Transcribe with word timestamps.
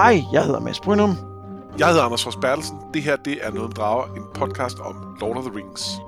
Hej, 0.00 0.24
jeg 0.32 0.44
hedder 0.44 0.60
Mads 0.60 0.80
Brynum. 0.80 1.16
Jeg 1.78 1.88
hedder 1.88 2.02
Anders 2.02 2.24
Fors 2.24 2.36
Bertelsen. 2.36 2.78
Det 2.94 3.02
her 3.02 3.16
det 3.16 3.38
er 3.42 3.50
Noget 3.50 3.66
om 3.66 3.72
Drager, 3.72 4.04
en 4.14 4.22
podcast 4.34 4.78
om 4.78 5.16
Lord 5.20 5.36
of 5.36 5.44
the 5.44 5.52
Rings. 5.56 6.00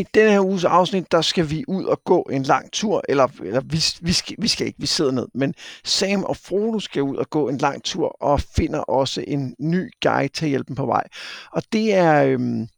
I 0.00 0.06
denne 0.14 0.30
her 0.30 0.40
uges 0.40 0.64
afsnit, 0.64 1.12
der 1.12 1.22
skal 1.22 1.50
vi 1.50 1.64
ud 1.68 1.84
og 1.84 2.04
gå 2.04 2.22
en 2.22 2.42
lang 2.42 2.72
tur, 2.72 3.02
eller, 3.08 3.28
eller 3.44 3.60
vi, 3.60 3.84
vi, 4.00 4.12
skal, 4.12 4.36
vi 4.38 4.48
skal 4.48 4.66
ikke, 4.66 4.80
vi 4.80 4.86
sidder 4.86 5.10
ned, 5.10 5.26
men 5.34 5.54
Sam 5.84 6.24
og 6.24 6.36
Frodo 6.36 6.80
skal 6.80 7.02
ud 7.02 7.16
og 7.16 7.30
gå 7.30 7.48
en 7.48 7.58
lang 7.58 7.84
tur 7.84 8.08
og 8.22 8.40
finder 8.40 8.80
også 8.80 9.24
en 9.26 9.54
ny 9.60 9.90
guide 10.02 10.28
til 10.28 10.44
at 10.44 10.48
hjælpe 10.48 10.68
dem 10.68 10.76
på 10.76 10.86
vej. 10.86 11.04
Og 11.52 11.62
det 11.72 11.94
er, 11.94 12.24
øhm, 12.24 12.68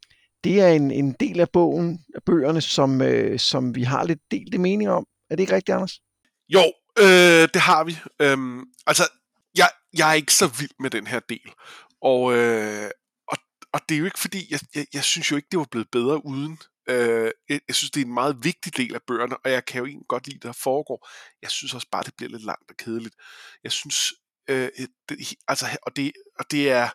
det 0.45 0.61
er 0.61 0.69
en, 0.69 0.91
en 0.91 1.13
del 1.21 1.41
af 1.41 1.51
bogen, 1.51 2.05
af 2.15 2.23
bøgerne, 2.27 2.61
som, 2.61 3.03
øh, 3.03 3.39
som 3.39 3.75
vi 3.75 3.83
har 3.83 4.05
lidt 4.05 4.21
delte 4.31 4.59
mening 4.59 4.91
om. 4.91 5.07
Er 5.31 5.37
det 5.37 5.43
ikke 5.43 5.55
rigtigt, 5.55 5.75
Anders? 5.75 6.01
Jo, 6.49 6.73
øh, 6.99 7.49
det 7.55 7.61
har 7.61 7.85
vi. 7.85 7.99
Øhm, 8.23 8.65
altså, 8.87 9.03
jeg, 9.57 9.69
jeg 9.99 10.11
er 10.11 10.15
ikke 10.15 10.35
så 10.35 10.47
vild 10.47 10.71
med 10.81 10.91
den 10.91 11.07
her 11.07 11.21
del. 11.29 11.51
Og, 12.03 12.37
øh, 12.37 12.91
og, 13.29 13.37
og 13.73 13.81
det 13.89 13.95
er 13.95 13.99
jo 13.99 14.05
ikke 14.05 14.19
fordi, 14.21 14.47
jeg, 14.51 14.61
jeg, 14.75 14.87
jeg 14.95 15.05
synes 15.05 15.31
jo 15.31 15.37
ikke, 15.37 15.49
det 15.51 15.59
var 15.59 15.67
blevet 15.71 15.89
bedre 15.93 16.27
uden. 16.27 16.59
Øh, 16.89 17.31
jeg, 17.49 17.61
jeg 17.69 17.77
synes, 17.77 17.91
det 17.91 18.01
er 18.01 18.05
en 18.05 18.15
meget 18.15 18.37
vigtig 18.43 18.77
del 18.77 18.95
af 18.95 19.03
bøgerne, 19.07 19.37
og 19.37 19.51
jeg 19.51 19.65
kan 19.65 19.79
jo 19.79 19.87
egentlig 19.87 20.09
godt 20.09 20.27
lide, 20.27 20.35
det 20.35 20.43
der 20.43 20.53
foregår. 20.53 21.09
Jeg 21.43 21.51
synes 21.51 21.75
også 21.75 21.89
bare, 21.93 22.03
det 22.03 22.15
bliver 22.17 22.31
lidt 22.31 22.45
langt 22.45 22.71
og 22.71 22.77
kedeligt. 22.77 23.15
Jeg 23.65 23.73
synes, 23.73 24.13
øh, 24.49 24.69
det, 25.09 25.35
altså, 25.49 25.79
og 25.83 25.97
det, 25.97 26.13
og 26.39 26.51
det 26.51 26.71
er, 26.71 26.89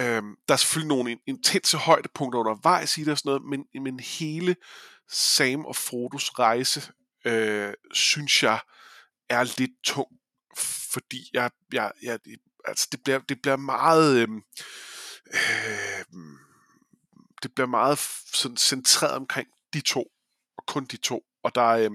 øh, 0.00 0.22
der 0.48 0.54
er 0.54 0.56
selvfølgelig 0.56 0.88
nogle 0.88 1.18
intense 1.26 1.76
højdepunkter 1.76 2.38
undervejs 2.38 2.98
i 2.98 3.04
det 3.04 3.12
og 3.12 3.18
sådan 3.18 3.28
noget, 3.28 3.42
men, 3.42 3.82
men 3.82 4.00
hele 4.00 4.56
Sam 5.08 5.64
og 5.64 5.76
Frodos 5.76 6.30
rejse, 6.38 6.92
øh, 7.24 7.74
synes 7.92 8.42
jeg, 8.42 8.60
er 9.28 9.44
lidt 9.58 9.72
tung, 9.84 10.08
fordi 10.92 11.30
jeg, 11.32 11.50
jeg, 11.72 11.92
jeg 12.02 12.18
altså 12.64 12.88
det 12.92 13.02
bliver, 13.04 13.18
det 13.18 13.42
bliver 13.42 13.56
meget, 13.56 14.16
øh, 14.16 14.28
øh, 15.26 16.04
det 17.42 17.54
bliver 17.54 17.68
meget 17.68 17.98
sådan 18.34 18.56
centreret 18.56 19.16
omkring 19.16 19.48
de 19.74 19.80
to, 19.80 20.06
og 20.58 20.66
kun 20.66 20.84
de 20.84 20.96
to. 20.96 21.22
Og 21.44 21.54
der 21.54 21.62
er, 21.62 21.78
øh, 21.78 21.90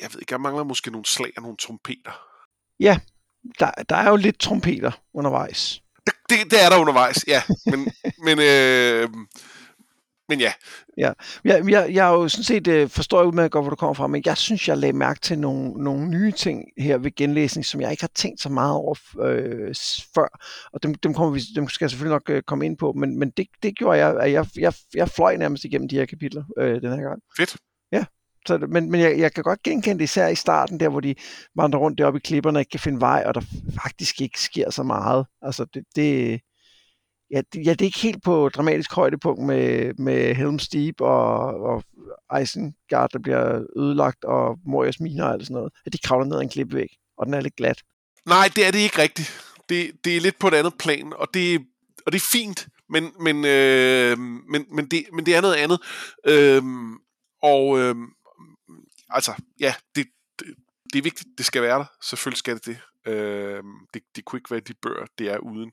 jeg 0.00 0.12
ved 0.12 0.20
ikke, 0.20 0.32
jeg 0.32 0.40
mangler 0.40 0.64
måske 0.64 0.90
nogle 0.90 1.06
slag 1.06 1.32
og 1.36 1.42
nogle 1.42 1.56
trompeter. 1.56 2.20
Ja, 2.80 2.98
der, 3.58 3.70
der 3.88 3.96
er 3.96 4.10
jo 4.10 4.16
lidt 4.16 4.38
trompeter 4.38 4.92
undervejs. 5.14 5.82
Det, 6.06 6.50
det, 6.50 6.64
er 6.64 6.68
der 6.68 6.78
undervejs, 6.78 7.24
ja. 7.26 7.42
Men, 7.66 7.92
men, 8.26 8.38
øh, 8.38 9.08
men 10.28 10.40
ja. 10.40 10.52
Ja, 10.98 11.12
jeg, 11.44 11.70
jeg, 11.70 11.94
jeg 11.94 12.08
er 12.08 12.12
jo 12.12 12.28
sådan 12.28 12.44
set 12.44 12.66
øh, 12.66 12.88
forstår 12.88 13.18
jeg 13.18 13.26
udmærket 13.26 13.50
godt, 13.50 13.64
hvor 13.64 13.70
du 13.70 13.76
kommer 13.76 13.94
fra, 13.94 14.06
men 14.06 14.22
jeg 14.26 14.36
synes, 14.36 14.68
jeg 14.68 14.78
lagde 14.78 14.96
mærke 14.96 15.20
til 15.20 15.38
nogle, 15.38 15.84
nogle 15.84 16.08
nye 16.08 16.32
ting 16.32 16.64
her 16.78 16.98
ved 16.98 17.14
genlæsning, 17.14 17.66
som 17.66 17.80
jeg 17.80 17.90
ikke 17.90 18.02
har 18.02 18.10
tænkt 18.14 18.40
så 18.40 18.48
meget 18.48 18.72
over 18.72 18.94
øh, 19.22 19.74
før, 20.14 20.38
og 20.72 20.82
dem, 20.82 20.94
dem, 20.94 21.14
kommer 21.14 21.32
vi, 21.32 21.40
dem 21.54 21.68
skal 21.68 21.84
jeg 21.84 21.90
selvfølgelig 21.90 22.14
nok 22.14 22.30
øh, 22.30 22.42
komme 22.42 22.66
ind 22.66 22.76
på, 22.76 22.92
men, 22.92 23.18
men 23.18 23.30
det, 23.30 23.46
det 23.62 23.76
gjorde 23.76 23.98
jeg, 23.98 24.20
at 24.20 24.32
jeg, 24.32 24.46
jeg, 24.56 24.72
jeg 24.94 25.08
fløj 25.08 25.36
nærmest 25.36 25.64
igennem 25.64 25.88
de 25.88 25.96
her 25.96 26.06
kapitler 26.06 26.44
øh, 26.58 26.82
den 26.82 26.92
her 26.92 27.02
gang. 27.02 27.22
Fedt. 27.36 27.56
Ja, 27.92 28.04
så, 28.46 28.58
men, 28.58 28.90
men 28.90 29.00
jeg, 29.00 29.18
jeg 29.18 29.32
kan 29.32 29.44
godt 29.44 29.62
genkende 29.62 29.98
det 29.98 30.04
især 30.04 30.28
i 30.28 30.34
starten, 30.34 30.80
der 30.80 30.88
hvor 30.88 31.00
de 31.00 31.14
vandrer 31.56 31.80
rundt 31.80 31.98
deroppe 31.98 32.16
i 32.16 32.20
klipperne 32.24 32.56
og 32.56 32.60
ikke 32.60 32.70
kan 32.70 32.80
finde 32.80 33.00
vej, 33.00 33.22
og 33.26 33.34
der 33.34 33.40
faktisk 33.82 34.20
ikke 34.20 34.40
sker 34.40 34.70
så 34.70 34.82
meget. 34.82 35.26
Altså 35.42 35.66
det, 35.74 35.84
det, 35.96 36.40
ja, 37.30 37.42
det, 37.52 37.66
ja, 37.66 37.70
det 37.70 37.80
er 37.80 37.84
ikke 37.84 38.00
helt 38.00 38.22
på 38.22 38.48
dramatisk 38.48 38.92
højdepunkt 38.92 39.42
med, 39.42 39.94
med 39.94 40.34
Helm's 40.34 40.68
Deep 40.72 41.00
og, 41.00 41.38
og 41.60 41.82
Isengard, 42.42 43.10
der 43.12 43.18
bliver 43.18 43.64
ødelagt, 43.76 44.24
og 44.24 44.58
Morias 44.66 45.00
miner 45.00 45.24
og 45.24 45.32
alt 45.32 45.42
sådan 45.42 45.54
noget. 45.54 45.72
At 45.86 45.92
de 45.92 45.98
kravler 45.98 46.26
ned 46.26 46.36
ad 46.36 46.42
en 46.42 46.48
klippevæg, 46.48 46.88
og 47.18 47.26
den 47.26 47.34
er 47.34 47.40
lidt 47.40 47.56
glat. 47.56 47.82
Nej, 48.26 48.50
det 48.56 48.66
er 48.66 48.70
det 48.70 48.78
ikke 48.78 48.98
rigtigt. 48.98 49.42
Det, 49.68 50.04
det 50.04 50.16
er 50.16 50.20
lidt 50.20 50.38
på 50.38 50.48
et 50.48 50.54
andet 50.54 50.74
plan, 50.78 51.12
og 51.16 51.28
det, 51.34 51.66
og 52.06 52.12
det 52.12 52.18
er 52.18 52.28
fint, 52.32 52.68
men, 52.88 53.12
men, 53.20 53.44
øh, 53.44 54.18
men, 54.18 54.66
men, 54.70 54.86
det, 54.86 55.04
men 55.12 55.26
det 55.26 55.34
er 55.36 55.40
noget 55.40 55.54
andet. 55.54 55.80
Øh, 56.26 56.62
og 57.42 57.78
øh, 57.78 57.96
altså, 59.08 59.32
ja, 59.60 59.74
det, 59.94 60.06
det, 60.38 60.54
det 60.92 60.98
er 60.98 61.02
vigtigt, 61.02 61.28
det 61.38 61.46
skal 61.46 61.62
være 61.62 61.78
der. 61.78 61.84
Selvfølgelig 62.02 62.38
skal 62.38 62.54
det 62.54 62.66
det. 62.66 62.78
Øh, 63.12 63.62
det, 63.94 64.02
det 64.16 64.24
kunne 64.24 64.38
ikke 64.38 64.50
være 64.50 64.60
de 64.60 64.74
bøger, 64.82 65.06
det 65.18 65.28
er 65.28 65.38
uden. 65.38 65.72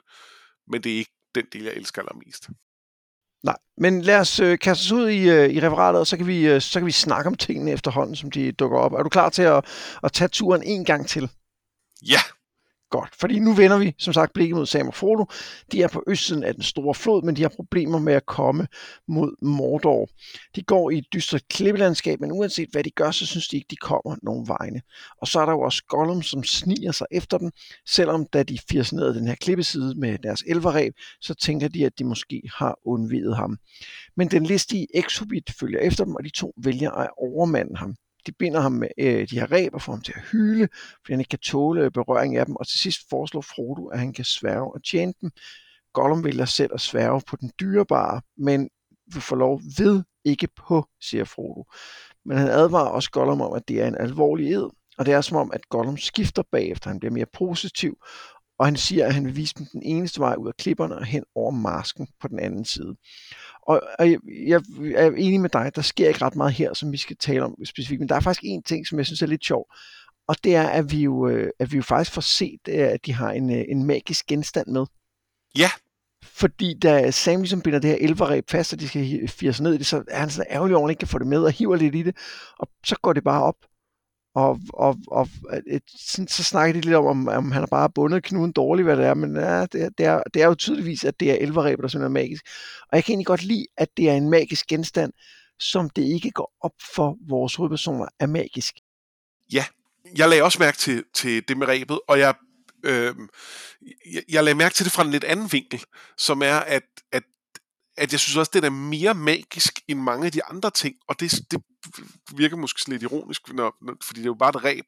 Men 0.68 0.84
det 0.84 0.92
er 0.92 0.98
ikke 0.98 1.14
den 1.36 1.46
del, 1.54 1.64
jeg 1.64 1.74
elsker 1.74 2.02
allermest. 2.02 2.50
Nej, 3.44 3.58
men 3.78 4.02
lad 4.02 4.20
os 4.20 4.40
øh, 4.40 4.60
kaste 4.60 4.82
os 4.82 4.92
ud 4.92 5.10
i, 5.10 5.30
øh, 5.30 5.50
i 5.50 5.60
referatet, 5.62 6.00
og 6.00 6.08
så 6.08 6.18
kan, 6.18 6.28
vi, 6.28 6.48
øh, 6.48 6.62
så 6.62 6.80
kan 6.80 6.86
vi 6.86 6.92
snakke 6.92 7.28
om 7.28 7.36
tingene 7.36 7.72
efterhånden, 7.72 8.16
som 8.16 8.32
de 8.32 8.52
dukker 8.52 8.78
op. 8.78 8.94
Er 8.94 9.04
du 9.04 9.10
klar 9.10 9.30
til 9.30 9.42
at, 9.42 9.66
at 10.04 10.12
tage 10.12 10.28
turen 10.28 10.64
en 10.64 10.86
gang 10.86 11.08
til? 11.08 11.30
Ja, 12.02 12.20
Godt, 12.94 13.16
fordi 13.16 13.40
nu 13.40 13.54
vender 13.54 13.78
vi 13.78 13.96
som 13.98 14.14
sagt 14.14 14.34
blikket 14.34 14.56
mod 14.58 14.66
Sam 14.66 14.88
og 14.88 14.94
Frodo. 14.94 15.26
De 15.72 15.82
er 15.82 15.88
på 15.88 16.04
østsiden 16.08 16.44
af 16.44 16.54
den 16.54 16.64
store 16.64 16.94
flod, 16.94 17.24
men 17.24 17.36
de 17.36 17.42
har 17.42 17.50
problemer 17.50 18.00
med 18.00 18.14
at 18.14 18.26
komme 18.26 18.68
mod 19.08 19.36
Mordor. 19.42 20.10
De 20.56 20.64
går 20.64 20.90
i 20.90 20.98
et 20.98 21.06
dystert 21.14 21.48
klippelandskab, 21.48 22.20
men 22.20 22.32
uanset 22.32 22.70
hvad 22.72 22.84
de 22.84 22.90
gør, 22.90 23.12
så 23.12 23.26
synes 23.26 23.48
de 23.48 23.56
ikke, 23.56 23.68
de 23.70 23.76
kommer 23.76 24.16
nogen 24.24 24.48
vegne. 24.48 24.82
Og 25.22 25.28
så 25.28 25.40
er 25.40 25.46
der 25.46 25.52
jo 25.52 25.62
også 25.62 25.84
Gollum, 25.88 26.22
som 26.22 26.44
sniger 26.44 26.92
sig 26.92 27.08
efter 27.12 27.38
dem, 27.38 27.52
selvom 27.88 28.26
da 28.34 28.44
de 28.44 28.60
firs 28.70 28.94
ned 28.94 29.04
ad 29.04 29.14
den 29.14 29.28
her 29.28 29.36
klippeside 29.36 30.00
med 30.00 30.18
deres 30.18 30.44
elverreb, 30.48 30.94
så 31.22 31.34
tænker 31.34 31.68
de, 31.68 31.86
at 31.86 32.00
de 32.00 32.04
måske 32.04 32.42
har 32.56 32.80
undvidet 32.86 33.36
ham. 33.36 33.58
Men 34.18 34.28
den 34.28 34.46
listige 34.46 34.88
Exobit 34.94 35.54
følger 35.60 35.80
efter 35.80 36.06
dem, 36.06 36.16
og 36.16 36.24
de 36.24 36.30
to 36.30 36.54
vælger 36.58 36.92
at 36.92 37.10
overmande 37.18 37.76
ham 37.76 37.96
de 38.28 38.32
binder 38.32 38.60
ham 38.60 38.72
med 38.72 38.88
øh, 38.98 39.28
de 39.30 39.40
her 39.40 39.52
ræb 39.52 39.74
og 39.74 39.82
får 39.82 39.94
ham 39.94 40.02
til 40.02 40.14
at 40.16 40.22
hyle, 40.32 40.70
fordi 40.74 41.14
han 41.14 41.20
ikke 41.20 41.30
kan 41.30 41.40
tåle 41.40 41.92
berøring 41.92 42.38
af 42.38 42.46
dem, 42.46 42.56
og 42.56 42.68
til 42.68 42.80
sidst 42.80 43.10
foreslår 43.10 43.42
Frodo, 43.42 43.88
at 43.88 44.00
han 44.00 44.14
kan 44.14 44.26
sværge 44.26 44.74
og 44.74 44.84
tjene 44.84 45.14
dem. 45.22 45.32
Gollum 45.94 46.24
vælger 46.24 46.46
selv 46.46 46.72
at 46.74 46.82
sværge 46.82 47.22
på 47.28 47.36
den 47.36 47.52
dyrebare, 47.60 48.22
men 48.38 48.70
vi 49.14 49.20
får 49.20 49.36
lov 49.36 49.62
ved 49.78 50.04
ikke 50.26 50.48
på, 50.68 50.86
siger 51.02 51.26
Frodo. 51.26 51.66
Men 52.26 52.38
han 52.38 52.48
advarer 52.50 52.90
også 52.90 53.12
Gollum 53.12 53.42
om, 53.42 53.54
at 53.54 53.68
det 53.68 53.82
er 53.82 53.88
en 53.88 53.98
alvorlig 53.98 54.54
ed, 54.54 54.70
og 54.98 55.06
det 55.06 55.14
er 55.14 55.22
som 55.22 55.38
om, 55.38 55.52
at 55.54 55.70
Gollum 55.70 55.98
skifter 55.98 56.44
bagefter. 56.52 56.90
Han 56.90 57.00
bliver 57.00 57.14
mere 57.14 57.26
positiv, 57.34 57.98
og 58.60 58.66
han 58.66 58.76
siger, 58.76 59.06
at 59.06 59.14
han 59.14 59.26
vil 59.26 59.36
vise 59.36 59.56
dem 59.58 59.66
den 59.74 59.84
eneste 59.84 60.20
vej 60.20 60.36
ud 60.36 60.48
af 60.48 60.56
klipperne 60.56 60.96
og 60.96 61.06
hen 61.06 61.24
over 61.36 61.52
masken 61.52 62.08
på 62.22 62.28
den 62.28 62.40
anden 62.40 62.66
side. 62.66 62.96
Og, 63.68 63.82
og 64.00 64.12
jeg, 64.12 64.20
jeg 64.48 64.62
er 64.96 65.12
enig 65.18 65.42
med 65.42 65.50
dig, 65.50 65.72
der 65.76 65.82
sker 65.82 66.08
ikke 66.08 66.26
ret 66.26 66.36
meget 66.36 66.54
her, 66.54 66.74
som 66.74 66.92
vi 66.92 66.98
skal 66.98 67.16
tale 67.18 67.44
om 67.44 67.66
specifikt, 67.66 68.00
men 68.00 68.10
der 68.10 68.16
er 68.16 68.20
faktisk 68.20 68.44
en 68.44 68.64
ting, 68.64 68.88
som 68.88 68.98
jeg 68.98 69.06
synes 69.06 69.22
er 69.22 69.28
lidt 69.28 69.46
sjov, 69.46 69.68
og 70.28 70.36
det 70.44 70.56
er, 70.56 70.68
at 70.68 70.92
vi 70.92 70.98
jo, 70.98 71.28
øh, 71.28 71.50
at 71.60 71.72
vi 71.72 71.78
jo 71.78 71.84
faktisk 71.84 72.12
får 72.12 72.22
set, 72.22 72.60
øh, 72.70 72.80
at 72.80 73.06
de 73.06 73.14
har 73.14 73.32
en, 73.32 73.50
øh, 73.50 73.66
en 73.70 73.84
magisk 73.84 74.26
genstand 74.26 74.68
med. 74.68 74.86
Ja. 75.58 75.70
Fordi 76.24 76.80
da 76.80 77.12
Sam 77.12 77.42
ligesom 77.42 77.62
binder 77.62 77.80
det 77.80 77.90
her 77.90 77.98
elverræb 78.00 78.50
fast, 78.50 78.74
og 78.74 78.80
de 78.80 78.88
skal 78.88 79.28
fire 79.28 79.54
sig 79.54 79.64
ned 79.64 79.74
i 79.74 79.78
det, 79.78 79.86
så 79.86 80.04
er 80.08 80.20
han 80.20 80.30
sådan 80.30 80.52
ærgerlig 80.52 80.76
over, 80.76 80.86
at 80.86 80.88
han 80.88 80.92
ikke 80.92 81.00
kan 81.00 81.08
få 81.08 81.20
det 81.20 81.28
med, 81.28 81.44
og 81.44 81.52
hiver 81.52 81.76
lidt 81.76 81.96
i 81.96 82.04
det, 82.04 82.18
og 82.60 82.68
så 82.86 82.96
går 83.02 83.14
det 83.14 83.24
bare 83.24 83.44
op. 83.44 83.56
Og, 84.36 84.60
og, 84.74 84.98
og 85.08 85.30
øh, 85.54 85.62
et, 85.68 85.84
så, 85.88 86.26
så 86.30 86.44
snakker 86.44 86.74
de 86.74 86.82
lidt 86.82 86.96
om, 86.96 87.06
om, 87.06 87.28
om 87.28 87.52
han 87.52 87.62
har 87.62 87.68
bare 87.68 87.90
bundet 87.90 88.24
knuden 88.24 88.52
dårligt, 88.52 88.86
hvad 88.86 88.98
det 88.98 89.06
er, 89.06 89.14
men 89.14 89.36
ja, 89.36 89.62
det, 89.62 89.98
det, 89.98 90.06
er, 90.06 90.24
det 90.34 90.42
er 90.42 90.48
jo 90.48 90.56
tydeligvis, 90.56 91.04
at 91.04 91.20
det 91.20 91.32
er 91.32 91.36
elverrebet, 91.36 91.84
der 91.84 91.88
simpelthen 91.88 92.18
er 92.18 92.22
magisk. 92.22 92.46
Og 92.82 92.96
jeg 92.96 93.04
kan 93.04 93.12
egentlig 93.12 93.28
godt 93.28 93.44
lide, 93.44 93.66
at 93.78 93.90
det 93.98 94.10
er 94.10 94.14
en 94.14 94.30
magisk 94.30 94.68
genstand, 94.68 95.14
som 95.60 95.90
det 95.90 96.04
ikke 96.04 96.32
går 96.32 96.54
op 96.62 96.74
for 96.96 97.18
vores 97.30 97.56
hovedpersoner 97.56 98.06
er 98.20 98.28
magisk. 98.28 98.76
Ja, 99.52 99.66
jeg 100.18 100.30
lagde 100.30 100.44
også 100.44 100.60
mærke 100.60 100.78
til, 100.78 101.04
til 101.14 101.48
det 101.48 101.58
med 101.58 101.68
rebet, 101.68 102.00
og 102.08 102.20
jeg, 102.20 102.34
øh, 102.84 103.16
jeg, 104.14 104.24
jeg 104.30 104.44
lagde 104.44 104.58
mærke 104.58 104.76
til 104.76 104.86
det 104.86 104.94
fra 104.94 105.04
en 105.04 105.12
lidt 105.12 105.24
anden 105.24 105.52
vinkel, 105.52 105.84
som 106.18 106.42
er, 106.42 106.56
at, 106.56 106.84
at 107.12 107.24
at 107.98 108.12
jeg 108.12 108.20
synes 108.20 108.38
også, 108.38 108.52
det 108.54 108.64
er 108.64 108.70
mere 108.70 109.14
magisk 109.14 109.80
end 109.88 110.00
mange 110.00 110.26
af 110.26 110.32
de 110.32 110.44
andre 110.44 110.72
ting, 110.72 110.96
og 111.08 111.20
det, 111.20 111.32
det 111.52 111.62
virker 112.36 112.58
måske 112.58 112.82
sådan 112.82 112.92
lidt 112.92 113.04
ironisk, 113.04 113.54
når, 113.54 113.76
når, 113.82 113.94
fordi 114.04 114.20
det 114.20 114.26
er 114.26 114.30
jo 114.30 114.34
bare 114.40 114.50
et 114.50 114.64
ræb. 114.64 114.86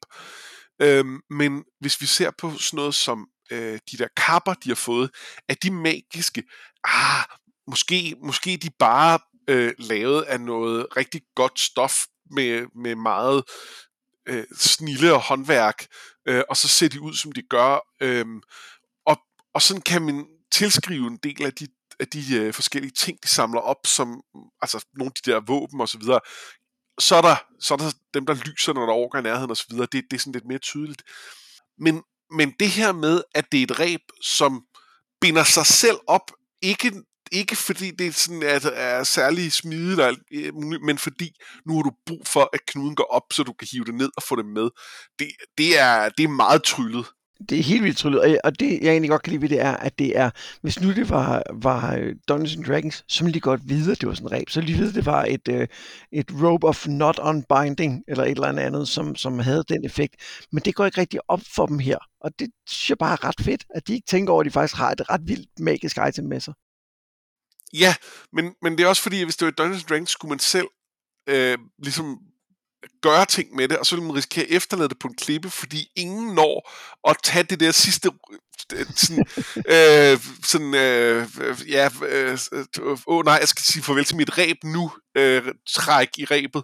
Øhm, 0.82 1.20
men 1.30 1.64
hvis 1.80 2.00
vi 2.00 2.06
ser 2.06 2.30
på 2.38 2.58
sådan 2.58 2.76
noget 2.76 2.94
som 2.94 3.28
øh, 3.50 3.78
de 3.90 3.96
der 3.96 4.08
kapper, 4.16 4.54
de 4.54 4.68
har 4.68 4.74
fået, 4.74 5.10
er 5.48 5.54
de 5.54 5.70
magiske? 5.70 6.42
Ah, 6.84 7.24
måske, 7.66 8.16
måske 8.22 8.56
de 8.56 8.70
bare 8.78 9.18
øh, 9.48 9.74
lavet 9.78 10.22
af 10.22 10.40
noget 10.40 10.86
rigtig 10.96 11.22
godt 11.34 11.60
stof 11.60 12.06
med, 12.30 12.66
med 12.74 12.94
meget 12.94 13.44
øh, 14.26 14.44
snille 14.56 15.14
og 15.14 15.20
håndværk, 15.20 15.86
øh, 16.28 16.42
og 16.48 16.56
så 16.56 16.68
ser 16.68 16.88
de 16.88 17.00
ud, 17.00 17.14
som 17.14 17.32
de 17.32 17.42
gør. 17.42 17.78
Øh, 18.00 18.26
og, 19.06 19.16
og 19.54 19.62
sådan 19.62 19.82
kan 19.82 20.02
man 20.02 20.26
tilskrive 20.52 21.06
en 21.06 21.16
del 21.16 21.46
af 21.46 21.52
de 21.52 21.66
af 22.00 22.08
de 22.08 22.36
øh, 22.36 22.54
forskellige 22.54 22.92
ting, 22.92 23.18
de 23.22 23.28
samler 23.28 23.60
op, 23.60 23.86
som 23.86 24.22
altså 24.62 24.86
nogle 24.98 25.10
af 25.10 25.22
de 25.24 25.30
der 25.30 25.40
våben 25.46 25.80
og 25.80 25.88
så 25.88 25.98
videre, 25.98 26.20
så 27.00 27.16
er 27.16 27.22
der, 27.22 27.36
så 27.60 27.74
er 27.74 27.78
der 27.78 27.92
dem, 28.14 28.26
der 28.26 28.34
lyser, 28.34 28.72
når 28.72 28.86
der 28.86 28.92
overgår 28.92 29.18
i 29.18 29.22
nærheden 29.22 29.50
og 29.50 29.56
så 29.56 29.66
videre. 29.70 29.88
Det, 29.92 30.04
det 30.10 30.16
er 30.16 30.20
sådan 30.20 30.32
lidt 30.32 30.48
mere 30.48 30.58
tydeligt. 30.58 31.02
Men, 31.78 32.02
men 32.30 32.54
det 32.60 32.68
her 32.68 32.92
med, 32.92 33.22
at 33.34 33.52
det 33.52 33.58
er 33.58 33.64
et 33.64 33.78
ræb, 33.80 34.00
som 34.22 34.62
binder 35.20 35.44
sig 35.44 35.66
selv 35.66 35.98
op, 36.06 36.32
ikke 36.62 36.92
ikke 37.32 37.56
fordi 37.56 37.90
det 37.90 38.06
er 38.06 38.12
sådan 38.12 38.42
er, 38.42 38.70
er 38.70 39.04
særlig 39.04 39.52
smidigt, 39.52 40.00
øh, 40.32 40.54
men 40.82 40.98
fordi 40.98 41.30
nu 41.66 41.74
har 41.76 41.82
du 41.82 41.90
brug 42.06 42.26
for, 42.26 42.50
at 42.52 42.66
knuden 42.66 42.96
går 42.96 43.04
op, 43.10 43.22
så 43.32 43.42
du 43.42 43.52
kan 43.52 43.68
hive 43.72 43.84
det 43.84 43.94
ned 43.94 44.10
og 44.16 44.22
få 44.22 44.36
det 44.36 44.46
med. 44.46 44.68
Det, 45.18 45.28
det, 45.58 45.78
er, 45.78 46.08
det 46.08 46.24
er 46.24 46.28
meget 46.28 46.62
tryllet. 46.62 47.06
Det 47.48 47.58
er 47.58 47.62
helt 47.62 47.84
vildt 47.84 47.98
tryllet, 47.98 48.40
og 48.44 48.60
det 48.60 48.78
jeg 48.82 48.90
egentlig 48.90 49.10
godt 49.10 49.22
kan 49.22 49.30
lide 49.30 49.42
ved 49.42 49.48
det 49.48 49.60
er, 49.60 49.76
at 49.76 49.98
det 49.98 50.18
er, 50.18 50.30
hvis 50.62 50.80
nu 50.80 50.92
det 50.92 51.10
var, 51.10 51.42
var 51.54 51.94
øh, 51.94 52.14
Dungeons 52.28 52.56
and 52.56 52.64
Dragons, 52.64 53.04
så 53.08 53.24
ville 53.24 53.34
de 53.34 53.40
godt 53.40 53.60
vide, 53.64 53.92
at 53.92 54.00
det 54.00 54.08
var 54.08 54.14
sådan 54.14 54.28
en 54.28 54.32
ræb. 54.32 54.50
Så 54.50 54.60
ville 54.60 54.74
de 54.74 54.78
vide, 54.78 54.88
at 54.88 54.94
det 54.94 55.06
var 55.06 55.24
et, 55.24 55.48
øh, 55.48 55.68
et 56.12 56.26
rope 56.42 56.66
of 56.66 56.86
not 56.86 57.18
unbinding, 57.18 58.04
eller 58.08 58.24
et 58.24 58.30
eller 58.30 58.48
andet, 58.48 58.88
som, 58.88 59.16
som 59.16 59.38
havde 59.38 59.64
den 59.68 59.84
effekt. 59.84 60.14
Men 60.52 60.62
det 60.64 60.74
går 60.74 60.86
ikke 60.86 61.00
rigtig 61.00 61.20
op 61.28 61.40
for 61.54 61.66
dem 61.66 61.78
her, 61.78 61.98
og 62.20 62.30
det 62.38 62.50
synes 62.68 62.90
jeg 62.90 62.98
bare 62.98 63.12
er 63.12 63.24
ret 63.24 63.40
fedt, 63.40 63.64
at 63.74 63.88
de 63.88 63.94
ikke 63.94 64.06
tænker 64.06 64.32
over, 64.32 64.40
at 64.40 64.46
de 64.46 64.50
faktisk 64.50 64.76
har 64.76 64.90
et 64.90 65.10
ret 65.10 65.20
vildt 65.24 65.60
magisk 65.60 65.98
item 66.08 66.24
med 66.24 66.40
sig. 66.40 66.54
Ja, 67.72 67.94
men, 68.32 68.54
men 68.62 68.78
det 68.78 68.84
er 68.84 68.88
også 68.88 69.02
fordi, 69.02 69.20
at 69.20 69.26
hvis 69.26 69.36
det 69.36 69.46
var 69.46 69.50
Dungeons 69.50 69.84
Dragons, 69.84 70.10
skulle 70.10 70.30
man 70.30 70.38
selv 70.38 70.66
øh, 71.28 71.58
ligesom 71.78 72.18
gøre 73.02 73.26
ting 73.26 73.54
med 73.54 73.68
det, 73.68 73.78
og 73.78 73.86
så 73.86 73.96
ville 73.96 74.06
man 74.06 74.16
risikere 74.16 74.44
at 74.44 74.50
efterlade 74.50 74.88
det 74.88 74.98
på 74.98 75.08
en 75.08 75.14
klippe, 75.14 75.50
fordi 75.50 75.88
ingen 75.96 76.34
når 76.34 76.70
at 77.08 77.16
tage 77.22 77.44
det 77.44 77.60
der 77.60 77.70
sidste 77.70 78.10
øh, 78.72 78.86
sådan, 78.94 79.26
øh, 79.74 80.18
sådan 80.44 80.74
øh, 80.74 81.26
ja, 81.68 81.88
øh, 82.06 82.38
åh 83.06 83.24
nej, 83.24 83.34
jeg 83.40 83.48
skal 83.48 83.64
sige 83.64 83.82
farvel 83.82 84.04
til 84.04 84.16
mit 84.16 84.38
ræb 84.38 84.56
nu, 84.64 84.92
øh, 85.16 85.54
træk 85.68 86.08
i 86.18 86.24
ræbet, 86.24 86.62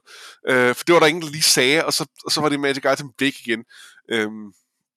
øh, 0.48 0.74
for 0.74 0.84
det 0.84 0.92
var 0.92 1.00
der 1.00 1.06
ingen, 1.06 1.22
der 1.22 1.30
lige 1.30 1.42
sagde, 1.42 1.84
og 1.84 1.92
så, 1.92 2.06
og 2.24 2.32
så 2.32 2.40
var 2.40 2.48
det 2.48 2.60
Magic 2.60 2.84
Item 2.92 3.10
væk 3.20 3.34
igen. 3.46 3.64
Øh, 4.10 4.28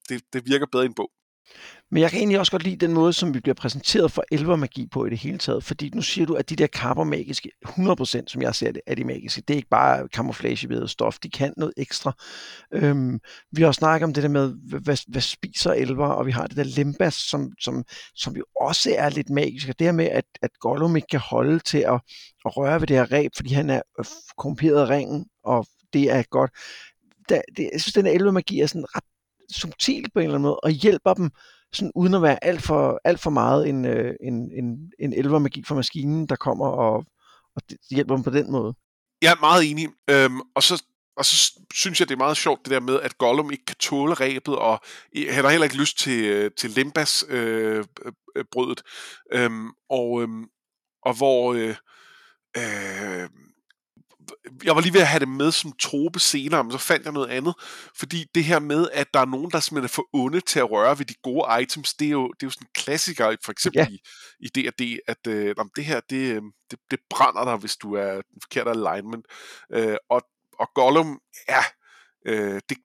det, 0.10 0.22
det 0.34 0.46
virker 0.46 0.66
bedre 0.72 0.84
i 0.84 0.88
en 0.88 0.96
bog. 0.96 1.12
Men 1.92 2.02
jeg 2.02 2.10
kan 2.10 2.20
egentlig 2.20 2.40
også 2.40 2.52
godt 2.52 2.64
lide 2.64 2.76
den 2.76 2.94
måde, 2.94 3.14
som 3.14 3.34
vi 3.34 3.40
bliver 3.40 3.56
præsenteret 3.56 4.12
for 4.12 4.24
elvermagi 4.32 4.88
på 4.92 5.06
i 5.06 5.10
det 5.10 5.18
hele 5.18 5.38
taget. 5.38 5.64
Fordi 5.64 5.92
nu 5.94 6.02
siger 6.02 6.26
du, 6.26 6.34
at 6.34 6.50
de 6.50 6.56
der 6.56 6.68
kapper 6.68 7.04
magiske, 7.04 7.52
100% 7.68 8.24
som 8.28 8.42
jeg 8.42 8.56
ser 8.56 8.72
det, 8.72 8.82
er 8.88 8.96
de 8.96 9.04
magiske. 9.04 9.42
Det 9.42 9.54
er 9.54 9.58
ikke 9.58 9.70
bare 9.70 10.08
camouflagebevæget 10.08 10.90
stof. 10.90 11.20
De 11.20 11.30
kan 11.30 11.54
noget 11.58 11.74
ekstra. 11.78 12.14
Øhm, 12.74 13.20
vi 13.52 13.62
har 13.62 13.68
også 13.68 13.80
snakket 13.80 14.06
om 14.06 14.14
det 14.14 14.24
der 14.24 14.30
med, 14.30 14.54
hvad, 14.80 14.98
hvad 15.08 15.22
spiser 15.22 15.74
elver, 15.74 16.08
og 16.08 16.26
vi 16.26 16.32
har 16.32 16.48
det 16.48 16.58
der 16.58 16.64
lembas, 16.64 17.14
som, 17.14 17.52
som, 17.62 17.84
som 18.16 18.36
jo 18.36 18.44
også 18.62 18.96
er 18.98 19.10
lidt 19.10 19.30
magisk. 19.30 19.70
Og 19.70 19.80
det 19.80 19.88
her 19.88 19.92
med, 19.92 20.06
at, 20.06 20.26
at 20.42 20.50
Gollum 20.60 20.96
ikke 20.96 21.08
kan 21.12 21.20
holde 21.20 21.60
til 21.60 21.78
at, 21.78 22.02
at 22.46 22.58
røre 22.58 22.82
ved 22.82 22.88
det 22.88 22.98
her 22.98 23.12
ræb, 23.12 23.32
fordi 23.36 23.54
han 23.54 23.70
er 23.70 23.82
øh, 24.00 24.06
korrumperet 24.38 24.82
af 24.82 24.90
ringen, 24.90 25.26
og 25.44 25.68
det 25.94 26.12
er 26.12 26.24
godt. 26.30 26.52
Da, 27.30 27.42
det, 27.58 27.70
jeg 27.74 27.82
synes, 27.82 27.94
den 27.94 28.06
her 28.06 28.14
elvermagi 28.14 28.60
er 28.60 28.68
sådan 28.68 28.96
ret 28.96 29.04
subtil 29.56 30.06
på 30.14 30.20
en 30.20 30.24
eller 30.24 30.36
anden 30.36 30.48
måde, 30.48 30.60
og 30.60 30.72
hjælper 30.72 31.14
dem 31.14 31.32
sådan 31.76 31.92
uden 31.96 32.14
at 32.14 32.22
være 32.22 32.44
alt 32.44 32.62
for, 32.62 33.02
alt 33.04 33.20
for 33.20 33.30
meget 33.30 33.70
en, 33.70 33.86
øh, 33.86 34.16
en, 34.22 34.52
en, 34.52 34.92
en 35.00 35.14
elvermagi 35.14 35.64
fra 35.64 35.76
maskinen, 35.76 36.28
der 36.28 36.36
kommer 36.36 36.68
og, 36.68 37.06
og 37.56 37.62
hjælper 37.92 38.16
dem 38.16 38.24
på 38.24 38.30
den 38.30 38.52
måde. 38.52 38.74
Jeg 39.22 39.32
er 39.32 39.40
meget 39.40 39.72
enig. 39.72 39.88
Øhm, 40.10 40.42
og 40.56 40.64
så 40.64 40.84
og 41.18 41.26
så 41.26 41.60
synes 41.74 42.00
jeg, 42.00 42.10
det 42.10 42.14
er 42.14 42.18
meget 42.18 42.38
sjovt, 42.38 42.66
det 42.66 42.72
der 42.72 42.80
med, 42.80 43.00
at 43.02 43.18
Gollum 43.18 43.52
ikke 43.52 43.66
kan 43.66 43.76
tåle 43.76 44.14
rebet, 44.14 44.56
og 44.56 44.80
han 45.30 45.44
har 45.44 45.50
heller 45.50 45.64
ikke 45.64 45.78
lyst 45.78 45.98
til, 45.98 46.24
øh, 46.26 46.52
til 46.58 46.70
Limbas 46.70 47.26
øh, 47.30 47.86
brødet. 48.52 48.82
Øhm, 49.34 49.70
og, 49.90 50.22
øhm, 50.22 50.46
og 51.04 51.18
hvor 51.18 51.54
øh, 51.54 51.76
øh, 52.58 53.30
jeg 54.64 54.76
var 54.76 54.82
lige 54.82 54.94
ved 54.94 55.02
at 55.02 55.08
have 55.08 55.20
det 55.20 55.28
med 55.28 55.52
som 55.52 55.72
trope 55.80 56.20
senere, 56.20 56.64
men 56.64 56.72
så 56.72 56.78
fandt 56.78 57.06
jeg 57.06 57.14
noget 57.14 57.28
andet. 57.28 57.54
Fordi 57.96 58.26
det 58.36 58.44
her 58.44 58.60
med, 58.60 58.88
at 58.94 59.14
der 59.14 59.20
er 59.20 59.26
nogen, 59.26 59.52
der 59.52 59.60
simpelthen 59.60 59.86
er 59.86 59.88
for 59.88 60.08
onde 60.14 60.42
til 60.42 60.60
at 60.60 60.72
røre 60.72 61.00
ved 61.00 61.06
de 61.06 61.14
gode 61.24 61.62
items, 61.62 61.94
det 61.94 62.06
er 62.06 62.12
jo, 62.12 62.28
det 62.28 62.44
er 62.44 62.48
jo 62.48 62.52
sådan 62.52 62.68
en 62.68 62.82
klassiker, 62.84 63.36
for 63.46 63.52
eksempel 63.52 63.80
ja. 63.80 63.88
i, 63.88 64.00
i 64.40 64.48
D&D, 64.48 64.98
at 65.08 65.28
øh, 65.28 65.56
det 65.76 65.86
her, 65.86 66.00
det, 66.10 66.36
øh, 66.36 66.42
det, 66.72 66.80
det 66.92 67.00
brænder 67.10 67.46
dig, 67.46 67.56
hvis 67.56 67.76
du 67.76 67.94
er 67.94 68.12
den 68.14 68.42
forkerte 68.42 68.70
alignment. 68.70 69.26
Øh, 69.74 69.98
og, 70.10 70.22
og 70.60 70.68
Gollum, 70.76 71.20
ja, 71.50 71.64
øh, 72.26 72.62
det, 72.70 72.78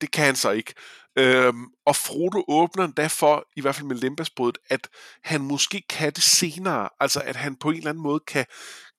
det 0.00 0.10
kan 0.10 0.24
han 0.24 0.36
så 0.36 0.50
ikke. 0.50 0.74
Øhm, 1.18 1.66
og 1.86 1.96
Frodo 1.96 2.44
åbner 2.48 2.84
endda 2.84 3.06
for, 3.06 3.44
i 3.56 3.60
hvert 3.60 3.74
fald 3.74 3.86
med 3.86 3.96
Limbasbrødet, 3.96 4.58
at 4.68 4.88
han 5.24 5.40
måske 5.40 5.82
kan 5.88 6.12
det 6.12 6.22
senere. 6.22 6.88
Altså, 7.00 7.20
at 7.20 7.36
han 7.36 7.56
på 7.56 7.70
en 7.70 7.76
eller 7.76 7.90
anden 7.90 8.02
måde 8.02 8.20
kan, 8.20 8.46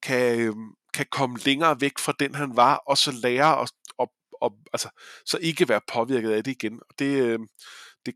kan, 0.03 0.39
øhm, 0.39 0.69
kan 0.93 1.05
komme 1.11 1.39
længere 1.45 1.81
væk 1.81 1.99
fra 1.99 2.13
den, 2.19 2.35
han 2.35 2.55
var, 2.55 2.75
og 2.75 2.97
så 2.97 3.11
lære 3.11 3.61
at, 3.61 3.71
og, 3.97 4.11
og, 4.41 4.53
altså, 4.73 4.89
så 5.25 5.38
ikke 5.41 5.69
være 5.69 5.81
påvirket 5.93 6.31
af 6.31 6.43
det 6.43 6.51
igen. 6.51 6.79
Og 6.89 6.99
det, 6.99 7.23
øh, 7.23 7.39
det, 8.05 8.13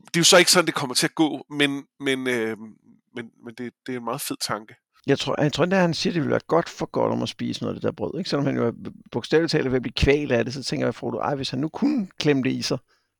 det 0.00 0.16
er 0.16 0.20
jo 0.20 0.24
så 0.24 0.36
ikke 0.36 0.50
sådan, 0.50 0.66
det 0.66 0.74
kommer 0.74 0.94
til 0.94 1.06
at 1.06 1.14
gå, 1.14 1.46
men, 1.50 1.84
men, 2.00 2.28
øh, 2.28 2.56
men, 3.14 3.30
men 3.44 3.54
det, 3.58 3.72
det 3.86 3.92
er 3.92 3.98
en 3.98 4.04
meget 4.04 4.20
fed 4.20 4.36
tanke. 4.40 4.74
Jeg 5.06 5.18
tror, 5.18 5.42
jeg 5.42 5.52
tror 5.52 5.64
at 5.64 5.76
han 5.76 5.94
siger, 5.94 6.10
at 6.10 6.14
det 6.14 6.22
ville 6.22 6.30
være 6.30 6.40
godt 6.46 6.68
for 6.68 6.86
Gollum 6.86 7.22
at 7.22 7.28
spise 7.28 7.62
noget 7.62 7.74
af 7.74 7.80
det 7.80 7.86
der 7.86 7.96
brød. 7.96 8.18
Ikke? 8.18 8.30
Selvom 8.30 8.46
han 8.46 8.56
jo 8.56 8.66
er 8.66 8.72
bogstaveligt 9.12 9.50
talt 9.50 9.64
ved 9.70 9.76
at 9.76 9.82
blive 9.82 9.92
kval 9.92 10.32
af 10.32 10.44
det, 10.44 10.54
så 10.54 10.62
tænker 10.62 10.86
jeg, 10.86 10.94
Frodo, 10.94 11.18
ej, 11.18 11.34
hvis 11.34 11.50
han 11.50 11.58
nu 11.58 11.68
kunne 11.68 12.08
klemme 12.18 12.42
det 12.42 12.50
i 12.50 12.62
sig, 12.62 12.78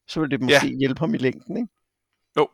så 0.08 0.20
ville 0.20 0.30
det 0.30 0.44
måske 0.44 0.66
ja. 0.66 0.78
hjælpe 0.78 1.00
ham 1.00 1.14
i 1.14 1.18
længden. 1.18 1.56
Ikke? 1.56 1.68
Jo. 2.38 2.48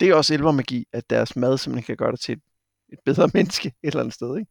Det 0.00 0.08
er 0.08 0.14
også 0.14 0.34
elvermagi, 0.34 0.84
at 0.92 1.10
deres 1.10 1.36
mad 1.36 1.58
simpelthen 1.58 1.86
kan 1.86 1.96
gøre 1.96 2.12
det 2.12 2.20
til 2.20 2.32
et, 2.32 2.42
et 2.92 2.98
bedre 3.04 3.30
menneske 3.34 3.68
et 3.68 3.74
eller 3.82 4.00
andet 4.00 4.14
sted. 4.14 4.38
Ikke? 4.38 4.50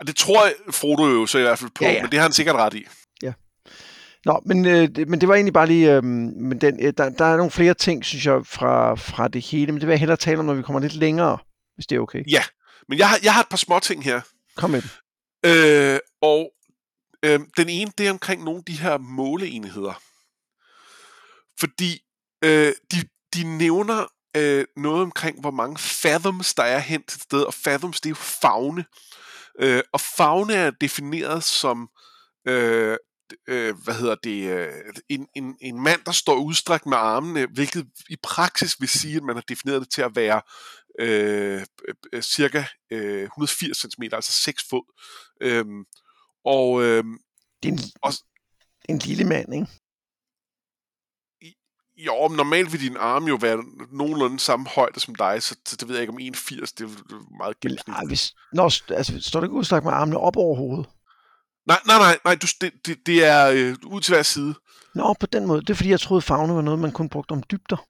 Og 0.00 0.06
det 0.06 0.16
tror 0.16 0.44
jeg, 0.44 0.54
Frodo 0.70 1.06
jo 1.06 1.26
så 1.26 1.38
i 1.38 1.42
hvert 1.42 1.58
fald 1.58 1.70
på, 1.74 1.84
ja, 1.84 1.92
ja. 1.92 2.02
men 2.02 2.10
det 2.10 2.18
har 2.18 2.24
han 2.24 2.32
sikkert 2.32 2.56
ret 2.56 2.74
i. 2.74 2.86
Ja. 3.22 3.32
Nå, 4.24 4.40
men, 4.46 4.66
øh, 4.66 4.88
det, 4.88 5.08
men 5.08 5.20
det 5.20 5.28
var 5.28 5.34
egentlig 5.34 5.52
bare 5.52 5.66
lige, 5.66 5.92
øh, 5.92 6.04
men 6.04 6.60
den, 6.60 6.86
øh, 6.86 6.92
der, 6.96 7.08
der 7.08 7.24
er 7.24 7.36
nogle 7.36 7.50
flere 7.50 7.74
ting, 7.74 8.04
synes 8.04 8.26
jeg, 8.26 8.46
fra, 8.46 8.94
fra 8.94 9.28
det 9.28 9.42
hele, 9.42 9.72
men 9.72 9.80
det 9.80 9.86
vil 9.86 9.92
jeg 9.92 9.98
hellere 9.98 10.16
tale 10.16 10.38
om, 10.38 10.44
når 10.44 10.54
vi 10.54 10.62
kommer 10.62 10.80
lidt 10.80 10.94
længere, 10.94 11.38
hvis 11.74 11.86
det 11.86 11.96
er 11.96 12.00
okay. 12.00 12.22
Ja, 12.30 12.42
men 12.88 12.98
jeg 12.98 13.08
har, 13.08 13.18
jeg 13.22 13.34
har 13.34 13.40
et 13.40 13.48
par 13.48 13.56
små 13.56 13.78
ting 13.78 14.04
her. 14.04 14.20
Kom 14.56 14.70
med 14.70 14.82
dem. 14.82 14.90
Øh, 15.46 15.98
og 16.22 16.50
øh, 17.22 17.40
den 17.56 17.68
ene, 17.68 17.92
det 17.98 18.06
er 18.06 18.10
omkring 18.10 18.44
nogle 18.44 18.58
af 18.58 18.64
de 18.64 18.78
her 18.78 18.98
måleenheder. 18.98 20.02
Fordi 21.60 22.00
øh, 22.44 22.72
de, 22.92 22.96
de 23.34 23.58
nævner 23.58 24.06
øh, 24.36 24.64
noget 24.76 25.02
omkring, 25.02 25.40
hvor 25.40 25.50
mange 25.50 25.78
fathoms 25.78 26.54
der 26.54 26.62
er 26.62 26.78
hen 26.78 27.02
til 27.02 27.20
sted, 27.20 27.42
og 27.42 27.54
fathoms, 27.54 28.00
det 28.00 28.06
er 28.06 28.10
jo 28.10 28.14
fagne. 28.14 28.80
Øh, 28.80 28.84
og 29.92 30.00
faune 30.00 30.54
er 30.54 30.70
defineret 30.70 31.44
som, 31.44 31.88
øh, 32.48 32.96
øh, 33.48 33.74
hvad 33.84 33.94
hedder 33.94 34.14
det, 34.14 34.50
øh, 34.50 34.72
en, 35.08 35.26
en, 35.36 35.56
en 35.60 35.82
mand, 35.82 36.00
der 36.06 36.12
står 36.12 36.34
udstrækt 36.34 36.86
med 36.86 36.96
armene, 36.96 37.46
hvilket 37.46 37.86
i 38.10 38.16
praksis 38.22 38.80
vil 38.80 38.88
sige, 38.88 39.16
at 39.16 39.22
man 39.22 39.36
har 39.36 39.44
defineret 39.48 39.80
det 39.80 39.90
til 39.90 40.02
at 40.02 40.16
være 40.16 40.42
øh, 40.98 41.66
øh, 42.12 42.22
cirka 42.22 42.64
øh, 42.90 43.22
180 43.22 43.78
cm, 43.78 44.02
altså 44.12 44.32
6 44.32 44.64
fod. 44.70 44.92
Øh, 45.40 45.64
og, 46.44 46.82
øh, 46.82 47.04
det 47.62 47.68
er 47.68 47.72
en, 47.72 47.78
og, 48.02 48.12
en 48.88 48.98
lille 48.98 49.24
mand, 49.24 49.54
ikke? 49.54 49.66
Jo, 51.96 52.28
men 52.28 52.36
normalt 52.36 52.72
vil 52.72 52.80
din 52.80 52.96
arm 52.96 53.24
jo 53.24 53.38
være 53.40 53.64
nogenlunde 53.92 54.40
samme 54.40 54.66
højde 54.68 55.00
som 55.00 55.14
dig, 55.14 55.42
så, 55.42 55.56
så 55.66 55.76
det 55.76 55.88
ved 55.88 55.96
jeg 55.96 56.02
ikke 56.02 56.12
om 56.12 56.18
1,80, 56.18 56.60
det 56.60 56.80
er 56.80 57.36
meget 57.38 57.60
gennemsnitligt. 57.60 58.10
Hvis, 58.10 58.34
nå, 58.52 58.70
altså, 58.88 59.20
står 59.20 59.40
du 59.40 59.46
ikke 59.46 59.56
udstrakt 59.56 59.84
med 59.84 59.92
armene 59.92 60.18
op 60.18 60.36
over 60.36 60.56
hovedet? 60.56 60.86
Nej, 61.66 61.80
nej, 61.86 61.98
nej, 61.98 62.18
nej 62.24 62.34
du, 62.34 62.46
det, 62.60 62.72
det, 62.86 63.06
det 63.06 63.24
er 63.24 63.50
øh, 63.54 63.76
ud 63.86 64.00
til 64.00 64.14
hver 64.14 64.22
side. 64.22 64.54
Nå, 64.94 65.14
på 65.20 65.26
den 65.26 65.46
måde. 65.46 65.60
Det 65.60 65.70
er 65.70 65.74
fordi, 65.74 65.90
jeg 65.90 66.00
troede, 66.00 66.22
fagne 66.22 66.54
var 66.54 66.62
noget, 66.62 66.80
man 66.80 66.92
kun 66.92 67.08
brugte 67.08 67.32
om 67.32 67.42
dybder. 67.42 67.86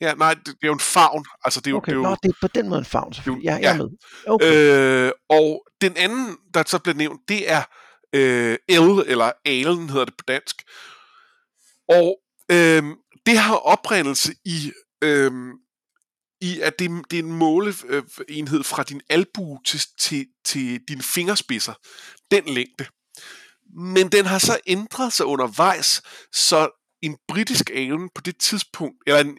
Ja, 0.00 0.14
nej, 0.14 0.34
det, 0.34 0.46
det 0.46 0.62
er 0.62 0.66
jo 0.66 0.72
en 0.72 0.80
favn. 0.80 1.24
Altså, 1.44 1.60
det 1.60 1.66
er 1.66 1.70
jo, 1.70 1.76
okay, 1.76 1.92
det 1.92 1.98
er 1.98 2.02
jo, 2.02 2.02
nå, 2.02 2.16
det 2.22 2.28
er 2.28 2.34
på 2.40 2.48
den 2.48 2.68
måde 2.68 2.78
en 2.78 2.84
favn, 2.84 3.12
selvfølgelig. 3.12 3.44
Ja, 3.44 3.54
jeg 3.62 3.72
er 3.72 3.76
med. 3.76 3.88
Okay. 4.26 5.06
Øh, 5.06 5.12
og 5.28 5.66
den 5.80 5.96
anden, 5.96 6.36
der 6.54 6.62
så 6.66 6.78
bliver 6.78 6.96
nævnt, 6.96 7.20
det 7.28 7.50
er 7.50 7.62
øh, 8.12 8.58
el, 8.68 9.04
eller 9.06 9.32
alen 9.44 9.90
hedder 9.90 10.04
det 10.04 10.14
på 10.18 10.24
dansk. 10.28 10.62
Og 11.88 12.18
Øhm, 12.50 12.94
det 13.26 13.38
har 13.38 13.54
oprindelse 13.56 14.34
i, 14.44 14.72
øhm, 15.04 15.52
i 16.40 16.60
at 16.60 16.78
det, 16.78 16.90
det 17.10 17.18
er 17.18 17.22
en 17.22 17.32
måleenhed 17.32 18.64
fra 18.64 18.82
din 18.82 19.00
albu 19.08 19.58
til, 19.66 19.80
til, 19.98 20.26
til 20.44 20.80
dine 20.88 21.02
fingerspidser. 21.02 21.74
Den 22.30 22.44
længde. 22.44 22.86
Men 23.76 24.08
den 24.08 24.26
har 24.26 24.38
så 24.38 24.58
ændret 24.66 25.12
sig 25.12 25.26
undervejs, 25.26 26.02
så 26.32 26.68
en 27.02 27.16
britisk 27.28 27.70
alen 27.70 28.10
på 28.14 28.20
det 28.20 28.38
tidspunkt, 28.38 28.96
eller 29.06 29.20
en 29.20 29.38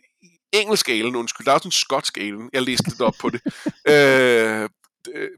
engelsk 0.54 0.90
alen, 0.90 1.16
undskyld, 1.16 1.46
der 1.46 1.52
er 1.52 1.56
også 1.56 1.68
en 1.68 1.72
skotsk 1.72 2.18
alen, 2.18 2.50
jeg 2.54 2.62
læste 2.62 2.90
lidt 2.90 3.02
op 3.02 3.14
på 3.20 3.30
det, 3.30 3.42
øh, 3.94 4.70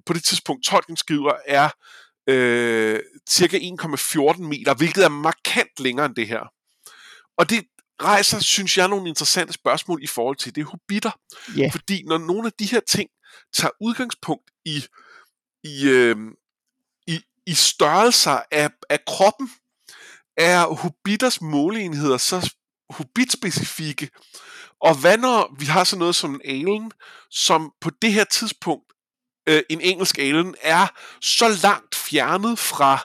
på 0.05 0.13
det 0.13 0.24
tidspunkt, 0.24 0.65
Tolkien 0.65 0.97
skriver, 0.97 1.33
er 1.45 1.69
øh, 2.29 3.00
cirka 3.29 3.57
1,14 3.57 4.41
meter, 4.41 4.74
hvilket 4.74 5.03
er 5.03 5.09
markant 5.09 5.79
længere 5.79 6.05
end 6.05 6.15
det 6.15 6.27
her. 6.27 6.56
Og 7.38 7.50
det 7.50 7.63
rejser, 8.01 8.39
synes 8.39 8.77
jeg, 8.77 8.88
nogle 8.88 9.10
interessante 9.10 9.53
spørgsmål 9.53 10.03
i 10.03 10.08
forhold 10.08 10.36
til 10.36 10.56
det 10.56 10.65
hobitter. 10.65 11.12
Yeah. 11.58 11.72
Fordi 11.72 12.03
når 12.03 12.17
nogle 12.17 12.48
af 12.48 12.53
de 12.60 12.65
her 12.65 12.79
ting 12.79 13.10
tager 13.53 13.72
udgangspunkt 13.82 14.51
i, 14.65 14.86
i, 15.63 15.89
øh, 15.89 16.17
i, 17.08 17.20
i 17.46 17.53
størrelser 17.53 18.41
af, 18.51 18.70
af 18.89 19.00
kroppen, 19.08 19.50
er 20.38 20.65
hobitters 20.65 21.41
måleenheder 21.41 22.17
så 22.17 22.53
hobitspecifikke, 22.89 24.10
Og 24.82 24.96
hvad 24.96 25.17
når 25.17 25.56
vi 25.60 25.65
har 25.65 25.84
sådan 25.84 26.00
noget 26.00 26.15
som 26.15 26.34
en 26.34 26.41
alien, 26.46 26.91
som 27.32 27.72
på 27.82 27.89
det 28.01 28.13
her 28.13 28.24
tidspunkt, 28.24 28.94
øh, 29.50 29.63
en 29.70 29.82
engelsk 29.82 30.17
alien, 30.17 30.56
er 30.62 30.88
så 31.22 31.48
langt 31.63 31.96
fjernet 31.96 32.60
fra, 32.60 32.98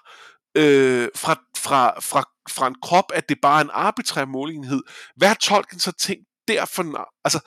øh, 0.55 1.09
fra, 1.15 1.41
fra, 1.57 2.01
fra, 2.01 2.25
fra 2.51 2.67
en 2.67 2.77
krop, 2.83 3.13
at 3.15 3.29
det 3.29 3.39
bare 3.43 3.61
er 3.61 3.65
en 3.65 3.71
arbitrær 3.73 4.25
målenhed. 4.25 4.83
Hvad 5.17 5.29
har 5.29 5.35
Tolkien 5.35 5.81
så 5.81 5.93
tænkt 5.93 6.27
derfor? 6.49 7.11
Altså, 7.25 7.41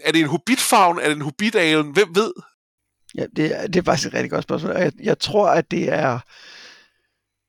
er 0.00 0.12
det 0.12 0.20
en 0.20 0.26
hobbitfavn? 0.26 0.98
Er 0.98 1.08
det 1.08 1.16
en 1.16 1.22
hobbit 1.22 1.54
Hvem 1.54 2.14
ved? 2.14 2.32
Ja, 3.14 3.26
det, 3.36 3.60
er, 3.60 3.66
det 3.66 3.76
er 3.76 3.84
faktisk 3.84 4.08
et 4.08 4.14
rigtig 4.14 4.30
godt 4.30 4.42
spørgsmål. 4.42 4.72
Jeg, 4.72 4.92
jeg 5.02 5.18
tror, 5.18 5.48
at 5.48 5.70
det 5.70 5.92
er 5.92 6.18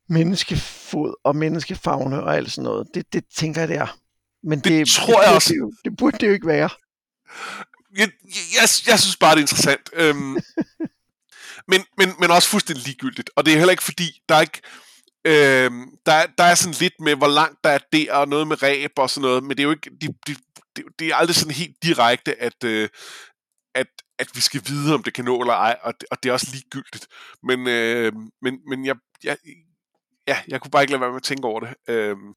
menneskefod 0.10 1.14
og 1.24 1.36
menneskefagne 1.36 2.24
og 2.24 2.36
alt 2.36 2.52
sådan 2.52 2.64
noget. 2.64 2.88
Det, 2.94 3.14
det 3.14 3.24
tænker 3.36 3.62
jeg, 3.62 3.68
det 3.68 3.78
er. 3.78 3.98
Men 4.44 4.60
det, 4.60 4.72
det 4.72 4.88
tror 4.88 5.20
det, 5.20 5.28
jeg 5.28 5.36
også. 5.36 5.54
Det, 5.54 5.62
det, 5.62 5.86
det 5.86 5.98
burde 5.98 6.18
det 6.18 6.28
jo 6.28 6.34
ikke 6.34 6.48
være. 6.48 6.70
Jeg, 7.98 8.10
jeg, 8.56 8.70
jeg 8.88 9.00
synes 9.00 9.18
bare, 9.20 9.36
det 9.36 9.40
er 9.40 9.44
interessant. 9.44 9.90
Øhm, 9.94 10.38
men, 11.68 11.82
men, 11.98 12.10
men 12.20 12.32
også 12.32 12.50
fuldstændig 12.50 12.86
ligegyldigt. 12.86 13.30
Og 13.36 13.46
det 13.46 13.54
er 13.54 13.58
heller 13.58 13.72
ikke 13.72 13.84
fordi, 13.84 14.22
der 14.30 14.36
er 14.36 14.42
ikke... 14.42 14.62
Øh, 15.28 15.72
der, 16.06 16.26
der 16.38 16.44
er 16.44 16.56
sådan 16.56 16.76
lidt 16.80 16.94
med, 17.00 17.16
hvor 17.16 17.28
langt 17.28 17.64
der 17.64 17.70
er 17.70 17.80
der, 17.94 18.14
og 18.14 18.28
noget 18.28 18.48
med 18.48 18.64
ræb 18.64 18.92
og 18.98 19.10
sådan 19.10 19.22
noget, 19.22 19.44
men 19.44 19.52
det 19.52 19.60
er 19.60 19.64
jo 19.64 19.72
ikke, 19.72 19.90
de, 20.02 20.08
de, 20.28 20.36
det, 20.76 20.84
det 21.00 21.08
er 21.08 21.16
aldrig 21.16 21.36
sådan 21.36 21.56
helt 21.56 21.76
direkte, 21.84 22.42
at, 22.42 22.64
øh, 22.64 22.90
at, 23.76 23.88
at 24.20 24.28
vi 24.36 24.42
skal 24.42 24.62
vide, 24.68 24.94
om 24.94 25.04
det 25.04 25.14
kan 25.14 25.26
nå 25.26 25.42
eller 25.42 25.54
ej, 25.54 25.78
og 25.82 25.94
det, 26.02 26.10
og 26.12 26.24
det 26.24 26.30
er 26.30 26.34
også 26.34 26.48
ligegyldigt. 26.52 27.08
Men, 27.44 27.68
øh, 27.68 28.14
men, 28.42 28.60
men 28.70 28.86
jeg, 28.86 28.96
jeg, 29.24 29.38
ja, 30.28 30.38
jeg 30.48 30.62
kunne 30.62 30.72
bare 30.72 30.84
ikke 30.84 30.92
lade 30.92 31.02
være 31.02 31.10
med 31.10 31.18
at 31.18 31.24
tænke 31.24 31.48
over 31.48 31.60
det. 31.60 31.70
Øhm. 31.88 32.34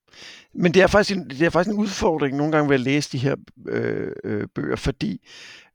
Men 0.55 0.75
det 0.75 0.83
er, 0.83 0.87
faktisk 0.87 1.17
en, 1.17 1.31
det 1.31 1.43
er 1.43 1.51
faktisk 1.51 1.75
en 1.75 1.81
udfordring 1.81 2.37
nogle 2.37 2.53
gange 2.53 2.69
ved 2.69 2.75
at 2.75 2.81
læse 2.81 3.13
de 3.13 3.19
her 3.19 3.37
øh, 3.69 4.13
øh, 4.25 4.49
bøger, 4.55 4.77
fordi 4.77 5.29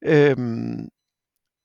øh, 0.06 0.38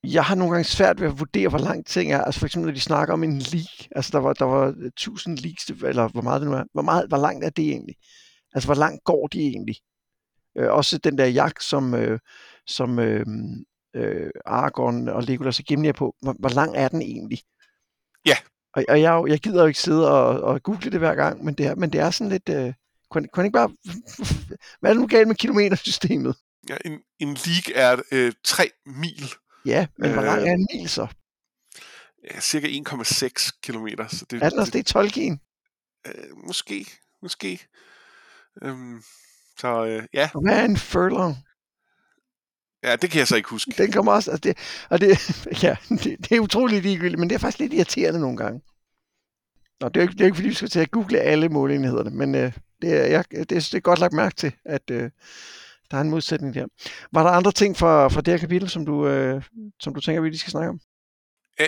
jeg 0.03 0.23
har 0.23 0.35
nogle 0.35 0.53
gange 0.53 0.63
svært 0.63 1.01
ved 1.01 1.07
at 1.07 1.19
vurdere, 1.19 1.49
hvor 1.49 1.59
lang 1.59 1.85
ting 1.85 2.11
er. 2.11 2.21
Altså 2.21 2.39
for 2.39 2.45
eksempel, 2.45 2.67
når 2.67 2.73
de 2.73 2.79
snakker 2.79 3.13
om 3.13 3.23
en 3.23 3.37
leak, 3.39 3.87
altså 3.91 4.09
der 4.11 4.17
var, 4.19 4.33
der 4.33 4.45
var 4.45 4.67
1000 4.67 5.37
leaks, 5.37 5.69
eller 5.69 6.07
hvor 6.07 6.21
meget 6.21 6.41
det 6.41 6.49
nu 6.49 6.55
er. 6.55 6.63
Hvor, 6.73 6.81
meget, 6.81 7.07
hvor 7.07 7.17
langt 7.17 7.45
er 7.45 7.49
det 7.49 7.65
egentlig? 7.65 7.95
Altså 8.53 8.67
hvor 8.67 8.75
langt 8.75 9.03
går 9.03 9.27
de 9.27 9.39
egentlig? 9.39 9.75
Øh, 10.57 10.71
også 10.71 10.97
den 10.97 11.17
der 11.17 11.25
jagt, 11.25 11.63
som, 11.63 11.93
øh, 11.93 12.19
som 12.67 12.99
øh, 12.99 13.25
øh, 13.95 14.29
Aragorn 14.45 15.09
og 15.09 15.23
Legolas 15.23 15.59
og 15.59 15.65
Gimli 15.65 15.87
er 15.87 15.93
på, 15.93 16.15
hvor, 16.21 16.35
hvor 16.39 16.49
lang 16.49 16.75
er 16.75 16.87
den 16.87 17.01
egentlig? 17.01 17.39
Ja. 18.25 18.35
Og, 18.73 18.83
og 18.89 19.01
jeg, 19.01 19.23
jeg 19.27 19.39
gider 19.39 19.61
jo 19.61 19.67
ikke 19.67 19.79
sidde 19.79 20.11
og, 20.11 20.41
og 20.41 20.63
google 20.63 20.91
det 20.91 20.99
hver 20.99 21.15
gang, 21.15 21.43
men 21.43 21.53
det 21.53 21.65
er, 21.65 21.75
men 21.75 21.93
det 21.93 22.01
er 22.01 22.11
sådan 22.11 22.31
lidt... 22.31 22.49
Øh, 22.49 22.73
kunne, 23.09 23.27
kunne 23.27 23.45
ikke 23.45 23.53
bare... 23.53 23.69
Hvad 24.79 24.89
er 24.89 24.93
det 24.93 25.01
nu 25.01 25.07
galt 25.07 25.27
med 25.27 25.35
kilometersystemet? 25.35 26.35
Ja, 26.69 26.77
en, 26.85 26.99
en 27.19 27.37
league 27.45 27.75
er 27.75 28.01
øh, 28.11 28.33
3 28.43 28.69
mil. 28.85 29.33
Ja, 29.65 29.87
men 29.97 30.09
øh, 30.09 30.13
hvor 30.13 30.23
lang 30.23 30.47
er 30.47 30.53
en 30.53 30.67
mil 30.73 30.89
så? 30.89 31.07
Ja, 32.31 32.39
cirka 32.39 32.67
1,6 32.67 33.59
kilometer. 33.63 34.07
Så 34.07 34.25
det, 34.29 34.43
er 34.43 34.45
også 34.45 34.65
det, 34.65 34.73
det 34.73 34.85
Tolkien? 34.85 35.41
Øh, 36.07 36.37
måske, 36.47 36.85
måske. 37.21 37.67
Øhm, 38.63 39.03
så 39.57 39.85
øh, 39.85 40.03
ja. 40.13 40.29
Hvad 40.43 40.59
er 40.59 40.65
en 40.65 40.77
furlong? 40.77 41.35
Ja, 42.83 42.95
det 42.95 43.11
kan 43.11 43.19
jeg 43.19 43.27
så 43.27 43.35
ikke 43.35 43.49
huske. 43.49 43.71
Den 43.77 43.91
kommer 43.91 44.11
også, 44.11 44.31
altså 44.31 44.41
det, 44.41 44.57
og 44.89 45.01
det, 45.01 45.09
ja, 45.63 45.75
det, 45.89 46.03
det 46.03 46.31
er 46.31 46.39
utroligt 46.39 46.83
ligegyldigt, 46.83 47.19
men 47.19 47.29
det 47.29 47.35
er 47.35 47.39
faktisk 47.39 47.59
lidt 47.59 47.73
irriterende 47.73 48.19
nogle 48.19 48.37
gange. 48.37 48.61
Nå, 49.79 49.89
det 49.89 49.97
er 49.97 50.01
ikke, 50.01 50.13
det 50.13 50.21
er 50.21 50.25
ikke 50.25 50.35
fordi, 50.35 50.47
vi 50.47 50.53
skal 50.53 50.69
til 50.69 50.79
at 50.79 50.91
google 50.91 51.19
alle 51.19 51.49
målenhederne, 51.49 52.09
men 52.09 52.35
øh, 52.35 52.53
det, 52.81 52.93
er, 52.93 53.05
jeg, 53.05 53.25
det, 53.31 53.49
det 53.49 53.73
er 53.73 53.79
godt 53.79 53.99
lagt 53.99 54.13
mærke 54.13 54.35
til, 54.35 54.53
at 54.65 54.91
øh, 54.91 55.11
der 55.91 55.97
er 55.97 56.01
en 56.01 56.09
modsætning 56.09 56.53
der. 56.53 56.65
Var 57.11 57.23
der 57.23 57.29
andre 57.29 57.51
ting 57.51 57.77
fra, 57.77 58.07
fra 58.07 58.21
det 58.21 58.33
her 58.33 58.37
kapitel, 58.37 58.69
som 58.69 58.85
du, 58.85 59.07
øh, 59.07 59.43
som 59.79 59.93
du 59.93 60.01
tænker, 60.01 60.21
vi 60.21 60.29
lige 60.29 60.39
skal 60.39 60.51
snakke 60.51 60.69
om? 60.69 60.79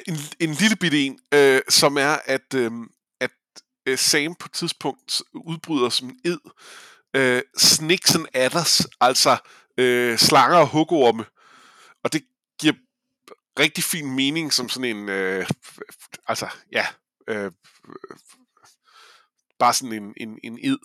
En, 0.08 0.16
en 0.40 0.54
lille 0.54 0.76
bitte 0.76 1.06
en, 1.06 1.20
øh, 1.34 1.62
som 1.70 1.98
er, 1.98 2.18
at, 2.26 2.54
øh, 2.56 2.72
at 3.20 3.32
øh, 3.86 3.98
Sam 3.98 4.36
på 4.36 4.46
et 4.46 4.54
tidspunkt 4.54 5.22
udbryder 5.34 5.90
som 5.90 6.10
en 6.10 6.20
ed, 6.26 6.40
øh, 7.14 7.42
snakes 7.58 8.16
and 8.16 8.26
adders, 8.34 8.88
altså 9.02 9.38
øh, 9.78 10.18
slanger 10.18 10.58
og 10.58 10.68
hugorme. 10.68 11.26
Og 12.04 12.14
det 12.14 12.22
giver 12.60 12.74
rigtig 13.60 13.84
fin 13.84 14.16
mening 14.16 14.54
som 14.54 14.70
sådan 14.70 14.98
en, 14.98 15.10
øh, 15.10 15.48
altså 16.28 16.48
ja, 16.72 16.86
øh, 17.28 17.52
bare 19.60 19.74
sådan 19.74 20.04
en, 20.04 20.14
en, 20.18 20.40
en 20.44 20.60
id. 20.60 20.78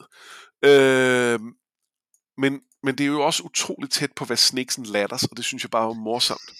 Øh, 0.64 1.40
men, 2.38 2.60
men 2.82 2.98
det 2.98 3.04
er 3.04 3.08
jo 3.08 3.20
også 3.20 3.42
utroligt 3.42 3.92
tæt 3.92 4.12
på, 4.12 4.24
hvad 4.24 4.36
Snakes 4.36 4.78
and 4.78 4.86
Ladders, 4.86 5.24
og 5.24 5.36
det 5.36 5.44
synes 5.44 5.62
jeg 5.62 5.70
bare 5.70 5.90
er 5.90 5.94
morsomt. 5.94 6.50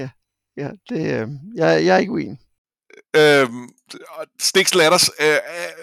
ja, 0.00 0.10
ja, 0.56 0.70
det, 0.88 1.22
øh, 1.22 1.28
jeg, 1.54 1.84
jeg 1.84 1.94
er 1.94 1.98
ikke 1.98 2.12
uenig. 2.12 2.38
Øhm, 3.16 3.68
Snakes 4.40 4.74
Ladders 4.74 5.08
øh, 5.08 5.38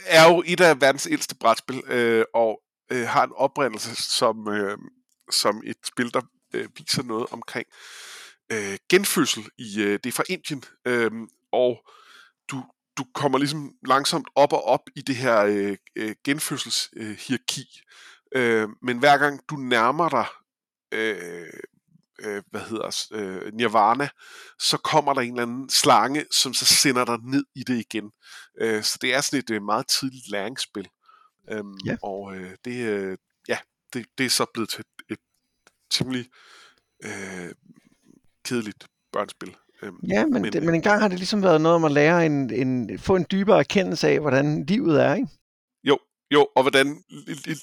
er 0.06 0.32
jo 0.32 0.44
et 0.46 0.62
af 0.62 0.82
verdens 0.82 1.08
ældste 1.12 1.36
brætspil, 1.36 1.84
øh, 1.88 2.26
og 2.34 2.62
øh, 2.92 3.08
har 3.08 3.24
en 3.24 3.32
oprindelse 3.36 3.96
som, 3.96 4.48
øh, 4.48 4.78
som 5.32 5.62
et 5.66 5.78
spil, 5.86 6.14
der 6.14 6.22
øh, 6.54 6.70
viser 6.78 7.04
noget 7.04 7.28
omkring 7.32 7.68
øh, 8.52 8.78
genfødsel. 8.90 9.44
I, 9.58 9.82
øh, 9.82 10.00
det 10.04 10.06
er 10.06 10.12
fra 10.12 10.24
Indien, 10.30 10.64
øh, 10.86 11.12
og 11.52 11.88
du, 12.52 12.64
du 12.98 13.06
kommer 13.14 13.38
ligesom 13.38 13.74
langsomt 13.88 14.28
op 14.36 14.54
og 14.54 14.64
op 14.64 14.82
i 14.96 15.02
det 15.02 15.16
her 15.16 15.42
øh, 15.42 15.78
øh, 15.96 16.16
genfødselshierarki. 16.24 17.82
Øh, 18.36 18.70
men 18.82 19.00
hver 19.00 19.18
gang 19.18 19.42
du 19.50 19.56
nærmer 19.56 20.10
dig 20.10 20.26
øh, 20.92 21.54
øh, 22.20 22.44
hvad 22.52 22.62
hedder 22.62 23.08
øh, 23.12 23.54
nirvana, 23.54 24.10
så 24.60 24.78
kommer 24.78 25.14
der 25.14 25.22
en 25.22 25.32
eller 25.32 25.44
anden 25.44 25.70
slange, 25.70 26.26
som 26.32 26.54
så 26.54 26.66
sender 26.66 27.06
dig 27.06 27.18
ned 27.24 27.46
i 27.56 27.64
det 27.64 27.80
igen. 27.80 28.12
Øh, 28.62 28.84
så 28.84 28.98
det 29.02 29.14
er 29.14 29.22
sådan 29.22 29.40
et 29.40 29.50
øh, 29.50 29.62
meget 29.64 29.88
tidligt 29.88 30.30
læringsspil. 30.32 30.90
Øhm, 31.52 31.78
ja. 31.86 31.98
Og 32.04 32.36
øh, 32.36 32.56
det, 32.66 32.86
øh, 32.86 33.18
ja, 33.48 33.58
det, 33.94 34.06
det 34.18 34.26
er 34.26 34.30
så 34.30 34.46
blevet 34.54 34.70
til 34.70 34.80
et, 34.80 35.04
et 35.10 35.20
temmelig 35.90 36.30
øh, 37.04 37.52
kedeligt 38.44 38.88
børnespil. 39.12 39.56
Øhm, 39.82 40.00
ja, 40.08 40.26
men, 40.26 40.42
men, 40.42 40.54
det, 40.54 40.64
men 40.64 40.76
engang 40.76 41.02
har 41.02 41.08
det 41.08 41.18
ligesom 41.18 41.44
været 41.44 41.62
noget 41.62 41.76
om 41.76 41.86
at 41.86 41.92
lære 41.92 42.26
en, 42.26 42.54
en, 42.54 43.00
få 43.00 43.16
en 43.16 43.26
dybere 43.32 43.60
erkendelse 43.60 44.08
af, 44.08 44.20
hvordan 44.20 44.66
livet 44.66 45.04
er, 45.04 45.14
ikke? 45.14 45.28
Jo, 45.84 46.00
jo, 46.34 46.48
og 46.56 46.64
hvordan 46.64 47.04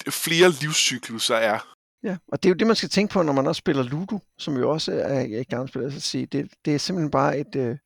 flere 0.09 0.51
livscykluser 0.61 1.35
er. 1.35 1.75
Ja, 2.03 2.17
og 2.27 2.43
det 2.43 2.49
er 2.49 2.53
jo 2.53 2.57
det, 2.57 2.67
man 2.67 2.75
skal 2.75 2.89
tænke 2.89 3.13
på, 3.13 3.21
når 3.23 3.33
man 3.33 3.47
også 3.47 3.59
spiller 3.59 3.83
Ludo, 3.83 4.19
som 4.37 4.57
jo 4.57 4.71
også 4.71 4.91
er 4.91 5.21
et 5.29 5.47
gammelt 5.47 5.69
spil. 5.69 5.81
Altså, 5.81 5.99
sige, 5.99 6.25
det, 6.25 6.51
det 6.65 6.75
er 6.75 6.79
simpelthen 6.79 7.11
bare 7.11 7.39
et, 7.39 7.55
øh, 7.55 7.77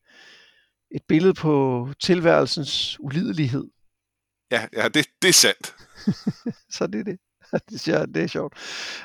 et 0.90 1.02
billede 1.08 1.34
på 1.34 1.88
tilværelsens 2.02 3.00
ulidelighed. 3.00 3.64
Ja, 4.50 4.68
ja 4.72 4.88
det, 4.88 5.06
det 5.22 5.28
er 5.28 5.32
sandt. 5.32 5.74
så 6.76 6.86
det 6.86 7.00
er 7.00 7.04
det. 7.04 7.18
det, 7.70 7.88
er, 7.88 8.06
det 8.06 8.22
er 8.22 8.26
sjovt. 8.26 8.54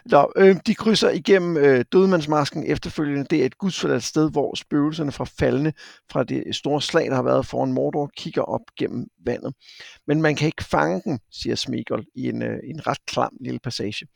Nå, 0.06 0.32
øh, 0.36 0.56
de 0.68 0.76
krydser 0.76 1.10
igennem 1.10 1.58
øh, 1.58 1.86
dødmandsmasken 1.92 2.64
efterfølgende. 2.64 3.26
Det 3.30 3.42
er 3.42 3.46
et 3.46 3.58
gudsforladt 3.58 4.04
sted, 4.04 4.32
hvor 4.32 4.56
spøgelserne 4.56 5.12
fra 5.12 5.26
faldene 5.40 5.74
fra 6.12 6.24
det 6.24 6.56
store 6.56 6.82
slag, 6.82 7.06
der 7.06 7.16
har 7.16 7.24
været 7.24 7.46
foran 7.46 7.74
Mordor, 7.74 8.12
kigger 8.18 8.42
op 8.42 8.62
gennem 8.80 9.08
vandet. 9.26 9.54
Men 10.08 10.22
man 10.22 10.36
kan 10.36 10.46
ikke 10.46 10.64
fange 10.64 11.02
dem, 11.06 11.20
siger 11.32 11.56
Smigol 11.56 12.06
i 12.16 12.30
en, 12.30 12.44
øh, 12.44 12.60
en 12.64 12.88
ret 12.88 13.06
klam 13.06 13.38
lille 13.42 13.60
passage. 13.60 14.08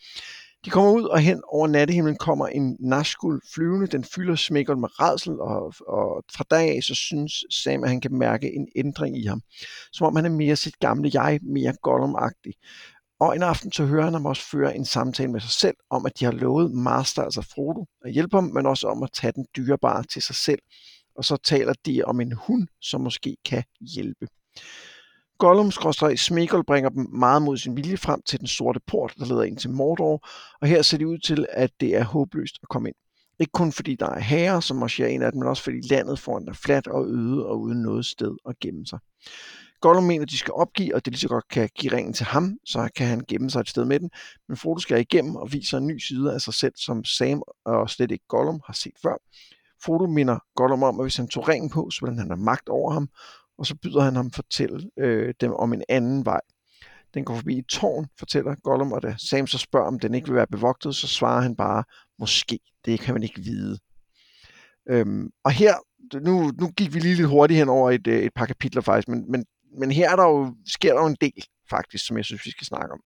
De 0.66 0.70
kommer 0.70 0.92
ud, 0.92 1.04
og 1.04 1.20
hen 1.20 1.42
over 1.48 1.68
nattehimlen 1.68 2.16
kommer 2.16 2.48
en 2.48 2.78
Nazgul 2.80 3.42
flyvende. 3.54 3.88
Den 3.88 4.04
fylder 4.04 4.36
Smigol 4.36 4.78
med 4.78 5.00
redsel, 5.00 5.40
og, 5.40 5.74
og 5.88 6.24
fra 6.36 6.44
dag 6.52 6.76
af 6.76 6.84
så 6.84 6.96
synes 6.96 7.44
Sam, 7.50 7.84
at 7.84 7.90
han 7.90 8.02
kan 8.02 8.14
mærke 8.14 8.56
en 8.56 8.68
ændring 8.76 9.18
i 9.18 9.26
ham. 9.26 9.42
Som 9.92 10.08
om 10.08 10.16
han 10.16 10.26
er 10.26 10.30
mere 10.30 10.56
sit 10.56 10.80
gamle 10.80 11.12
jeg, 11.14 11.40
mere 11.44 11.74
Gollum-agtig. 11.88 12.54
Og 13.20 13.36
en 13.36 13.44
aften 13.44 13.72
så 13.72 13.86
hører 13.86 14.04
han 14.04 14.14
ham 14.14 14.26
også 14.26 14.50
føre 14.52 14.76
en 14.76 14.86
samtale 14.86 15.32
med 15.32 15.40
sig 15.40 15.50
selv 15.50 15.76
om, 15.90 16.06
at 16.06 16.20
de 16.20 16.26
har 16.26 16.32
lovet 16.32 16.72
Master, 16.72 17.24
altså 17.24 17.42
Frodo, 17.42 17.86
at 18.06 18.12
hjælpe 18.12 18.38
ham, 18.38 18.44
men 18.44 18.66
også 18.66 18.88
om 18.88 19.04
at 19.04 19.10
tage 19.14 19.34
den 19.36 19.46
dyrebare 19.58 20.04
til 20.04 20.22
sig 20.22 20.36
selv. 20.36 20.60
Og 21.16 21.26
så 21.26 21.38
taler 21.38 21.74
de 21.86 22.04
om 22.04 22.22
en 22.22 22.32
hund, 22.32 22.68
som 22.82 23.02
måske 23.02 23.38
kan 23.46 23.64
hjælpe. 23.96 24.28
Gollum 25.38 25.72
Smigol 26.16 26.64
bringer 26.64 26.90
dem 26.90 27.08
meget 27.12 27.42
mod 27.42 27.58
sin 27.58 27.76
vilje 27.76 27.98
frem 27.98 28.22
til 28.22 28.40
den 28.40 28.48
sorte 28.48 28.80
port, 28.88 29.14
der 29.18 29.26
leder 29.26 29.44
ind 29.44 29.58
til 29.58 29.70
Mordor, 29.70 30.28
og 30.62 30.68
her 30.68 30.82
ser 30.82 30.98
det 30.98 31.06
ud 31.06 31.18
til, 31.18 31.46
at 31.50 31.72
det 31.80 31.96
er 31.96 32.04
håbløst 32.04 32.60
at 32.64 32.70
komme 32.70 32.90
ind. 32.90 32.96
Ikke 33.40 33.52
kun 33.52 33.72
fordi 33.72 33.96
der 33.96 34.10
er 34.10 34.20
herrer, 34.20 34.60
som 34.60 34.78
marcherer 34.78 35.10
ind 35.10 35.24
af 35.24 35.32
dem, 35.32 35.40
men 35.40 35.50
også 35.50 35.64
fordi 35.64 35.88
landet 35.90 36.20
foran 36.20 36.48
er 36.48 36.54
fladt 36.54 36.88
og 36.88 37.06
øde 37.08 37.46
og 37.46 37.60
uden 37.60 37.82
noget 37.82 38.06
sted 38.06 38.36
at 38.50 38.60
gemme 38.60 38.86
sig. 38.86 39.00
Gollum 39.82 40.04
mener, 40.04 40.24
at 40.24 40.30
de 40.30 40.38
skal 40.38 40.54
opgive, 40.54 40.96
og 40.96 41.06
det 41.06 41.14
lige 41.14 41.20
så 41.20 41.28
godt 41.28 41.48
kan 41.48 41.70
give 41.76 41.94
ringen 41.94 42.14
til 42.14 42.26
ham, 42.26 42.58
så 42.66 42.90
kan 42.96 43.08
han 43.08 43.22
gemme 43.28 43.50
sig 43.50 43.60
et 43.60 43.70
sted 43.70 43.86
med 43.86 44.00
den. 44.00 44.10
Men 44.48 44.58
Frodo 44.58 44.80
skal 44.80 45.00
igennem 45.00 45.36
og 45.36 45.54
viser 45.54 45.78
en 45.78 45.88
ny 45.88 45.98
side 45.98 46.34
af 46.34 46.42
sig 46.42 46.54
selv, 46.54 46.74
som 46.76 47.04
Sam 47.04 47.44
og 47.66 47.90
slet 47.90 48.12
ikke 48.12 48.26
Gollum 48.28 48.62
har 48.66 48.74
set 48.74 48.94
før. 49.02 49.16
Frodo 49.84 50.08
minder 50.08 50.40
Gollum 50.56 50.84
om, 50.84 51.00
at 51.00 51.06
hvis 51.06 51.18
han 51.18 51.28
tog 51.28 51.50
ringen 51.50 51.70
på, 51.70 51.90
så 51.90 52.06
ville 52.06 52.20
han 52.20 52.30
have 52.30 52.44
magt 52.44 52.70
over 52.70 52.92
ham, 52.92 53.10
og 53.58 53.66
så 53.66 53.76
byder 53.76 54.02
han 54.02 54.16
ham 54.16 54.32
fortælle 54.32 54.90
øh, 55.00 55.34
dem 55.42 55.54
om 55.54 55.74
en 55.74 55.84
anden 55.90 56.26
vej. 56.26 56.42
Den 57.14 57.26
går 57.26 57.36
forbi 57.36 57.58
et 57.58 57.66
tårn, 57.66 58.08
fortæller 58.20 58.56
Gollum, 58.64 58.92
og 58.92 59.02
da 59.02 59.16
Sam 59.18 59.48
så 59.48 59.58
spørger, 59.58 59.88
om 59.88 60.00
den 60.00 60.14
ikke 60.14 60.28
vil 60.28 60.36
være 60.36 60.48
bevogtet, 60.48 60.96
så 60.96 61.08
svarer 61.08 61.42
han 61.42 61.56
bare, 61.56 61.84
måske. 62.20 62.60
Det 62.86 63.00
kan 63.00 63.14
man 63.14 63.24
ikke 63.24 63.42
vide. 63.42 63.78
Øhm, 64.90 65.30
og 65.44 65.52
her, 65.52 65.74
nu, 66.14 66.52
nu 66.60 66.68
gik 66.78 66.94
vi 66.94 67.00
lige 67.00 67.16
lidt 67.16 67.28
hurtigt 67.28 67.58
hen 67.58 67.70
over 67.70 67.92
et, 67.92 68.08
øh, 68.08 68.20
et 68.20 68.32
par 68.36 68.46
kapitler 68.46 68.82
faktisk, 68.82 69.08
men, 69.08 69.32
men, 69.32 69.46
men 69.78 69.92
her 69.92 70.12
er 70.12 70.16
der 70.16 70.24
jo, 70.24 70.56
sker 70.68 70.94
der 70.94 71.02
jo 71.02 71.08
en 71.08 71.18
del 71.22 71.44
faktisk, 71.70 72.06
som 72.06 72.18
jeg 72.18 72.26
synes, 72.26 72.46
vi 72.46 72.52
skal 72.52 72.68
snakke 72.68 72.92
om. 72.92 73.00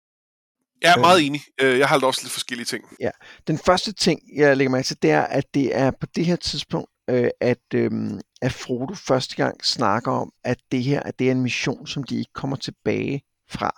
Jeg 0.81 0.93
er 0.93 0.99
meget 0.99 1.25
enig. 1.25 1.41
Øh, 1.61 1.79
jeg 1.79 1.87
har 1.87 2.05
også 2.05 2.21
lidt 2.23 2.33
forskellige 2.33 2.65
ting. 2.65 2.83
Ja. 2.99 3.09
Den 3.47 3.57
første 3.57 3.93
ting, 3.93 4.19
jeg 4.35 4.57
lægger 4.57 4.71
mærke 4.71 4.85
til, 4.85 5.01
det 5.01 5.11
er, 5.11 5.21
at 5.21 5.53
det 5.53 5.77
er 5.77 5.91
på 5.91 6.07
det 6.15 6.25
her 6.25 6.35
tidspunkt, 6.35 6.89
øh, 7.09 7.29
at, 7.39 7.73
øh, 7.73 7.91
at 8.41 8.51
Frodo 8.51 8.93
første 8.93 9.35
gang 9.35 9.65
snakker 9.65 10.11
om, 10.11 10.31
at 10.43 10.57
det 10.71 10.83
her 10.83 10.99
at 10.99 11.19
det 11.19 11.27
er 11.27 11.31
en 11.31 11.41
mission, 11.41 11.87
som 11.87 12.03
de 12.03 12.17
ikke 12.17 12.33
kommer 12.33 12.55
tilbage 12.55 13.23
fra. 13.49 13.71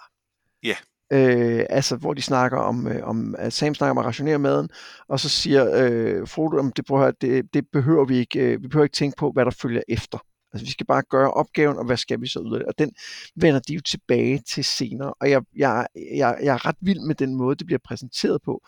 Ja. 0.63 0.75
Øh, 1.13 1.65
altså, 1.69 1.95
hvor 1.95 2.13
de 2.13 2.21
snakker 2.21 2.57
om, 2.57 2.87
øh, 2.87 3.07
om 3.07 3.35
at 3.37 3.53
Sam 3.53 3.75
snakker 3.75 3.91
om 3.91 3.97
at 3.97 4.05
rationere 4.05 4.39
maden, 4.39 4.69
og 5.07 5.19
så 5.19 5.29
siger 5.29 5.71
øh, 5.73 6.27
Frodo, 6.27 6.57
om 6.57 6.71
det, 6.71 6.85
prøver, 6.85 7.11
det, 7.11 7.53
det 7.53 7.65
behøver 7.73 8.05
vi 8.05 8.17
ikke, 8.17 8.39
øh, 8.39 8.63
vi 8.63 8.67
behøver 8.67 8.85
ikke 8.85 8.95
tænke 8.95 9.17
på, 9.17 9.31
hvad 9.31 9.45
der 9.45 9.51
følger 9.51 9.81
efter. 9.87 10.17
Altså, 10.55 10.65
vi 10.65 10.71
skal 10.71 10.85
bare 10.85 11.03
gøre 11.09 11.31
opgaven, 11.31 11.77
og 11.77 11.85
hvad 11.85 11.97
skal 11.97 12.21
vi 12.21 12.27
så 12.27 12.39
ud 12.39 12.53
af 12.53 12.59
det? 12.59 12.67
Og 12.67 12.77
den 12.77 12.91
vender 13.35 13.59
de 13.59 13.73
jo 13.73 13.81
tilbage 13.81 14.39
til 14.39 14.65
senere. 14.65 15.13
Og 15.21 15.29
jeg, 15.29 15.41
jeg, 15.55 15.87
jeg, 15.95 16.37
jeg 16.43 16.53
er 16.53 16.65
ret 16.65 16.75
vild 16.81 16.99
med 16.99 17.15
den 17.15 17.35
måde, 17.35 17.55
det 17.55 17.65
bliver 17.65 17.79
præsenteret 17.83 18.41
på. 18.41 18.67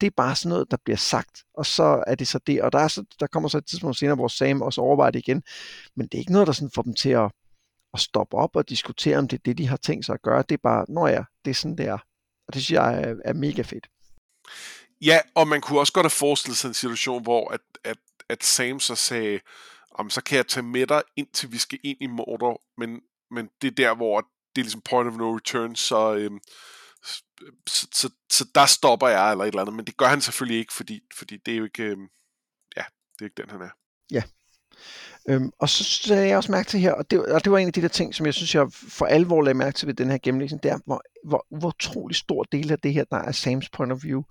Det 0.00 0.06
er 0.06 0.10
bare 0.16 0.36
sådan 0.36 0.48
noget, 0.48 0.70
der 0.70 0.76
bliver 0.84 0.96
sagt, 0.96 1.44
og 1.54 1.66
så 1.66 2.04
er 2.06 2.14
det 2.14 2.28
så 2.28 2.38
det. 2.46 2.62
Og 2.62 2.72
der, 2.72 2.78
er 2.78 2.88
så, 2.88 3.04
der 3.20 3.26
kommer 3.26 3.48
så 3.48 3.58
et 3.58 3.66
tidspunkt 3.66 3.96
senere, 3.96 4.14
hvor 4.14 4.28
Sam 4.28 4.62
også 4.62 4.80
overvejer 4.80 5.10
det 5.10 5.18
igen. 5.18 5.42
Men 5.96 6.06
det 6.06 6.14
er 6.14 6.18
ikke 6.18 6.32
noget, 6.32 6.46
der 6.46 6.52
sådan 6.52 6.70
får 6.74 6.82
dem 6.82 6.94
til 6.94 7.10
at, 7.10 7.30
at 7.94 8.00
stoppe 8.00 8.36
op 8.36 8.56
og 8.56 8.68
diskutere, 8.68 9.18
om 9.18 9.28
det 9.28 9.36
er 9.38 9.42
det, 9.44 9.58
de 9.58 9.66
har 9.66 9.76
tænkt 9.76 10.06
sig 10.06 10.14
at 10.14 10.22
gøre. 10.22 10.44
Det 10.48 10.54
er 10.54 10.62
bare, 10.62 10.86
når 10.88 11.08
ja, 11.08 11.22
det 11.44 11.50
er 11.50 11.54
sådan, 11.54 11.78
det 11.78 11.86
er. 11.86 11.98
Og 12.48 12.54
det 12.54 12.62
synes 12.62 12.70
jeg 12.70 13.00
er, 13.02 13.14
er 13.24 13.32
mega 13.32 13.62
fedt. 13.62 13.86
Ja, 15.00 15.20
og 15.34 15.48
man 15.48 15.60
kunne 15.60 15.80
også 15.80 15.92
godt 15.92 16.04
have 16.04 16.10
forestillet 16.10 16.56
sig 16.56 16.68
en 16.68 16.74
situation, 16.74 17.22
hvor 17.22 17.52
at, 17.52 17.60
at, 17.84 17.98
at 18.28 18.44
Sam 18.44 18.80
så 18.80 18.94
sagde, 18.94 19.40
om 19.98 20.10
så 20.10 20.22
kan 20.22 20.36
jeg 20.36 20.46
tage 20.46 20.62
med 20.62 20.86
dig, 20.86 21.02
indtil 21.16 21.52
vi 21.52 21.58
skal 21.58 21.78
ind 21.84 21.98
i 22.00 22.06
Mordor, 22.06 22.62
men, 22.78 23.00
men 23.30 23.48
det 23.62 23.68
er 23.68 23.74
der, 23.74 23.94
hvor 23.94 24.20
det 24.20 24.60
er 24.60 24.64
ligesom 24.64 24.80
point 24.80 25.08
of 25.08 25.16
no 25.16 25.36
return, 25.36 25.76
så, 25.76 26.14
øhm, 26.14 26.40
så, 27.66 27.86
så, 27.92 28.10
så 28.32 28.44
der 28.54 28.66
stopper 28.66 29.08
jeg, 29.08 29.30
eller 29.30 29.44
et 29.44 29.48
eller 29.48 29.60
andet, 29.60 29.76
men 29.76 29.84
det 29.84 29.96
gør 29.96 30.06
han 30.06 30.20
selvfølgelig 30.20 30.58
ikke, 30.58 30.72
fordi, 30.72 31.00
fordi 31.14 31.36
det 31.36 31.54
er 31.54 31.58
jo 31.58 31.64
ikke, 31.64 31.82
øhm, 31.82 32.08
ja, 32.76 32.82
det 33.12 33.20
er 33.20 33.24
ikke 33.24 33.42
den, 33.42 33.50
han 33.50 33.60
er. 33.60 33.70
Ja. 34.10 34.22
Øhm, 35.28 35.50
og 35.58 35.68
så 35.68 35.84
sagde 35.84 36.28
jeg 36.28 36.36
også 36.36 36.52
mærke 36.52 36.68
til 36.68 36.80
her, 36.80 36.92
og 36.92 37.10
det, 37.10 37.26
og 37.26 37.44
det 37.44 37.52
var 37.52 37.58
en 37.58 37.66
af 37.66 37.72
de 37.72 37.82
der 37.82 37.88
ting, 37.88 38.14
som 38.14 38.26
jeg 38.26 38.34
synes, 38.34 38.54
jeg 38.54 38.72
for 38.72 39.06
alvor 39.06 39.42
lagde 39.42 39.58
mærke 39.58 39.76
til 39.76 39.88
ved 39.88 39.94
den 39.94 40.10
her 40.10 40.18
gennemlæsning, 40.22 40.62
det 40.62 40.70
er, 40.70 40.78
hvor, 40.86 41.02
hvor, 41.24 41.46
hvor 41.50 41.68
utrolig 41.68 42.16
stor 42.16 42.42
del 42.42 42.72
af 42.72 42.78
det 42.78 42.92
her, 42.92 43.04
der 43.04 43.16
er 43.16 43.32
Sams 43.32 43.68
point 43.68 43.92
of 43.92 44.04
view. 44.04 44.22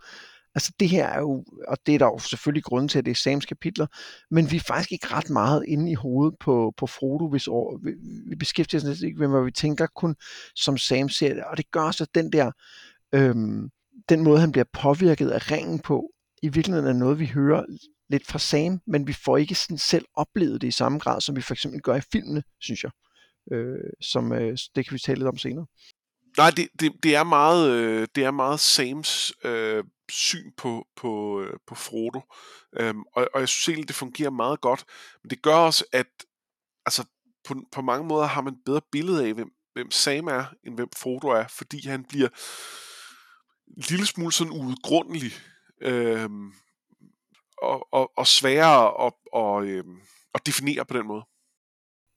Altså 0.56 0.72
det 0.80 0.90
her 0.90 1.08
er 1.08 1.20
jo, 1.20 1.46
og 1.68 1.78
det 1.86 1.96
er 1.96 2.00
der 2.00 2.06
jo 2.06 2.20
selvfølgelig 2.20 2.64
grund 2.64 2.90
til, 2.90 3.00
at 3.00 3.06
det 3.06 3.12
er 3.12 3.16
Sams 3.16 3.46
kapitler, 3.46 3.88
men 4.32 4.52
vi 4.52 4.56
er 4.56 4.64
faktisk 4.68 4.92
ikke 4.92 5.08
ret 5.08 5.30
meget 5.30 5.64
inde 5.68 5.92
i 5.92 5.94
hovedet 5.94 6.36
på, 6.40 6.74
på 6.78 6.88
Frodo, 6.88 7.30
hvis 7.30 7.48
år, 7.48 7.80
vi, 7.84 7.92
vi 8.30 8.36
beskæftiger 8.36 8.92
os 8.92 9.02
ikke 9.02 9.20
med, 9.20 9.28
hvad 9.28 9.44
vi 9.44 9.52
tænker 9.52 9.88
kun 9.96 10.16
som 10.56 10.78
Sam 10.78 11.10
ser 11.10 11.34
det, 11.34 11.44
og 11.44 11.58
det 11.58 11.72
gør 11.72 11.92
så 11.92 12.08
den 12.16 12.32
der, 12.32 12.52
øhm, 13.16 13.70
den 14.10 14.24
måde 14.24 14.40
han 14.40 14.52
bliver 14.52 14.66
påvirket 14.74 15.30
af 15.30 15.52
ringen 15.52 15.80
på, 15.80 16.12
i 16.42 16.50
virkeligheden 16.50 16.90
er 16.90 16.94
noget, 16.94 17.20
vi 17.20 17.26
hører 17.26 17.66
lidt 18.10 18.28
fra 18.28 18.40
Sam, 18.40 18.80
men 18.88 19.08
vi 19.08 19.14
får 19.14 19.38
ikke 19.38 19.56
sådan 19.56 19.78
selv 19.78 20.06
oplevet 20.14 20.62
det 20.62 20.68
i 20.68 20.72
samme 20.72 21.00
grad, 21.00 21.22
som 21.22 21.36
vi 21.36 21.42
for 21.42 21.54
eksempel 21.54 21.82
gør 21.82 21.96
i 21.96 22.02
filmene, 22.12 22.44
synes 22.60 22.84
jeg. 22.84 22.92
Øh, 23.52 23.90
som, 24.02 24.32
øh, 24.32 24.58
det 24.76 24.88
kan 24.88 24.94
vi 24.94 25.00
tale 25.00 25.20
lidt 25.20 25.28
om 25.28 25.38
senere. 25.38 25.66
Nej, 26.38 26.50
det, 26.52 26.68
det, 26.80 26.94
det 27.04 27.16
er 27.16 27.24
meget 27.24 27.72
øh, 27.72 28.08
det 28.16 28.24
er 28.24 28.32
meget 28.32 28.60
Sams 28.60 29.34
øh, 29.44 29.84
syn 30.10 30.52
på 30.58 30.88
på 30.96 31.42
øh, 31.42 31.54
på 31.68 31.76
Frodo. 31.76 32.22
Øhm, 32.80 33.04
og, 33.14 33.28
og 33.34 33.40
jeg 33.40 33.50
synes 33.50 33.70
egentlig 33.70 33.88
det 33.88 33.96
fungerer 33.96 34.30
meget 34.30 34.62
godt, 34.62 34.86
men 35.24 35.30
det 35.30 35.42
gør 35.42 35.56
også 35.56 35.86
at 35.92 36.08
altså 36.86 37.04
på, 37.46 37.56
på 37.72 37.82
mange 37.82 38.08
måder 38.08 38.26
har 38.26 38.42
man 38.42 38.54
et 38.54 38.60
bedre 38.66 38.82
billede 38.92 39.28
af 39.28 39.34
hvem, 39.34 39.52
hvem 39.74 39.92
Sam 39.92 40.28
er 40.28 40.46
end 40.64 40.76
hvem 40.76 40.90
Frodo 40.98 41.28
er, 41.28 41.48
fordi 41.48 41.88
han 41.88 42.04
bliver 42.04 42.28
en 43.78 43.84
lille 43.90 44.06
smule 44.06 44.32
sådan 44.32 44.54
uudgrundelig 44.54 45.32
øhm, 45.82 46.54
og, 47.58 47.94
og, 47.94 48.12
og 48.18 48.28
sværere 48.28 49.06
at, 49.06 49.14
og, 49.34 49.66
øhm, 49.66 50.02
at 50.34 50.46
definere 50.46 50.86
på 50.86 50.98
den 50.98 51.08
måde. 51.08 51.24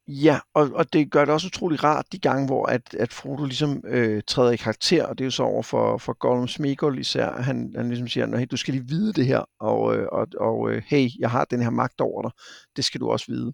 Ja, 0.08 0.38
og, 0.54 0.70
og 0.74 0.92
det 0.92 1.10
gør 1.10 1.24
det 1.24 1.34
også 1.34 1.46
utrolig 1.46 1.84
rart 1.84 2.06
de 2.12 2.18
gange, 2.18 2.46
hvor 2.46 2.66
at, 2.66 2.94
at 2.94 3.12
Frodo 3.12 3.44
ligesom 3.44 3.82
øh, 3.86 4.22
træder 4.26 4.50
i 4.50 4.56
karakter, 4.56 5.06
og 5.06 5.18
det 5.18 5.24
er 5.24 5.26
jo 5.26 5.30
så 5.30 5.42
over 5.42 5.62
for, 5.62 5.98
for 5.98 6.12
Gollum 6.12 6.48
Smeagol 6.48 6.98
især, 6.98 7.32
han, 7.42 7.72
han 7.76 7.88
ligesom 7.88 8.08
siger, 8.08 8.36
hey, 8.36 8.46
du 8.50 8.56
skal 8.56 8.74
lige 8.74 8.88
vide 8.88 9.12
det 9.12 9.26
her, 9.26 9.44
og, 9.60 9.96
øh, 9.96 10.06
og, 10.12 10.26
og 10.40 10.70
øh, 10.70 10.82
hey, 10.86 11.08
jeg 11.18 11.30
har 11.30 11.44
den 11.44 11.62
her 11.62 11.70
magt 11.70 12.00
over 12.00 12.22
dig, 12.22 12.30
det 12.76 12.84
skal 12.84 13.00
du 13.00 13.10
også 13.10 13.26
vide. 13.28 13.52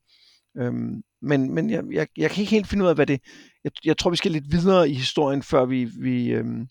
Øhm, 0.59 1.03
men 1.23 1.55
men 1.55 1.71
jeg, 1.71 1.85
jeg, 1.93 2.09
jeg 2.17 2.31
kan 2.31 2.41
ikke 2.41 2.51
helt 2.51 2.67
finde 2.67 2.85
ud 2.85 2.89
af, 2.89 2.95
hvad 2.95 3.07
det... 3.07 3.21
Jeg, 3.65 3.73
jeg 3.85 3.99
tror, 3.99 4.11
vi 4.11 4.17
skal 4.17 4.31
lidt 4.31 4.53
videre 4.53 4.91
i 4.91 4.95
historien, 4.95 5.43
før 5.43 5.65
vi, 5.65 5.85
vi, 5.85 6.33
øhm, 6.33 6.69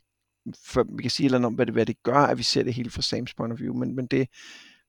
før 0.67 0.84
vi 0.98 1.02
kan 1.02 1.12
sige 1.12 1.30
noget 1.30 1.46
om, 1.46 1.54
hvad 1.54 1.65
det, 1.65 1.74
hvad 1.74 1.86
det 1.86 2.04
gør, 2.04 2.17
at 2.17 2.38
vi 2.38 2.43
ser 2.43 2.63
det 2.63 2.74
hele 2.74 2.89
fra 2.89 3.02
Sams 3.02 3.34
point 3.34 3.54
of 3.54 3.60
view. 3.60 3.74
Men, 3.76 3.96
men, 3.96 4.08
det, 4.08 4.28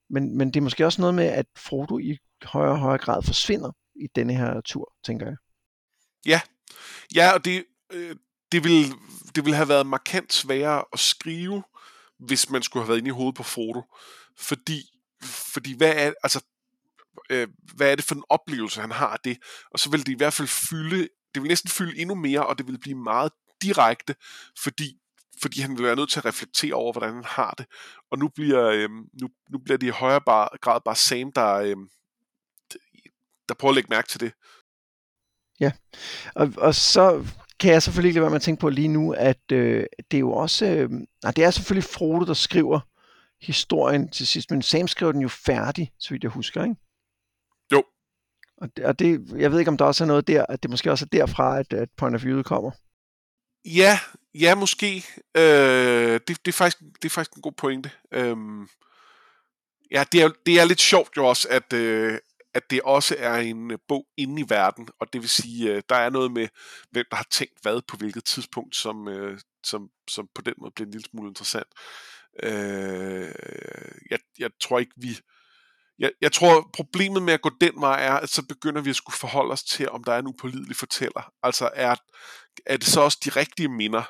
men, 0.09 0.37
men 0.37 0.47
det 0.47 0.57
er 0.59 0.63
måske 0.63 0.85
også 0.85 1.01
noget 1.01 1.15
med, 1.15 1.25
at 1.25 1.45
Frodo 1.57 1.99
i 1.99 2.17
højere 2.43 2.71
og 2.71 2.79
højere 2.79 2.97
grad 2.97 3.23
forsvinder 3.23 3.71
i 3.95 4.07
denne 4.15 4.35
her 4.35 4.61
tur, 4.61 4.93
tænker 5.05 5.25
jeg. 5.25 5.35
Ja, 6.25 6.41
ja 7.15 7.33
og 7.33 7.45
det, 7.45 7.65
øh, 7.91 8.15
det, 8.51 8.63
ville, 8.63 8.85
det 9.35 9.45
ville 9.45 9.55
have 9.55 9.69
været 9.69 9.87
markant 9.87 10.33
sværere 10.33 10.83
at 10.93 10.99
skrive, 10.99 11.63
hvis 12.19 12.49
man 12.49 12.63
skulle 12.63 12.83
have 12.83 12.89
været 12.89 12.97
inde 12.97 13.07
i 13.07 13.11
hovedet 13.11 13.35
på 13.35 13.43
Frodo. 13.43 13.81
Fordi, 14.37 14.81
fordi 15.53 15.77
hvad 15.77 15.93
er, 15.95 16.13
altså, 16.23 16.43
øh, 17.29 17.47
hvad 17.75 17.91
er 17.91 17.95
det 17.95 18.05
for 18.05 18.15
en 18.15 18.23
oplevelse, 18.29 18.81
han 18.81 18.91
har 18.91 19.07
af 19.07 19.19
det? 19.23 19.37
Og 19.71 19.79
så 19.79 19.89
vil 19.89 20.05
det 20.05 20.11
i 20.11 20.17
hvert 20.17 20.33
fald 20.33 20.47
fylde, 20.47 21.09
det 21.35 21.41
vil 21.41 21.49
næsten 21.49 21.69
fylde 21.69 21.99
endnu 21.99 22.15
mere, 22.15 22.45
og 22.45 22.57
det 22.57 22.67
vil 22.67 22.79
blive 22.79 22.97
meget 22.97 23.31
direkte, 23.61 24.15
fordi 24.63 24.99
fordi 25.41 25.61
han 25.61 25.77
vil 25.77 25.85
være 25.85 25.95
nødt 25.95 26.09
til 26.09 26.19
at 26.19 26.25
reflektere 26.25 26.73
over, 26.73 26.91
hvordan 26.93 27.13
han 27.13 27.23
har 27.23 27.51
det. 27.57 27.65
Og 28.11 28.17
nu 28.17 28.27
bliver, 28.27 28.65
øh, 28.65 28.89
nu, 29.21 29.29
nu 29.49 29.57
bliver 29.57 29.77
det 29.77 29.87
i 29.87 29.89
højere 29.89 30.19
grad 30.61 30.81
bare 30.85 30.95
Sam, 30.95 31.31
der, 31.31 31.53
øh, 31.53 31.75
der 33.49 33.55
prøver 33.55 33.71
at 33.71 33.75
lægge 33.75 33.89
mærke 33.89 34.07
til 34.07 34.19
det. 34.19 34.33
Ja, 35.59 35.71
og, 36.35 36.53
og 36.57 36.75
så 36.75 37.25
kan 37.59 37.71
jeg 37.71 37.83
selvfølgelig 37.83 38.09
ikke 38.09 38.17
lade 38.17 38.23
være 38.23 38.29
med 38.29 38.35
at 38.35 38.41
tænke 38.41 38.61
på 38.61 38.69
lige 38.69 38.87
nu, 38.87 39.13
at 39.13 39.51
øh, 39.51 39.85
det 40.11 40.17
er 40.17 40.19
jo 40.19 40.31
også, 40.31 40.65
øh, 40.65 40.89
nej, 41.23 41.31
det 41.31 41.43
er 41.43 41.51
selvfølgelig 41.51 41.89
Frodo, 41.89 42.25
der 42.25 42.33
skriver 42.33 42.79
historien 43.41 44.09
til 44.09 44.27
sidst, 44.27 44.51
men 44.51 44.61
Sam 44.61 44.87
skriver 44.87 45.11
den 45.11 45.21
jo 45.21 45.27
færdig, 45.27 45.91
så 45.99 46.09
vidt 46.09 46.23
jeg 46.23 46.31
husker, 46.31 46.63
ikke? 46.63 46.75
Jo. 47.71 47.83
Og 48.57 48.77
det, 48.77 48.85
og 48.85 48.99
det, 48.99 49.31
jeg 49.37 49.51
ved 49.51 49.59
ikke, 49.59 49.71
om 49.71 49.77
der 49.77 49.85
også 49.85 50.03
er 50.03 50.07
noget 50.07 50.27
der, 50.27 50.45
at 50.49 50.63
det 50.63 50.71
måske 50.71 50.91
også 50.91 51.05
er 51.05 51.17
derfra, 51.17 51.59
at, 51.59 51.73
at 51.73 51.89
Point 51.97 52.15
of 52.15 52.23
View 52.23 52.41
kommer. 52.41 52.71
Ja, 53.65 53.99
ja, 54.33 54.55
måske. 54.55 55.05
Øh, 55.37 56.19
det, 56.27 56.27
det, 56.27 56.47
er 56.47 56.51
faktisk, 56.51 56.79
det 56.79 57.05
er 57.05 57.09
faktisk 57.09 57.35
en 57.35 57.41
god 57.41 57.51
pointe. 57.51 57.91
Øh, 58.11 58.37
ja, 59.91 60.03
det 60.11 60.21
er, 60.21 60.29
det 60.45 60.59
er 60.59 60.65
lidt 60.65 60.81
sjovt 60.81 61.17
jo 61.17 61.25
også, 61.25 61.47
at, 61.51 61.73
øh, 61.73 62.19
at 62.55 62.63
det 62.69 62.81
også 62.81 63.15
er 63.19 63.35
en 63.35 63.71
øh, 63.71 63.77
bog 63.87 64.07
inde 64.17 64.41
i 64.41 64.45
verden, 64.49 64.87
og 64.99 65.13
det 65.13 65.21
vil 65.21 65.29
sige, 65.29 65.73
øh, 65.73 65.81
der 65.89 65.95
er 65.95 66.09
noget 66.09 66.31
med, 66.31 66.47
hvem 66.91 67.05
der 67.09 67.15
har 67.17 67.27
tænkt 67.31 67.61
hvad 67.61 67.81
på 67.87 67.97
hvilket 67.97 68.23
tidspunkt, 68.23 68.75
som, 68.75 69.07
øh, 69.07 69.39
som, 69.63 69.89
som 70.09 70.27
på 70.35 70.41
den 70.41 70.53
måde 70.57 70.71
bliver 70.75 70.85
en 70.85 70.91
lille 70.91 71.09
smule 71.11 71.27
interessant. 71.27 71.67
Øh, 72.43 73.31
jeg, 74.11 74.19
jeg 74.39 74.49
tror 74.61 74.79
ikke, 74.79 74.93
vi... 74.97 75.19
Jeg, 75.99 76.11
jeg 76.21 76.31
tror, 76.31 76.69
problemet 76.73 77.23
med 77.23 77.33
at 77.33 77.41
gå 77.41 77.51
den 77.61 77.73
vej 77.81 78.05
er, 78.05 78.13
at 78.13 78.29
så 78.29 78.45
begynder 78.47 78.81
vi 78.81 78.89
at 78.89 78.95
skulle 78.95 79.17
forholde 79.17 79.51
os 79.51 79.63
til, 79.63 79.89
om 79.89 80.03
der 80.03 80.13
er 80.13 80.19
en 80.19 80.27
upålidelig 80.27 80.75
fortæller. 80.75 81.31
Altså, 81.43 81.69
er, 81.73 81.95
er 82.65 82.77
det 82.77 82.87
så 82.87 83.01
også 83.01 83.17
de 83.25 83.29
rigtige 83.29 83.69
minder, 83.69 84.03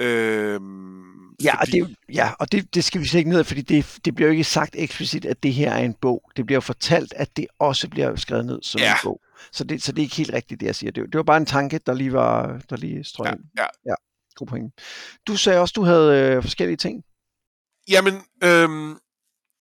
Øhm, 0.00 1.19
ja, 1.44 1.60
fordi... 1.60 1.80
og, 1.80 1.88
det, 1.88 1.96
ja, 2.14 2.32
og 2.38 2.52
det, 2.52 2.74
det 2.74 2.84
skal 2.84 3.00
vi 3.00 3.18
ikke 3.18 3.30
ned 3.30 3.38
af, 3.38 3.46
fordi 3.46 3.60
det, 3.60 3.98
det 4.04 4.14
bliver 4.14 4.28
jo 4.28 4.32
ikke 4.32 4.44
sagt 4.44 4.74
eksplicit, 4.78 5.24
at 5.24 5.42
det 5.42 5.54
her 5.54 5.72
er 5.72 5.84
en 5.84 5.94
bog. 5.94 6.30
Det 6.36 6.46
bliver 6.46 6.56
jo 6.56 6.60
fortalt, 6.60 7.12
at 7.16 7.36
det 7.36 7.46
også 7.58 7.88
bliver 7.88 8.16
skrevet 8.16 8.46
ned 8.46 8.62
som 8.62 8.80
ja. 8.80 8.92
en 8.92 8.98
bog. 9.04 9.20
Så 9.52 9.64
det, 9.64 9.82
så 9.82 9.92
det 9.92 9.98
er 9.98 10.02
ikke 10.02 10.16
helt 10.16 10.32
rigtigt, 10.32 10.60
det 10.60 10.66
jeg 10.66 10.74
siger. 10.74 10.90
Det, 10.90 11.04
det 11.04 11.16
var 11.16 11.22
bare 11.22 11.36
en 11.36 11.46
tanke, 11.46 11.78
der 11.78 11.94
lige 11.94 12.12
var 12.12 12.60
der 12.70 12.76
lige 12.76 13.04
strøget 13.04 13.38
ja, 13.56 13.62
ja. 13.62 13.68
ja, 13.86 13.94
god 14.34 14.46
point. 14.46 14.74
Du 15.26 15.36
sagde 15.36 15.60
også, 15.60 15.72
du 15.76 15.82
havde 15.82 16.34
øh, 16.36 16.42
forskellige 16.42 16.76
ting. 16.76 17.04
Jamen, 17.88 18.14
øhm, 18.44 18.98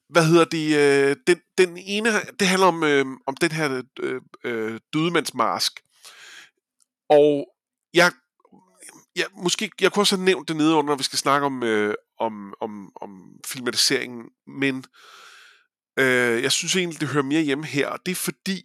hvad 0.09 0.27
hedder 0.27 0.45
det? 0.45 0.77
Øh, 0.77 1.17
den, 1.27 1.39
den 1.59 1.79
ene, 1.79 2.09
det 2.41 2.49
handler 2.49 2.67
om, 2.67 2.85
øh, 2.85 3.07
om 3.27 3.37
den 3.37 3.53
her 3.53 3.83
øh, 4.01 4.21
øh, 4.45 4.81
dødemandsmask. 4.93 5.81
Og 7.09 7.47
jeg 7.95 8.13
ja, 9.17 9.25
måske, 9.37 9.71
jeg 9.81 9.93
kunne 9.93 10.03
også 10.03 10.17
have 10.17 10.25
nævnt 10.25 10.49
det 10.49 10.57
nede 10.57 10.75
under, 10.75 10.93
når 10.93 10.97
vi 10.97 11.03
skal 11.03 11.19
snakke 11.19 11.47
om, 11.47 11.63
øh, 11.63 11.95
om, 12.19 12.55
om, 12.61 12.93
om 12.97 13.41
filmatiseringen, 13.47 14.31
men 14.47 14.85
øh, 15.99 16.43
jeg 16.43 16.53
synes 16.53 16.77
egentlig, 16.77 17.01
det 17.01 17.09
hører 17.09 17.25
mere 17.25 17.43
hjemme 17.43 17.67
her, 17.67 17.89
og 17.89 18.07
det 18.07 18.13
er 18.13 18.17
fordi, 18.17 18.63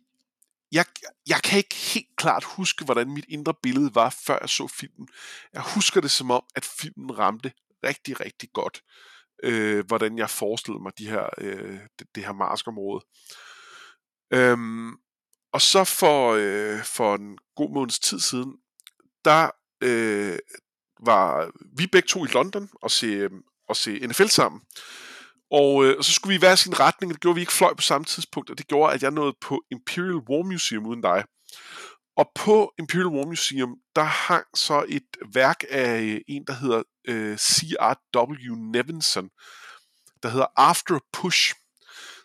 jeg, 0.71 0.85
jeg 1.27 1.41
kan 1.43 1.57
ikke 1.57 1.75
helt 1.75 2.15
klart 2.17 2.43
huske, 2.43 2.85
hvordan 2.85 3.09
mit 3.09 3.25
indre 3.29 3.53
billede 3.63 3.95
var, 3.95 4.09
før 4.25 4.37
jeg 4.41 4.49
så 4.49 4.67
filmen. 4.67 5.07
Jeg 5.53 5.61
husker 5.61 6.01
det 6.01 6.11
som 6.11 6.31
om, 6.31 6.43
at 6.55 6.65
filmen 6.65 7.17
ramte 7.17 7.51
rigtig, 7.83 8.19
rigtig 8.19 8.49
godt, 8.53 8.83
øh, 9.43 9.85
hvordan 9.85 10.17
jeg 10.17 10.29
forestillede 10.29 10.83
mig 10.83 10.91
de 10.97 11.09
her, 11.09 11.29
øh, 11.37 11.79
det, 11.99 12.07
det 12.15 12.25
her 12.25 12.33
marskområde. 12.33 13.05
Øhm, 14.33 14.93
og 15.53 15.61
så 15.61 15.83
for, 15.83 16.33
øh, 16.39 16.83
for 16.83 17.15
en 17.15 17.37
god 17.55 17.73
måneds 17.73 17.99
tid 17.99 18.19
siden, 18.19 18.53
der 19.25 19.49
øh, 19.81 20.39
var 21.05 21.51
vi 21.77 21.87
begge 21.87 22.07
to 22.07 22.25
i 22.25 22.27
London 22.27 22.69
og 22.81 22.91
se, 22.91 23.07
øh, 23.07 23.29
og 23.69 23.75
se 23.75 24.07
NFL 24.07 24.27
sammen. 24.27 24.61
Og, 25.51 25.85
øh, 25.85 25.97
og 25.97 26.05
så 26.05 26.13
skulle 26.13 26.31
vi 26.31 26.35
i 26.35 26.39
hver 26.39 26.55
sin 26.55 26.79
retning, 26.79 27.11
og 27.11 27.13
det 27.13 27.21
gjorde 27.21 27.35
vi 27.35 27.41
ikke 27.41 27.53
fløj 27.53 27.73
på 27.73 27.81
samme 27.81 28.05
tidspunkt, 28.05 28.49
og 28.49 28.57
det 28.57 28.67
gjorde, 28.67 28.93
at 28.93 29.03
jeg 29.03 29.11
nåede 29.11 29.33
på 29.41 29.63
Imperial 29.71 30.21
War 30.29 30.43
Museum 30.43 30.85
uden 30.85 31.01
dig. 31.01 31.23
Og 32.17 32.31
på 32.35 32.73
Imperial 32.79 33.07
War 33.07 33.25
Museum, 33.25 33.75
der 33.95 34.03
hang 34.03 34.45
så 34.55 34.85
et 34.89 35.17
værk 35.33 35.63
af 35.69 36.01
øh, 36.01 36.21
en, 36.27 36.43
der 36.47 36.53
hedder 36.53 36.83
øh, 37.07 37.37
C.R.W. 37.37 38.55
Nevinson, 38.55 39.29
der 40.23 40.29
hedder 40.29 40.47
After 40.55 40.99
Push, 41.13 41.53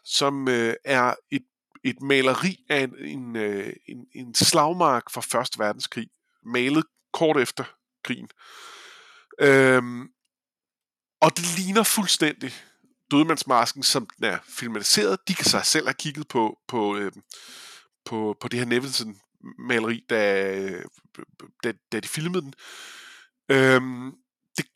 som 0.05 0.49
øh, 0.49 0.75
er 0.85 1.15
et, 1.31 1.47
et 1.85 2.03
maleri 2.03 2.57
af 2.69 2.83
en, 2.83 2.95
en, 2.99 3.37
øh, 3.37 3.73
en, 3.89 4.07
en 4.15 4.35
slagmark 4.35 5.11
fra 5.11 5.21
Første 5.21 5.59
Verdenskrig, 5.59 6.09
malet 6.45 6.85
kort 7.13 7.37
efter 7.37 7.65
krigen. 8.05 8.29
Øhm, 9.41 10.09
og 11.21 11.37
det 11.37 11.59
ligner 11.59 11.83
fuldstændig 11.83 12.55
Dødmandsmasken, 13.11 13.83
som 13.83 14.07
den 14.17 14.25
er 14.25 14.39
filmatiseret. 14.49 15.29
De 15.29 15.35
kan 15.35 15.45
sig 15.45 15.67
selv 15.67 15.87
have 15.87 15.95
kigget 15.95 16.29
på, 16.29 16.59
på, 16.69 16.97
øh, 16.97 17.13
på, 18.05 18.37
på 18.41 18.49
det 18.49 18.59
her 18.59 18.67
Nevinson-maleri, 18.67 20.07
da, 20.11 20.83
da, 21.65 21.73
da 21.93 22.01
de 22.01 22.09
filmede 22.09 22.43
den. 22.43 22.55
Øhm, 23.49 24.13
det, 24.57 24.67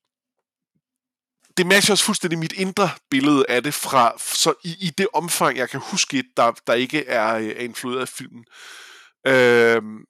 det 1.56 1.66
matcher 1.66 1.92
også 1.92 2.04
fuldstændig 2.04 2.38
mit 2.38 2.52
indre 2.52 2.90
billede 3.10 3.44
af 3.48 3.62
det, 3.62 3.74
fra, 3.74 4.18
så 4.18 4.54
i, 4.64 4.76
i 4.80 4.90
det 4.90 5.08
omfang, 5.12 5.56
jeg 5.56 5.70
kan 5.70 5.80
huske, 5.80 6.24
der, 6.36 6.52
der 6.66 6.74
ikke 6.74 7.06
er, 7.06 7.34
øh, 7.34 7.46
er 7.46 7.60
influeret 7.60 8.00
af 8.00 8.08
filmen. 8.08 8.44
Øhm, 9.26 10.04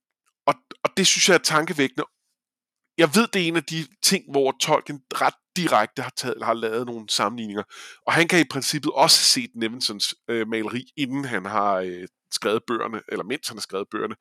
og, 0.46 0.54
og 0.82 0.90
det 0.96 1.06
synes 1.06 1.28
jeg 1.28 1.34
er 1.34 1.38
tankevækkende. 1.38 2.04
Jeg 2.98 3.08
ved, 3.14 3.26
det 3.32 3.42
er 3.42 3.46
en 3.46 3.56
af 3.56 3.64
de 3.64 3.86
ting, 4.02 4.24
hvor 4.30 4.56
Tolkien 4.60 5.02
ret 5.14 5.34
direkte 5.56 6.02
har, 6.02 6.12
taget, 6.16 6.42
har 6.42 6.54
lavet 6.54 6.86
nogle 6.86 7.08
sammenligninger. 7.08 7.62
Og 8.06 8.12
han 8.12 8.28
kan 8.28 8.40
i 8.40 8.44
princippet 8.50 8.92
også 8.92 9.18
se 9.18 9.48
Nevinsons 9.54 10.14
øh, 10.28 10.48
maleri, 10.48 10.92
inden 10.96 11.24
han 11.24 11.44
har 11.44 11.74
øh, 11.74 12.08
skrevet 12.32 12.62
bøgerne, 12.66 13.00
eller 13.08 13.24
mens 13.24 13.48
han 13.48 13.56
har 13.56 13.62
skrevet 13.62 13.88
bøgerne, 13.90 14.14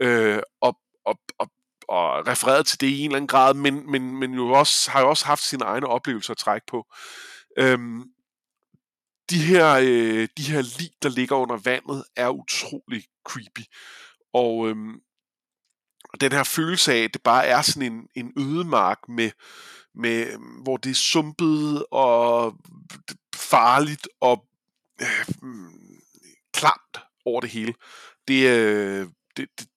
øh, 0.00 0.42
og, 0.60 0.78
og, 1.06 1.18
og, 1.38 1.50
og 1.88 2.26
refereret 2.26 2.66
til 2.66 2.80
det 2.80 2.86
i 2.86 2.98
en 2.98 3.04
eller 3.04 3.16
anden 3.16 3.28
grad, 3.28 3.54
men, 3.54 3.90
men, 3.90 4.16
men 4.16 4.34
jo 4.34 4.48
også, 4.48 4.90
har 4.90 5.00
jo 5.00 5.08
også 5.08 5.26
haft 5.26 5.42
sine 5.42 5.64
egne 5.64 5.86
oplevelser 5.86 6.30
at 6.30 6.38
trække 6.38 6.66
på. 6.66 6.86
Øhm, 7.58 8.04
de 9.30 9.38
her, 9.38 9.74
øh, 9.74 10.28
de 10.36 10.42
her 10.42 10.78
lig, 10.78 10.90
der 11.02 11.08
ligger 11.08 11.36
under 11.36 11.56
vandet, 11.56 12.04
er 12.16 12.28
utrolig 12.28 13.04
creepy. 13.28 13.64
Og, 14.32 14.68
øhm, 14.68 15.00
og 16.12 16.20
den 16.20 16.32
her 16.32 16.44
følelse 16.44 16.92
af, 16.92 16.98
at 16.98 17.14
det 17.14 17.22
bare 17.22 17.46
er 17.46 17.62
sådan 17.62 17.92
en, 17.92 18.08
en 18.14 18.32
ødemark 18.36 18.98
med, 19.08 19.30
med, 19.94 20.26
øhm, 20.32 20.42
hvor 20.42 20.76
det 20.76 20.90
er 20.90 20.94
sumpet 20.94 21.84
og 21.90 22.56
farligt 23.34 24.08
og 24.20 24.46
øh, 25.00 25.26
klamt 26.52 26.98
over 27.24 27.40
det 27.40 27.50
hele. 27.50 27.74
Det, 28.28 28.48
øh, 28.48 29.08
det, 29.36 29.48
det, 29.58 29.68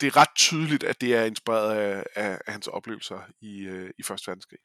det 0.00 0.06
er 0.06 0.16
ret 0.16 0.34
tydeligt, 0.36 0.84
at 0.84 1.00
det 1.00 1.14
er 1.14 1.24
inspireret 1.24 1.76
af, 1.76 2.04
af, 2.14 2.40
af 2.46 2.52
hans 2.52 2.66
oplevelser 2.66 3.20
i, 3.40 3.60
øh, 3.60 3.90
i 3.98 4.02
Første 4.02 4.28
Verdenskrig. 4.28 4.58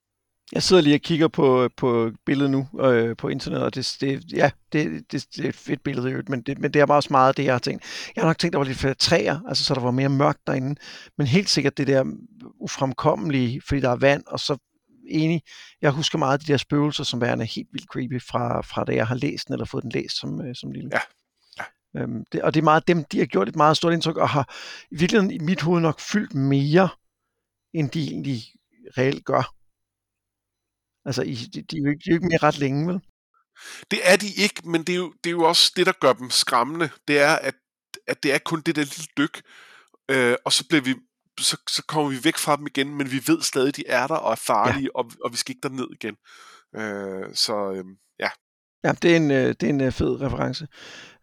Jeg 0.52 0.64
sidder 0.64 0.82
lige 0.82 0.96
og 0.96 1.02
kigger 1.02 1.28
på, 1.28 1.70
på 1.78 2.12
billedet 2.26 2.52
nu 2.52 2.68
øh, 2.80 3.18
på 3.18 3.28
internettet, 3.28 3.66
og 3.66 3.76
det, 3.76 3.98
det, 4.02 4.32
ja, 4.34 4.52
det, 4.74 5.12
det, 5.12 5.28
det 5.36 5.46
er 5.46 5.50
et 5.50 5.56
fedt 5.56 5.84
billede, 5.84 6.24
men 6.28 6.42
det, 6.42 6.60
men 6.60 6.74
det 6.74 6.82
er 6.82 6.86
bare 6.86 6.98
også 6.98 7.08
meget 7.12 7.38
det, 7.38 7.46
jeg 7.46 7.54
har 7.54 7.60
tænkt. 7.60 7.84
Jeg 8.16 8.22
har 8.22 8.30
nok 8.30 8.38
tænkt, 8.38 8.52
at 8.52 8.54
der 8.54 8.60
var 8.60 8.66
lidt 8.66 8.78
flere 8.78 8.94
træer, 8.94 9.40
altså 9.48 9.64
så 9.64 9.74
der 9.74 9.82
var 9.82 9.92
mere 9.92 10.10
mørkt 10.10 10.48
derinde, 10.48 10.76
men 11.18 11.28
helt 11.28 11.50
sikkert 11.50 11.78
det 11.78 11.88
der 11.88 12.04
ufremkommelige, 12.60 13.62
fordi 13.68 13.82
der 13.82 13.90
er 13.90 13.96
vand, 13.96 14.24
og 14.28 14.40
så 14.40 14.58
enig. 15.10 15.42
Jeg 15.82 15.92
husker 15.92 16.18
meget 16.18 16.34
af 16.34 16.40
de 16.40 16.52
der 16.52 16.58
spøgelser, 16.58 17.04
som 17.04 17.22
værende 17.22 17.46
helt 17.46 17.68
vildt 17.72 17.88
creepy 17.92 18.22
fra, 18.22 18.62
fra 18.62 18.84
da 18.84 18.96
jeg 18.96 19.08
har 19.08 19.16
læst 19.16 19.48
den, 19.48 19.54
eller 19.54 19.66
fået 19.66 19.84
den 19.84 19.92
læst 19.92 20.20
som, 20.20 20.42
øh, 20.42 20.56
som 20.56 20.72
lille. 20.72 20.90
Ja. 20.94 21.00
ja. 21.58 22.02
Øhm, 22.02 22.26
det, 22.32 22.42
og 22.42 22.54
det 22.54 22.60
er 22.60 22.64
meget 22.64 22.88
dem, 22.88 23.04
de 23.04 23.20
har 23.20 23.26
gjort 23.26 23.50
et 23.50 23.56
meget 23.56 23.78
stort 23.78 23.94
indtryk, 23.94 24.18
og 24.18 24.30
har 24.30 24.56
i 24.92 24.96
virkeligheden 24.98 25.32
i 25.32 25.38
mit 25.38 25.62
hoved 25.62 25.82
nok 25.82 26.00
fyldt 26.00 26.34
mere, 26.34 26.90
end 27.74 27.90
de 27.90 28.04
egentlig 28.04 28.42
reelt 28.98 29.26
gør. 29.26 29.54
Altså, 31.08 31.24
de, 31.24 31.36
de, 31.54 31.62
de, 31.62 31.78
er 31.78 31.82
jo 31.82 31.90
ikke, 31.90 32.02
de 32.06 32.10
er 32.10 32.14
jo 32.14 32.16
ikke 32.16 32.28
mere 32.28 32.44
ret 32.44 32.58
længe, 32.58 32.88
vel? 32.88 33.00
Det 33.92 34.00
er 34.04 34.16
de 34.16 34.28
ikke, 34.44 34.70
men 34.70 34.84
det 34.84 34.94
er, 34.94 34.98
jo, 34.98 35.14
det 35.24 35.30
er 35.30 35.32
jo 35.32 35.44
også 35.44 35.72
det, 35.76 35.86
der 35.86 35.92
gør 36.02 36.14
dem 36.14 36.30
skræmmende. 36.30 36.90
Det 37.08 37.20
er, 37.20 37.36
at, 37.36 37.56
at 38.08 38.24
det 38.24 38.34
er 38.34 38.38
kun 38.38 38.62
det 38.62 38.76
der 38.76 38.84
lille 38.84 39.08
dyk, 39.18 39.42
øh, 40.12 40.36
og 40.46 40.54
så 40.54 40.68
bliver 40.68 40.82
vi 40.82 40.96
så, 41.40 41.58
så 41.70 41.84
kommer 41.88 42.10
vi 42.10 42.24
væk 42.24 42.38
fra 42.38 42.56
dem 42.56 42.68
igen, 42.68 42.96
men 42.96 43.12
vi 43.12 43.22
ved 43.28 43.42
stadig, 43.42 43.76
de 43.76 43.84
er 43.88 44.08
der 44.08 44.16
og 44.16 44.32
er 44.32 44.36
farlige, 44.36 44.84
ja. 44.84 44.90
og, 45.00 45.12
og 45.24 45.32
vi 45.32 45.38
skal 45.38 45.52
ikke 45.52 45.68
derned 45.68 45.88
igen. 45.92 46.16
Øh, 46.76 47.36
så 47.36 47.72
øh, 47.72 47.86
ja. 48.20 48.30
Ja, 48.84 48.92
det 48.92 49.12
er 49.12 49.16
en, 49.16 49.32
øh, 49.32 49.48
det 49.48 49.64
er 49.64 49.70
en 49.70 49.82
øh, 49.82 49.92
fed 49.92 50.22
reference. 50.22 50.68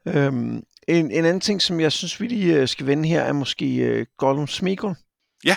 Øhm, 0.08 0.62
en, 0.88 1.10
en 1.10 1.24
anden 1.24 1.40
ting, 1.40 1.62
som 1.62 1.80
jeg 1.80 1.92
synes, 1.92 2.20
vi 2.20 2.26
lige 2.26 2.60
øh, 2.60 2.68
skal 2.68 2.86
vende 2.86 3.08
her, 3.08 3.20
er 3.20 3.32
måske 3.32 3.98
uh, 4.00 4.06
Gollum 4.18 4.46
Smeagol. 4.46 4.96
Ja. 5.44 5.56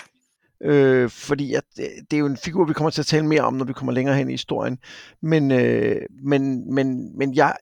Øh, 0.62 1.10
fordi 1.10 1.54
at, 1.54 1.64
øh, 1.80 1.86
det 2.10 2.16
er 2.16 2.20
jo 2.20 2.26
en 2.26 2.36
figur, 2.36 2.64
vi 2.64 2.72
kommer 2.72 2.90
til 2.90 3.02
at 3.02 3.06
tale 3.06 3.26
mere 3.26 3.42
om, 3.42 3.54
når 3.54 3.64
vi 3.64 3.72
kommer 3.72 3.92
længere 3.92 4.16
hen 4.16 4.28
i 4.28 4.32
historien. 4.32 4.78
Men, 5.22 5.50
øh, 5.50 6.02
men, 6.22 6.74
men, 6.74 7.18
men 7.18 7.34
jeg, 7.34 7.56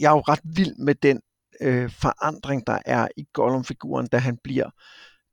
jeg 0.00 0.08
er 0.08 0.14
jo 0.16 0.20
ret 0.20 0.40
vild 0.44 0.76
med 0.78 0.94
den 0.94 1.20
øh, 1.60 1.90
forandring, 1.90 2.66
der 2.66 2.78
er 2.86 3.08
i 3.16 3.26
Gollum-figuren, 3.32 4.06
da 4.06 4.18
han 4.18 4.38
bliver 4.44 4.70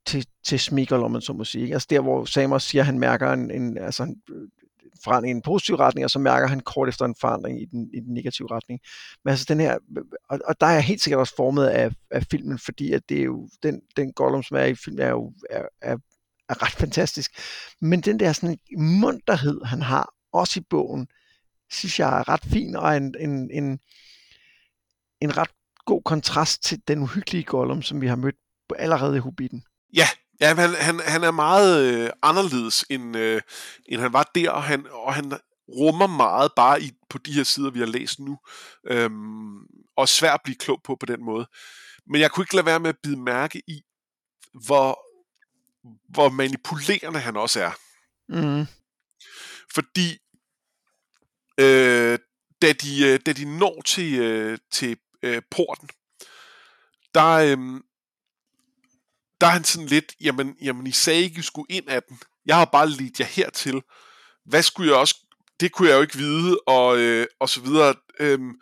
til, 0.06 0.26
til 0.44 0.60
Smigol, 0.60 1.02
om 1.02 1.10
man 1.10 1.20
så 1.20 1.32
må 1.32 1.44
sige. 1.44 1.72
Altså 1.72 1.86
der, 1.90 2.00
hvor 2.00 2.24
Samus 2.24 2.62
siger, 2.62 2.82
at 2.82 2.86
han 2.86 2.98
mærker 2.98 3.32
en, 3.32 3.50
en, 3.50 3.78
altså 3.78 4.02
en 4.02 4.22
forandring 5.04 5.30
i 5.30 5.36
en 5.36 5.42
positiv 5.42 5.74
retning, 5.74 6.04
og 6.04 6.10
så 6.10 6.18
mærker 6.18 6.48
han 6.48 6.60
kort 6.60 6.88
efter 6.88 7.04
en 7.04 7.14
forandring 7.20 7.62
i 7.62 7.64
den, 7.64 7.90
i 7.94 8.00
den 8.00 8.14
negative 8.14 8.50
retning. 8.50 8.80
Men 9.24 9.30
altså 9.30 9.46
den 9.48 9.60
her, 9.60 9.78
og, 10.28 10.40
og 10.44 10.60
der 10.60 10.66
er 10.66 10.72
jeg 10.72 10.82
helt 10.82 11.02
sikkert 11.02 11.20
også 11.20 11.36
formet 11.36 11.66
af, 11.66 11.90
af 12.10 12.22
filmen, 12.30 12.58
fordi 12.58 12.92
at 12.92 13.02
det 13.08 13.20
er 13.20 13.24
jo, 13.24 13.48
den, 13.62 13.80
den 13.96 14.12
Gollum, 14.12 14.42
som 14.42 14.56
er 14.56 14.64
i 14.64 14.74
filmen, 14.74 15.02
er 15.02 15.10
jo 15.10 15.32
er, 15.50 15.62
er, 15.82 15.96
er 16.50 16.62
ret 16.62 16.72
fantastisk. 16.72 17.30
Men 17.80 18.00
den 18.00 18.20
der 18.20 18.32
sådan 18.32 18.58
munterhed, 18.78 19.64
han 19.64 19.82
har, 19.82 20.14
også 20.32 20.60
i 20.60 20.66
bogen, 20.70 21.08
synes 21.70 21.98
jeg 21.98 22.18
er 22.18 22.28
ret 22.28 22.44
fin, 22.44 22.76
og 22.76 22.96
en, 22.96 23.14
en, 23.20 23.50
en, 23.50 23.80
en 25.20 25.36
ret 25.36 25.50
god 25.84 26.02
kontrast 26.02 26.62
til 26.62 26.80
den 26.88 26.98
uhyggelige 26.98 27.44
Gollum, 27.44 27.82
som 27.82 28.00
vi 28.00 28.06
har 28.06 28.16
mødt 28.16 28.36
allerede 28.76 29.16
i 29.16 29.20
Hobbiten. 29.20 29.64
Ja, 29.94 30.06
ja 30.40 30.54
han, 30.54 30.74
han, 30.74 31.00
han 31.00 31.24
er 31.24 31.30
meget 31.30 31.94
øh, 31.94 32.10
anderledes, 32.22 32.84
end, 32.90 33.16
øh, 33.16 33.40
end 33.86 34.00
han 34.00 34.12
var 34.12 34.30
der, 34.34 34.50
og 34.50 34.62
han, 34.62 34.86
og 34.90 35.14
han 35.14 35.32
rummer 35.68 36.06
meget 36.06 36.52
bare 36.56 36.82
i, 36.82 36.92
på 37.10 37.18
de 37.18 37.32
her 37.32 37.44
sider, 37.44 37.70
vi 37.70 37.78
har 37.78 37.86
læst 37.86 38.20
nu, 38.20 38.38
øhm, 38.86 39.58
og 39.96 40.08
svært 40.08 40.34
at 40.34 40.40
blive 40.44 40.56
klog 40.56 40.80
på 40.84 40.96
på 41.00 41.06
den 41.06 41.24
måde. 41.24 41.46
Men 42.06 42.20
jeg 42.20 42.30
kunne 42.30 42.42
ikke 42.42 42.54
lade 42.54 42.66
være 42.66 42.80
med 42.80 42.88
at 42.88 42.98
bide 43.02 43.16
mærke 43.16 43.62
i, 43.66 43.82
hvor, 44.66 45.09
hvor 46.08 46.28
manipulerende 46.28 47.20
han 47.20 47.36
også 47.36 47.60
er. 47.60 47.72
Mm. 48.28 48.66
Fordi 49.74 50.18
øh, 51.60 52.18
da, 52.62 52.72
de, 52.72 53.06
øh, 53.06 53.20
da 53.26 53.32
de 53.32 53.58
når 53.58 53.82
til, 53.82 54.14
øh, 54.14 54.58
til 54.72 54.96
øh, 55.22 55.42
porten, 55.50 55.88
der, 57.14 57.26
øh, 57.26 57.80
der 59.40 59.46
er 59.46 59.50
han 59.50 59.64
sådan 59.64 59.88
lidt, 59.88 60.14
jamen, 60.20 60.56
jamen 60.62 60.86
I 60.86 60.92
sagde 60.92 61.22
ikke, 61.22 61.38
I 61.38 61.42
skulle 61.42 61.74
ind 61.74 61.88
af 61.88 62.02
den. 62.02 62.20
Jeg 62.46 62.56
har 62.56 62.64
bare 62.64 62.88
lidt 62.88 63.20
jer 63.20 63.26
hertil. 63.26 63.82
Hvad 64.44 64.62
skulle 64.62 64.90
jeg 64.90 64.98
også, 64.98 65.26
det 65.60 65.72
kunne 65.72 65.88
jeg 65.88 65.96
jo 65.96 66.02
ikke 66.02 66.18
vide, 66.18 66.60
og, 66.66 66.98
øh, 66.98 67.26
og 67.40 67.48
så 67.48 67.60
videre. 67.60 67.94
Øhm, 68.20 68.60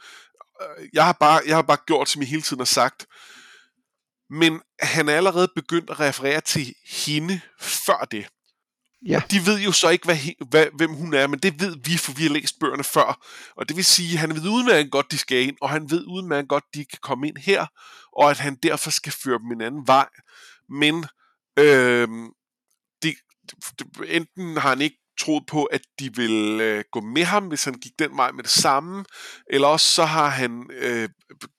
jeg, 0.92 1.04
har 1.04 1.12
bare, 1.12 1.40
jeg 1.46 1.56
har 1.56 1.62
bare 1.62 1.78
gjort, 1.86 2.08
som 2.08 2.22
I 2.22 2.24
hele 2.24 2.42
tiden 2.42 2.60
har 2.60 2.64
sagt. 2.64 3.06
Men 4.30 4.60
han 4.80 5.08
er 5.08 5.16
allerede 5.16 5.48
begyndt 5.54 5.90
at 5.90 6.00
referere 6.00 6.40
til 6.40 6.74
hende 7.06 7.40
før 7.60 8.06
det. 8.10 8.26
Ja. 9.06 9.16
Og 9.16 9.30
de 9.30 9.46
ved 9.46 9.60
jo 9.60 9.72
så 9.72 9.88
ikke, 9.88 10.04
hvad, 10.04 10.16
hvad, 10.50 10.66
hvem 10.76 10.94
hun 10.94 11.14
er, 11.14 11.26
men 11.26 11.38
det 11.38 11.60
ved 11.60 11.76
vi, 11.84 11.96
for 11.96 12.12
vi 12.12 12.22
har 12.22 12.30
læst 12.30 12.58
bøgerne 12.60 12.84
før. 12.84 13.26
Og 13.56 13.68
det 13.68 13.76
vil 13.76 13.84
sige, 13.84 14.12
at 14.12 14.18
han 14.18 14.34
ved 14.34 14.48
udmærket 14.48 14.92
godt, 14.92 15.10
de 15.10 15.18
skal 15.18 15.42
ind, 15.42 15.56
og 15.60 15.70
han 15.70 15.90
ved 15.90 16.04
udmærket 16.06 16.48
godt, 16.48 16.64
de 16.74 16.84
kan 16.84 16.98
komme 17.02 17.28
ind 17.28 17.36
her, 17.36 17.66
og 18.12 18.30
at 18.30 18.38
han 18.38 18.56
derfor 18.62 18.90
skal 18.90 19.12
føre 19.12 19.38
dem 19.38 19.52
en 19.52 19.60
anden 19.60 19.86
vej 19.86 20.08
men 20.68 21.04
øh, 21.58 22.08
det, 23.02 23.14
det, 23.48 24.16
enten 24.16 24.56
har 24.56 24.68
han 24.68 24.80
ikke 24.80 24.98
troet 25.18 25.44
på, 25.46 25.64
at 25.64 25.80
de 25.98 26.16
ville 26.16 26.64
øh, 26.64 26.84
gå 26.92 27.00
med 27.00 27.24
ham, 27.24 27.48
hvis 27.48 27.64
han 27.64 27.74
gik 27.74 27.92
den 27.98 28.16
vej 28.16 28.30
med 28.32 28.42
det 28.42 28.50
samme, 28.50 29.04
eller 29.50 29.68
også 29.68 29.86
så 29.86 30.04
har 30.04 30.28
han 30.28 30.70
øh, 30.70 31.08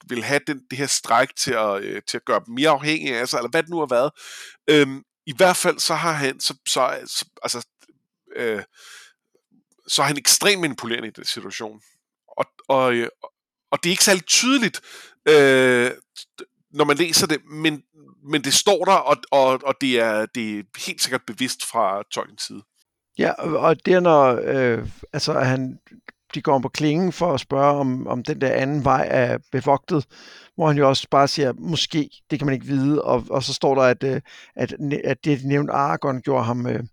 vil 0.08 0.24
have 0.24 0.40
den, 0.48 0.62
det 0.70 0.78
her 0.78 0.88
stræk 0.88 1.30
til 1.36 1.52
at, 1.52 1.84
øh, 1.84 2.02
til 2.08 2.18
at 2.18 2.26
gøre 2.26 2.42
dem 2.46 2.54
mere 2.54 2.70
afhængige 2.70 3.18
af 3.18 3.30
sig, 3.30 3.38
eller 3.38 3.50
hvad 3.50 3.64
det 3.64 3.70
nu 3.70 3.80
har 3.80 3.88
været. 3.90 4.12
Øhm, 4.70 5.04
I 5.26 5.34
hvert 5.38 5.58
fald 5.58 5.80
så 5.80 5.96
har 5.96 6.12
han, 6.12 6.40
så, 6.40 6.54
så, 6.68 7.00
så 7.06 7.26
altså, 7.44 7.68
øh, 8.36 8.64
så 9.88 10.02
er 10.02 10.06
han 10.06 10.18
ekstremt 10.18 10.62
manipulerende 10.62 11.08
i 11.08 11.12
den 11.16 11.26
situation. 11.26 11.82
Og, 12.38 12.46
og, 12.68 12.94
øh, 12.94 13.10
og 13.72 13.84
det 13.84 13.90
er 13.90 13.94
ikke 13.94 14.04
særlig 14.04 14.26
tydeligt, 14.26 14.82
øh, 15.30 15.92
når 16.72 16.86
man 16.86 16.98
læser 16.98 17.28
det, 17.28 17.46
men, 17.46 17.84
men 18.32 18.44
det 18.44 18.54
står 18.54 18.86
der, 18.86 18.94
og, 18.94 19.18
og, 19.32 19.60
og 19.64 19.76
det, 19.82 20.00
er, 20.00 20.26
det 20.26 20.60
er 20.60 20.64
helt 20.86 21.02
sikkert 21.02 21.22
bevidst 21.28 21.66
fra 21.66 22.04
Tolkiens 22.12 22.44
side. 22.44 22.64
Ja, 23.20 23.32
og 23.44 23.86
det 23.86 23.94
er 23.94 24.00
når 24.00 24.40
øh, 24.44 24.88
altså, 25.14 25.34
han, 25.34 25.80
de 26.34 26.42
går 26.42 26.54
om 26.54 26.62
på 26.62 26.70
klingen 26.70 27.12
for 27.12 27.34
at 27.34 27.40
spørge, 27.40 27.80
om, 27.80 28.08
om 28.08 28.24
den 28.24 28.42
der 28.42 28.52
anden 28.52 28.86
vej 28.86 29.08
er 29.12 29.38
bevogtet, 29.52 30.06
hvor 30.56 30.68
han 30.68 30.78
jo 30.78 30.90
også 30.90 31.08
bare 31.12 31.28
siger, 31.28 31.54
måske, 31.58 32.10
det 32.32 32.40
kan 32.40 32.46
man 32.46 32.54
ikke 32.54 32.66
vide, 32.66 33.04
og, 33.04 33.26
og 33.30 33.44
så 33.44 33.54
står 33.54 33.76
der, 33.76 33.82
at, 33.82 34.04
øh, 34.04 34.22
at, 34.56 34.74
at 35.04 35.26
det, 35.26 35.40
de 35.40 35.48
nævnte 35.48 35.74
Aragorn, 35.74 36.22
gjorde 36.22 36.44
ham 36.44 36.68
øh, 36.68 36.84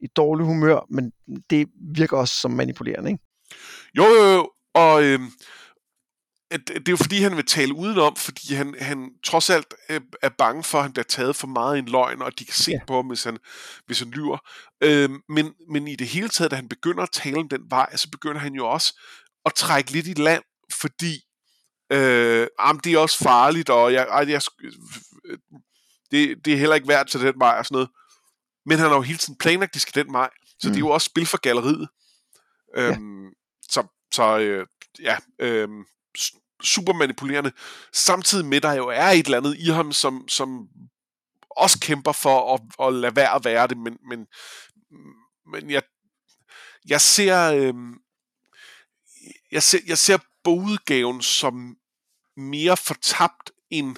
i 0.00 0.06
dårlig 0.06 0.46
humør, 0.46 0.86
men 0.90 1.12
det 1.50 1.68
virker 1.94 2.16
også 2.16 2.34
som 2.34 2.50
manipulerende, 2.50 3.10
ikke? 3.10 3.24
Jo, 3.96 4.04
jo, 4.04 4.32
jo, 4.34 4.50
og 4.74 5.02
øh, 5.02 5.20
det 6.50 6.88
er 6.88 6.92
jo 6.92 6.96
fordi, 6.96 7.22
han 7.22 7.36
vil 7.36 7.46
tale 7.46 7.74
udenom, 7.74 8.16
fordi 8.16 8.54
han, 8.54 8.74
han 8.80 9.10
trods 9.24 9.50
alt 9.50 9.74
er 10.22 10.28
bange 10.28 10.64
for, 10.64 10.78
at 10.78 10.84
han 10.84 10.92
bliver 10.92 11.04
taget 11.04 11.36
for 11.36 11.46
meget 11.46 11.76
i 11.76 11.78
en 11.78 11.88
løgn, 11.88 12.22
og 12.22 12.38
de 12.38 12.44
kan 12.44 12.54
se 12.54 12.70
ja. 12.70 12.80
på 12.86 12.96
ham, 12.96 13.06
hvis 13.06 13.24
han, 13.24 13.38
hvis 13.86 13.98
han 13.98 14.10
lyver. 14.10 14.38
Øh, 14.80 15.10
men, 15.28 15.54
men 15.70 15.88
i 15.88 15.96
det 15.96 16.06
hele 16.06 16.28
taget, 16.28 16.50
da 16.50 16.56
han 16.56 16.68
begynder 16.68 17.02
at 17.02 17.10
tale 17.12 17.36
om 17.36 17.48
den 17.48 17.70
vej, 17.70 17.96
så 17.96 18.10
begynder 18.10 18.40
han 18.40 18.54
jo 18.54 18.68
også 18.68 19.00
at 19.44 19.54
trække 19.54 19.90
lidt 19.90 20.06
i 20.06 20.14
land, 20.14 20.42
fordi 20.72 21.24
øh, 21.92 22.46
jamen, 22.60 22.80
det 22.84 22.92
er 22.92 22.98
også 22.98 23.18
farligt, 23.18 23.70
og 23.70 23.92
jeg, 23.92 24.06
jeg, 24.10 24.28
jeg, 24.28 24.42
det, 26.10 26.44
det 26.44 26.52
er 26.52 26.56
heller 26.56 26.76
ikke 26.76 26.88
værd 26.88 27.06
til 27.06 27.20
den 27.20 27.34
vej 27.36 27.58
og 27.58 27.66
sådan 27.66 27.74
noget. 27.74 27.88
Men 28.66 28.78
han 28.78 28.88
har 28.88 28.96
jo 28.96 29.02
hele 29.02 29.18
tiden 29.18 29.38
planlagt, 29.38 29.70
at 29.70 29.74
de 29.74 29.80
skal 29.80 30.04
den 30.04 30.12
vej, 30.12 30.30
så 30.46 30.68
mm. 30.68 30.72
det 30.72 30.76
er 30.76 30.86
jo 30.86 30.88
også 30.88 31.04
spil 31.04 31.26
for 31.26 31.38
galleriet. 31.40 31.88
Ja. 32.76 32.88
Øhm, 32.88 33.28
så 33.62 33.86
så 34.12 34.38
øh, 34.38 34.66
ja, 35.02 35.16
øh, 35.38 35.68
super 36.62 36.92
manipulerende, 36.92 37.52
samtidig 37.92 38.46
med, 38.46 38.60
der 38.60 38.72
jo 38.72 38.88
er 38.88 39.08
et 39.08 39.24
eller 39.24 39.38
andet 39.38 39.56
i 39.58 39.70
ham, 39.70 39.92
som, 39.92 40.28
som 40.28 40.68
også 41.50 41.78
kæmper 41.80 42.12
for 42.12 42.54
at, 42.54 42.86
at 42.86 42.94
lade 42.94 43.16
være 43.16 43.34
at 43.34 43.44
være 43.44 43.66
det, 43.66 43.76
men, 43.76 43.98
men, 44.08 44.26
men 45.52 45.70
jeg, 45.70 45.82
jeg 46.88 47.00
ser, 47.00 47.52
øh, 47.52 47.74
jeg 49.52 49.62
ser, 49.62 49.78
jeg 49.86 49.98
ser 49.98 50.18
bogudgaven 50.44 51.22
som 51.22 51.76
mere 52.36 52.76
fortabt 52.76 53.50
end 53.70 53.96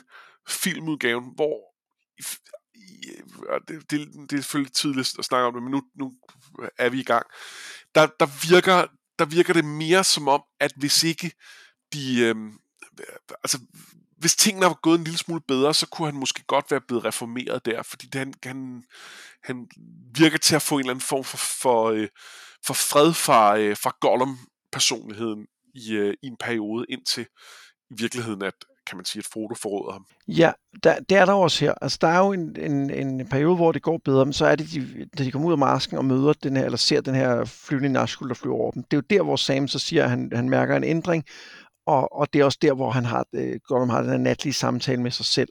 filmudgaven, 0.49 1.25
hvor 1.35 1.71
det, 3.69 3.91
det, 3.91 4.09
det 4.31 4.39
er 4.39 4.43
selvfølgelig 4.43 4.73
tidligt 4.73 5.19
at 5.19 5.25
snakke 5.25 5.47
om 5.47 5.55
det, 5.55 5.63
men 5.63 5.71
nu, 5.71 5.83
nu 5.95 6.13
er 6.79 6.89
vi 6.89 7.01
i 7.01 7.05
gang. 7.05 7.27
Der, 7.95 8.07
der, 8.07 8.49
virker, 8.51 8.87
der 9.19 9.25
virker 9.25 9.53
det 9.53 9.65
mere 9.65 10.05
som 10.05 10.29
om, 10.29 10.43
at 10.61 10.73
hvis 10.77 11.03
ikke 11.03 11.33
de, 11.93 12.21
øh, 12.21 12.37
altså, 13.45 13.59
hvis 14.19 14.37
tingene 14.37 14.67
var 14.67 14.79
gået 14.83 14.99
en 14.99 15.05
lille 15.05 15.19
smule 15.19 15.41
bedre, 15.49 15.75
så 15.75 15.87
kunne 15.87 16.09
han 16.09 16.21
måske 16.21 16.43
godt 16.47 16.71
være 16.71 16.81
blevet 16.81 17.05
reformeret 17.05 17.65
der, 17.65 17.83
fordi 17.83 18.07
det, 18.07 18.19
han, 18.19 18.35
han, 18.43 18.83
han 19.43 19.69
virker 20.15 20.39
til 20.39 20.55
at 20.55 20.63
få 20.63 20.75
en 20.75 20.81
eller 20.81 20.91
anden 20.91 21.05
form 21.05 21.25
for, 21.25 21.37
for, 21.37 21.91
øh, 21.91 22.09
for 22.67 22.75
fred 22.75 23.13
fra, 23.13 23.59
øh, 23.59 23.77
fra 23.77 23.97
Gollum-personligheden 24.01 25.47
i, 25.75 25.93
øh, 25.93 26.15
i 26.23 26.27
en 26.27 26.37
periode, 26.41 26.87
indtil 26.89 27.27
i 27.91 27.95
virkeligheden, 27.99 28.43
at 28.43 28.55
kan 28.87 28.97
man 28.97 29.05
sige, 29.05 29.21
at 29.21 29.29
Frodo 29.33 29.55
forråder 29.55 29.93
ham. 29.93 30.07
Ja, 30.29 30.53
der, 30.83 30.99
det 30.99 31.17
er 31.19 31.25
der 31.25 31.33
også 31.33 31.65
her. 31.65 31.75
Altså, 31.83 31.99
der 32.01 32.09
er 32.09 32.19
jo 32.19 32.33
en, 32.33 32.57
en, 32.59 32.91
en 32.91 33.29
periode, 33.29 33.57
hvor 33.57 33.73
det 33.73 33.83
går 33.83 34.01
bedre, 34.05 34.25
men 34.27 34.33
så 34.33 34.47
er 34.47 34.57
det, 34.57 34.73
de, 34.73 35.07
da 35.19 35.25
de 35.25 35.31
kommer 35.31 35.49
ud 35.49 35.53
af 35.53 35.59
masken 35.59 35.99
og 35.99 36.05
møder 36.05 36.33
den 36.33 36.57
her, 36.57 36.65
eller 36.65 36.79
ser 36.79 37.01
den 37.01 37.15
her 37.15 37.45
flyvende 37.45 37.89
Nazgul, 37.89 38.29
der 38.29 38.35
flyver 38.35 38.57
over 38.57 38.71
dem. 38.71 38.83
Det 38.83 38.97
er 38.97 38.97
jo 38.97 39.17
der, 39.19 39.23
hvor 39.23 39.37
Sam 39.37 39.69
så 39.69 39.79
siger, 39.79 40.05
at 40.05 40.11
han, 40.11 40.31
han 40.35 40.49
mærker 40.49 40.77
en 40.77 40.85
ændring, 40.85 41.25
og, 41.91 42.13
og 42.13 42.33
det 42.33 42.41
er 42.41 42.45
også 42.45 42.59
der, 42.63 42.73
hvor 42.73 42.91
han 42.91 43.05
har, 43.05 43.27
øh, 43.33 43.61
Gollum 43.65 43.89
har 43.89 44.03
den 44.03 44.23
natlige 44.23 44.53
samtale 44.53 45.03
med 45.03 45.11
sig 45.11 45.27
selv, 45.27 45.49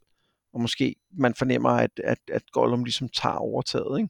og 0.53 0.61
måske 0.61 0.95
man 1.17 1.35
fornemmer, 1.35 1.69
at, 1.69 1.91
at, 2.03 2.17
at 2.31 2.51
Gollum 2.51 2.83
ligesom 2.83 3.09
tager 3.09 3.35
overtaget, 3.35 3.99
ikke? 3.99 4.09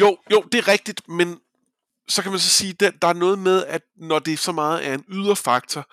Jo, 0.00 0.18
jo, 0.32 0.42
det 0.52 0.58
er 0.58 0.68
rigtigt, 0.68 1.08
men 1.08 1.38
så 2.08 2.22
kan 2.22 2.32
man 2.32 2.40
så 2.40 2.48
sige, 2.48 2.86
at 2.86 2.94
der 3.02 3.08
er 3.08 3.12
noget 3.12 3.38
med, 3.38 3.64
at 3.66 3.82
når 3.96 4.18
det 4.18 4.38
så 4.38 4.52
meget 4.52 4.86
er 4.86 4.94
en 4.94 5.04
ydre 5.08 5.36
faktor, 5.36 5.86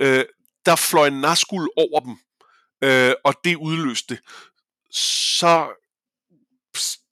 øh, 0.00 0.24
der 0.66 0.76
fløj 0.76 1.06
en 1.06 1.20
Nazgul 1.20 1.68
over 1.76 2.00
dem, 2.00 2.16
øh, 2.82 3.14
og 3.24 3.34
det 3.44 3.56
udløste, 3.56 4.18
så, 4.90 5.68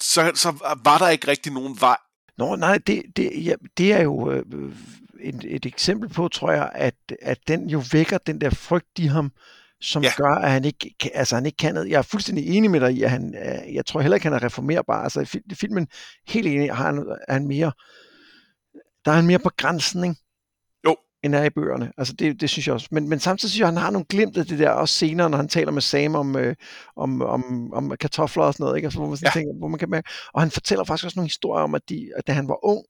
så, 0.01 0.33
så 0.35 0.51
var 0.85 0.99
der 0.99 1.09
ikke 1.09 1.29
rigtig 1.29 1.53
nogen 1.53 1.81
vej. 1.81 1.97
Nå, 2.39 2.57
nej, 2.57 2.79
det, 2.79 3.03
det, 3.17 3.45
ja, 3.45 3.55
det 3.77 3.93
er 3.93 4.03
jo 4.03 4.31
øh, 4.31 4.45
et, 5.21 5.45
et 5.45 5.67
eksempel 5.67 6.09
på, 6.09 6.29
tror 6.29 6.53
jeg, 6.53 6.71
at, 6.75 6.95
at 7.23 7.39
den 7.49 7.71
jo 7.71 7.83
vækker 7.93 8.19
den 8.19 8.41
der 8.41 8.51
frygt 8.51 8.99
i 8.99 9.07
ham, 9.07 9.33
som 9.81 10.03
ja. 10.03 10.11
gør, 10.17 10.35
at 10.35 10.51
han 10.51 10.65
ikke, 10.65 10.95
altså 11.15 11.35
han 11.35 11.47
ikke 11.47 11.57
kan 11.57 11.75
noget. 11.75 11.91
Jeg 11.91 11.99
er 11.99 12.03
fuldstændig 12.03 12.57
enig 12.57 12.71
med 12.71 12.81
dig 12.81 12.93
i, 12.93 13.03
at 13.03 13.11
han, 13.11 13.35
øh, 13.35 13.75
jeg 13.75 13.87
tror 13.87 14.01
heller 14.01 14.15
ikke, 14.15 14.27
han 14.27 14.33
er 14.33 14.43
reformerbar. 14.43 15.03
Altså 15.03 15.41
i 15.51 15.55
filmen, 15.55 15.89
helt 16.29 16.47
enig, 16.47 16.75
har 16.75 16.87
han, 16.87 17.17
er 17.29 17.33
han 17.33 17.47
mere, 17.47 17.73
der 19.05 19.11
er 19.11 19.17
han 19.17 19.27
mere 19.27 19.39
på 19.39 19.51
grænsen, 19.57 20.05
ikke? 20.05 20.17
end 21.27 21.35
er 21.35 21.45
i 21.45 21.51
bøgerne. 21.51 21.93
Altså 21.99 22.13
det, 22.13 22.41
det 22.41 22.51
synes 22.51 22.67
jeg 22.67 22.75
også. 22.75 22.89
Men, 22.91 23.09
men 23.09 23.21
samtidig 23.21 23.51
synes 23.51 23.61
jeg, 23.61 23.69
at 23.69 23.75
han 23.75 23.83
har 23.83 23.91
nogle 23.91 24.05
glimt 24.05 24.37
af 24.37 24.47
det 24.47 24.59
der, 24.59 24.71
også 24.71 24.95
senere, 24.95 25.31
når 25.31 25.37
han 25.37 25.49
taler 25.49 25.73
med 25.73 25.83
Sam 25.83 26.15
om, 26.15 26.37
øh, 26.37 26.55
om, 26.97 27.23
om, 27.23 27.73
om 27.73 27.93
kartofler 28.01 28.45
og 28.45 28.55
sådan 28.55 28.65
noget, 28.65 28.77
ikke? 28.77 28.87
Altså, 28.87 28.99
hvor 28.99 29.09
man 29.09 29.17
sådan 29.17 29.31
ja. 29.35 29.41
tænker, 29.41 29.59
hvor 29.59 29.69
man 29.69 29.79
kan 29.79 29.91
mærke. 29.91 30.09
Og 30.33 30.41
han 30.43 30.51
fortæller 30.51 30.85
faktisk 30.85 31.05
også 31.05 31.19
nogle 31.19 31.27
historier 31.27 31.63
om, 31.63 31.75
at, 31.75 31.83
de, 31.89 32.11
at 32.17 32.27
da 32.27 32.33
han 32.33 32.49
var 32.49 32.65
ung, 32.65 32.85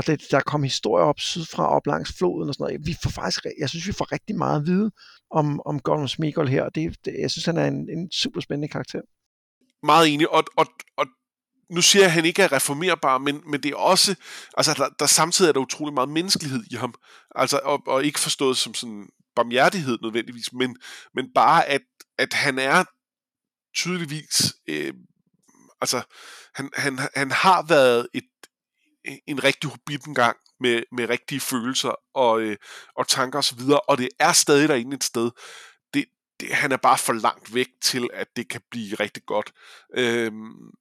og 0.00 0.06
det, 0.06 0.30
der 0.30 0.40
kom 0.40 0.62
historier 0.62 1.04
op 1.04 1.20
sydfra, 1.20 1.68
op 1.68 1.86
langs 1.86 2.12
floden 2.18 2.48
og 2.48 2.54
sådan 2.54 2.64
noget. 2.64 2.86
Vi 2.86 2.96
får 3.02 3.10
faktisk, 3.10 3.46
jeg 3.58 3.68
synes, 3.68 3.86
vi 3.86 3.92
får 3.92 4.12
rigtig 4.12 4.36
meget 4.36 4.60
at 4.60 4.66
vide 4.66 4.90
om, 5.30 5.60
om 5.66 5.80
Gollum 5.80 6.08
Smeagol 6.08 6.48
her, 6.48 6.62
og 6.62 6.74
det, 6.74 7.04
det, 7.04 7.16
jeg 7.20 7.30
synes, 7.30 7.44
han 7.44 7.56
er 7.56 7.66
en, 7.66 7.90
en 7.90 8.12
super 8.12 8.40
spændende 8.40 8.68
karakter. 8.68 9.00
Meget 9.82 10.08
enig, 10.08 10.30
og, 10.30 10.44
og, 10.56 10.66
og 10.96 11.06
nu 11.70 11.82
siger 11.82 12.02
jeg, 12.02 12.06
at 12.06 12.12
han 12.12 12.24
ikke 12.24 12.42
er 12.42 12.52
reformerbar, 12.52 13.18
men, 13.18 13.40
men 13.50 13.62
det 13.62 13.70
er 13.70 13.76
også, 13.76 14.14
altså 14.56 14.74
der, 14.74 14.88
der 14.98 15.06
samtidig 15.06 15.48
er 15.48 15.52
der 15.52 15.60
utrolig 15.60 15.94
meget 15.94 16.08
menneskelighed 16.08 16.64
i 16.70 16.74
ham, 16.74 16.94
altså, 17.34 17.60
og, 17.64 17.82
og 17.86 18.04
ikke 18.04 18.20
forstået 18.20 18.56
som 18.56 18.74
sådan 18.74 19.08
barmhjertighed 19.36 19.98
nødvendigvis, 20.02 20.52
men, 20.52 20.76
men 21.14 21.26
bare 21.34 21.66
at, 21.66 21.82
at 22.18 22.32
han 22.32 22.58
er 22.58 22.84
tydeligvis, 23.76 24.54
øh, 24.68 24.94
altså 25.80 26.02
han, 26.54 26.70
han, 26.74 26.98
han 27.14 27.30
har 27.30 27.62
været 27.62 28.08
et, 28.14 28.24
en 29.26 29.44
rigtig 29.44 29.70
hobbit 29.70 30.04
engang 30.04 30.36
med, 30.60 30.82
med 30.92 31.08
rigtige 31.08 31.40
følelser 31.40 31.94
og, 32.14 32.40
øh, 32.40 32.56
og 32.96 33.08
tanker 33.08 33.38
osv., 33.38 33.60
og, 33.60 33.88
og 33.88 33.98
det 33.98 34.08
er 34.18 34.32
stadig 34.32 34.68
derinde 34.68 34.96
et 34.96 35.04
sted. 35.04 35.30
Det, 35.94 36.04
det, 36.40 36.48
han 36.48 36.72
er 36.72 36.76
bare 36.76 36.98
for 36.98 37.12
langt 37.12 37.54
væk 37.54 37.68
til, 37.82 38.08
at 38.12 38.28
det 38.36 38.48
kan 38.48 38.60
blive 38.70 38.94
rigtig 38.94 39.22
godt. 39.26 39.52
Øh, 39.96 40.32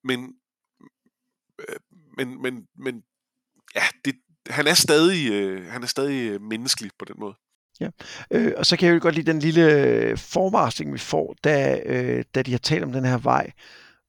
men, 0.04 0.34
Øh, 1.60 1.80
men, 2.18 2.42
men, 2.42 2.68
men 2.78 3.04
ja, 3.76 3.84
det, 4.06 4.16
han 4.48 4.68
er 4.68 4.74
stadig, 4.74 5.32
øh, 5.32 5.66
han 5.66 5.84
er 5.84 5.88
stadig 5.88 6.32
øh, 6.32 6.42
menneskelig 6.42 6.92
på 7.00 7.06
den 7.06 7.16
måde. 7.20 7.36
Ja, 7.80 7.90
øh, 8.32 8.54
og 8.58 8.66
så 8.66 8.78
kan 8.78 8.88
jeg 8.88 8.96
jo 8.96 9.00
godt 9.02 9.16
lide 9.16 9.32
den 9.32 9.40
lille 9.40 9.74
øh, 9.74 10.18
forvarsling, 10.18 10.94
vi 10.94 10.98
får, 10.98 11.36
da, 11.44 11.82
øh, 11.86 12.24
da 12.36 12.42
de 12.42 12.52
har 12.52 12.58
talt 12.58 12.84
om 12.84 12.92
den 12.92 13.06
her 13.06 13.18
vej, 13.18 13.52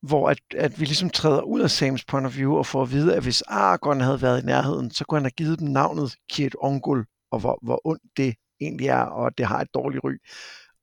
hvor 0.03 0.31
at, 0.31 0.39
at 0.57 0.81
vi 0.81 0.85
ligesom 0.85 1.11
træder 1.11 1.43
ud 1.43 1.61
af 1.61 1.71
Sams 1.71 2.05
point 2.05 2.27
of 2.27 2.37
view 2.37 2.55
og 2.55 2.67
får 2.67 2.83
at 2.83 2.93
vide, 2.93 3.15
at 3.15 3.23
hvis 3.23 3.43
Aragorn 3.43 4.01
havde 4.01 4.23
været 4.23 4.43
i 4.43 4.47
nærheden, 4.47 4.91
så 4.91 5.05
kunne 5.05 5.17
han 5.17 5.25
have 5.25 5.31
givet 5.31 5.59
dem 5.59 5.69
navnet 5.69 6.17
Kiet 6.31 6.57
Ongul, 6.59 7.05
og 7.31 7.41
hvor, 7.41 7.59
hvor 7.63 7.81
ondt 7.85 8.03
det 8.17 8.35
egentlig 8.61 8.87
er, 8.87 9.03
og 9.03 9.27
at 9.27 9.33
det 9.39 9.47
har 9.47 9.61
et 9.61 9.75
dårligt 9.75 10.05
ry. 10.05 10.13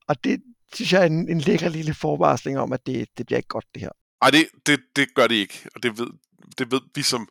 Og 0.08 0.24
det 0.24 0.42
synes 0.72 0.92
jeg 0.92 1.02
er 1.02 1.06
en, 1.06 1.28
en 1.28 1.40
lækker 1.40 1.68
lille 1.68 1.94
forvarsling 1.94 2.58
om, 2.58 2.72
at 2.72 2.86
det, 2.86 3.08
det 3.18 3.26
bliver 3.26 3.36
ikke 3.36 3.48
godt, 3.48 3.66
det 3.74 3.82
her. 3.82 3.90
Nej, 4.22 4.30
det, 4.30 4.48
det, 4.66 4.80
det 4.96 5.14
gør 5.14 5.26
det 5.26 5.34
ikke, 5.34 5.68
og 5.74 5.82
det 5.82 5.98
ved, 5.98 6.06
det 6.58 6.70
ved 6.70 6.80
vi 6.94 7.02
som, 7.02 7.28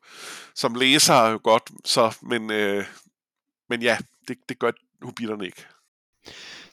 som 0.55 0.75
læsere 0.75 1.25
jo 1.25 1.39
godt, 1.43 1.71
så, 1.85 2.17
men, 2.21 2.51
øh, 2.51 2.85
men 3.69 3.81
ja, 3.81 3.97
det, 4.27 4.37
det 4.49 4.59
gør 4.59 4.71
hobitterne 5.01 5.45
ikke. 5.45 5.65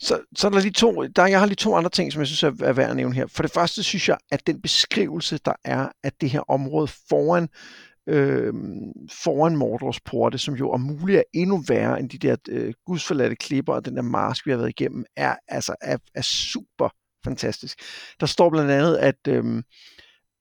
Så, 0.00 0.20
så 0.36 0.50
der 0.50 0.56
er 0.56 0.60
lige 0.60 0.72
to, 0.72 1.02
der, 1.02 1.26
jeg 1.26 1.38
har 1.38 1.46
lige 1.46 1.56
to 1.56 1.74
andre 1.76 1.90
ting, 1.90 2.12
som 2.12 2.20
jeg 2.20 2.26
synes 2.26 2.42
er, 2.42 2.66
er 2.66 2.72
værd 2.72 2.90
at 2.90 2.96
nævne 2.96 3.14
her. 3.14 3.26
For 3.26 3.42
det 3.42 3.52
første 3.52 3.82
synes 3.82 4.08
jeg, 4.08 4.18
at 4.30 4.46
den 4.46 4.62
beskrivelse, 4.62 5.38
der 5.44 5.52
er 5.64 5.88
af 6.02 6.12
det 6.20 6.30
her 6.30 6.50
område 6.50 6.88
foran, 7.08 7.48
øh, 8.06 8.52
foran 9.10 9.56
Mordors 9.56 10.00
porte, 10.00 10.38
som 10.38 10.54
jo 10.54 10.70
er 10.70 10.76
muligt 10.76 11.18
er 11.18 11.22
endnu 11.34 11.62
værre 11.68 12.00
end 12.00 12.10
de 12.10 12.18
der 12.18 12.36
øh, 12.48 12.74
gudsforladte 12.86 13.36
klipper 13.36 13.74
og 13.74 13.84
den 13.84 13.96
der 13.96 14.02
marsk, 14.02 14.46
vi 14.46 14.50
har 14.50 14.58
været 14.58 14.80
igennem, 14.80 15.04
er, 15.16 15.36
altså, 15.48 15.74
er, 15.82 15.98
er 16.14 16.22
super 16.22 16.88
fantastisk. 17.24 17.78
Der 18.20 18.26
står 18.26 18.50
blandt 18.50 18.70
andet, 18.70 18.96
at, 18.96 19.28
øhm, 19.28 19.56
øh, 19.56 19.62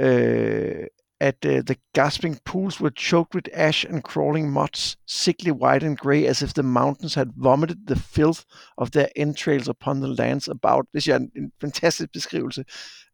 øh, 0.02 0.86
at 1.24 1.46
uh, 1.46 1.62
the 1.62 1.78
gasping 1.94 2.38
pools 2.44 2.82
were 2.82 2.90
choked 2.90 3.34
with 3.34 3.48
ash 3.54 3.86
and 3.86 4.04
crawling 4.04 4.52
moths, 4.52 4.98
sickly 5.08 5.52
white 5.52 5.84
and 5.84 5.98
grey, 5.98 6.28
as 6.28 6.42
if 6.42 6.54
the 6.54 6.64
mountains 6.64 7.16
had 7.16 7.32
vomited 7.38 7.88
the 7.88 7.96
filth 7.96 8.44
of 8.78 8.92
their 8.92 9.10
entrails 9.16 9.70
upon 9.70 10.02
the 10.02 10.08
lands 10.08 10.48
about. 10.48 10.86
Det 10.94 11.08
er 11.08 11.16
en, 11.16 11.32
en 11.36 11.52
fantastisk 11.62 12.12
beskrivelse 12.14 12.64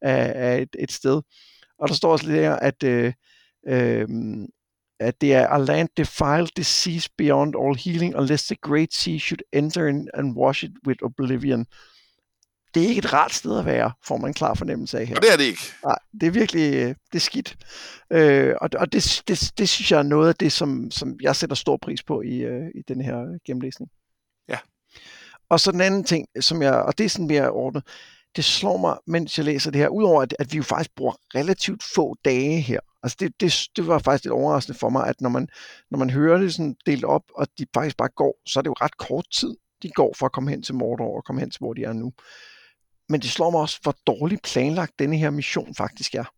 af, 0.02 0.34
af 0.36 0.62
et, 0.62 0.76
et 0.80 0.92
sted. 0.92 1.22
Og 1.80 1.88
der 1.88 1.94
står 1.94 2.12
også 2.12 2.26
lidt 2.26 2.40
her, 2.40 2.56
at, 2.56 2.84
øh, 2.84 3.14
øh, 3.68 4.08
at 5.00 5.22
det 5.22 5.34
er 5.34 5.48
a 5.48 5.58
land 5.58 5.90
defiled, 5.98 6.48
disease 6.56 7.10
beyond 7.18 7.56
all 7.56 7.76
healing, 7.76 8.16
unless 8.16 8.46
the 8.48 8.56
great 8.56 8.94
sea 8.94 9.18
should 9.18 9.42
enter 9.54 9.88
in 9.88 10.10
and 10.14 10.36
wash 10.36 10.64
it 10.64 10.72
with 10.88 11.00
oblivion. 11.04 11.66
Det 12.74 12.84
er 12.84 12.88
ikke 12.88 13.00
et 13.00 13.14
rart 13.14 13.34
sted 13.34 13.60
at 13.60 13.66
være, 13.66 13.92
får 14.04 14.18
man 14.18 14.30
en 14.30 14.34
klar 14.34 14.54
fornemmelse 14.54 15.00
af 15.00 15.08
her. 15.08 15.16
Og 15.16 15.22
det 15.22 15.34
er 15.34 15.38
det 15.38 15.44
ikke. 15.44 15.62
Nej, 15.86 15.98
det 16.22 16.28
er 16.28 16.32
virkelig 16.32 16.72
det 17.12 17.16
er 17.16 17.20
skidt. 17.20 17.58
Øh, 18.12 18.56
og 18.62 18.70
og 18.76 18.92
det, 18.92 19.24
det, 19.28 19.52
det 19.58 19.70
synes 19.70 19.92
jeg 19.92 20.00
er 20.00 20.04
noget 20.04 20.30
af 20.30 20.36
det, 20.36 20.52
som, 20.52 20.92
som 20.92 21.18
jeg 21.22 21.36
sætter 21.36 21.56
stor 21.56 21.78
pris 21.78 22.04
på 22.04 22.22
i, 22.22 22.36
øh, 22.38 22.68
i 22.76 22.82
den 22.88 23.02
her 23.02 23.40
gennemlæsning. 23.46 23.92
Ja. 24.50 24.58
Og 25.50 25.60
så 25.60 25.72
den 25.72 25.82
anden 25.82 26.04
ting, 26.04 26.28
som 26.40 26.62
jeg, 26.62 26.74
og 26.74 26.98
det 26.98 27.06
er 27.06 27.10
sådan 27.10 27.28
mere 27.28 27.50
ordnet, 27.50 27.84
det 28.36 28.46
slår 28.46 28.78
mig, 28.78 28.98
mens 29.08 29.38
jeg 29.38 29.46
læser 29.46 29.72
det 29.72 29.82
her, 29.82 29.88
udover 29.88 30.22
at, 30.22 30.36
at 30.40 30.52
vi 30.52 30.58
jo 30.58 30.64
faktisk 30.64 30.96
bruger 30.96 31.14
relativt 31.36 31.84
få 31.84 32.16
dage 32.26 32.62
her. 32.62 32.80
Altså 33.04 33.18
det, 33.20 33.42
det, 33.42 33.54
det 33.76 33.88
var 33.88 34.00
faktisk 34.00 34.24
lidt 34.24 34.34
overraskende 34.34 34.80
for 34.80 34.90
mig, 34.90 35.08
at 35.08 35.22
når 35.22 35.30
man, 35.30 35.48
når 35.92 36.00
man 36.00 36.10
hører 36.10 36.38
det 36.38 36.54
sådan 36.54 36.76
delt 36.86 37.04
op, 37.04 37.24
og 37.36 37.48
de 37.58 37.66
faktisk 37.74 37.98
bare 37.98 38.10
går, 38.16 38.42
så 38.46 38.60
er 38.60 38.62
det 38.62 38.68
jo 38.68 38.76
ret 38.82 38.98
kort 38.98 39.26
tid, 39.32 39.56
de 39.84 39.90
går 39.90 40.16
for 40.18 40.26
at 40.26 40.32
komme 40.32 40.50
hen 40.50 40.64
til 40.64 40.76
Mordor 40.76 41.18
og 41.18 41.24
komme 41.26 41.42
hen 41.42 41.52
til, 41.52 41.60
hvor 41.60 41.74
de 41.74 41.84
er 41.84 41.94
nu. 41.94 42.14
Men 43.10 43.22
det 43.22 43.30
slår 43.30 43.50
mig 43.50 43.62
også, 43.62 43.80
hvor 43.82 43.96
dårligt 44.08 44.44
planlagt 44.44 45.00
denne 45.00 45.18
her 45.18 45.30
mission 45.30 45.76
faktisk 45.76 46.16
er. 46.16 46.34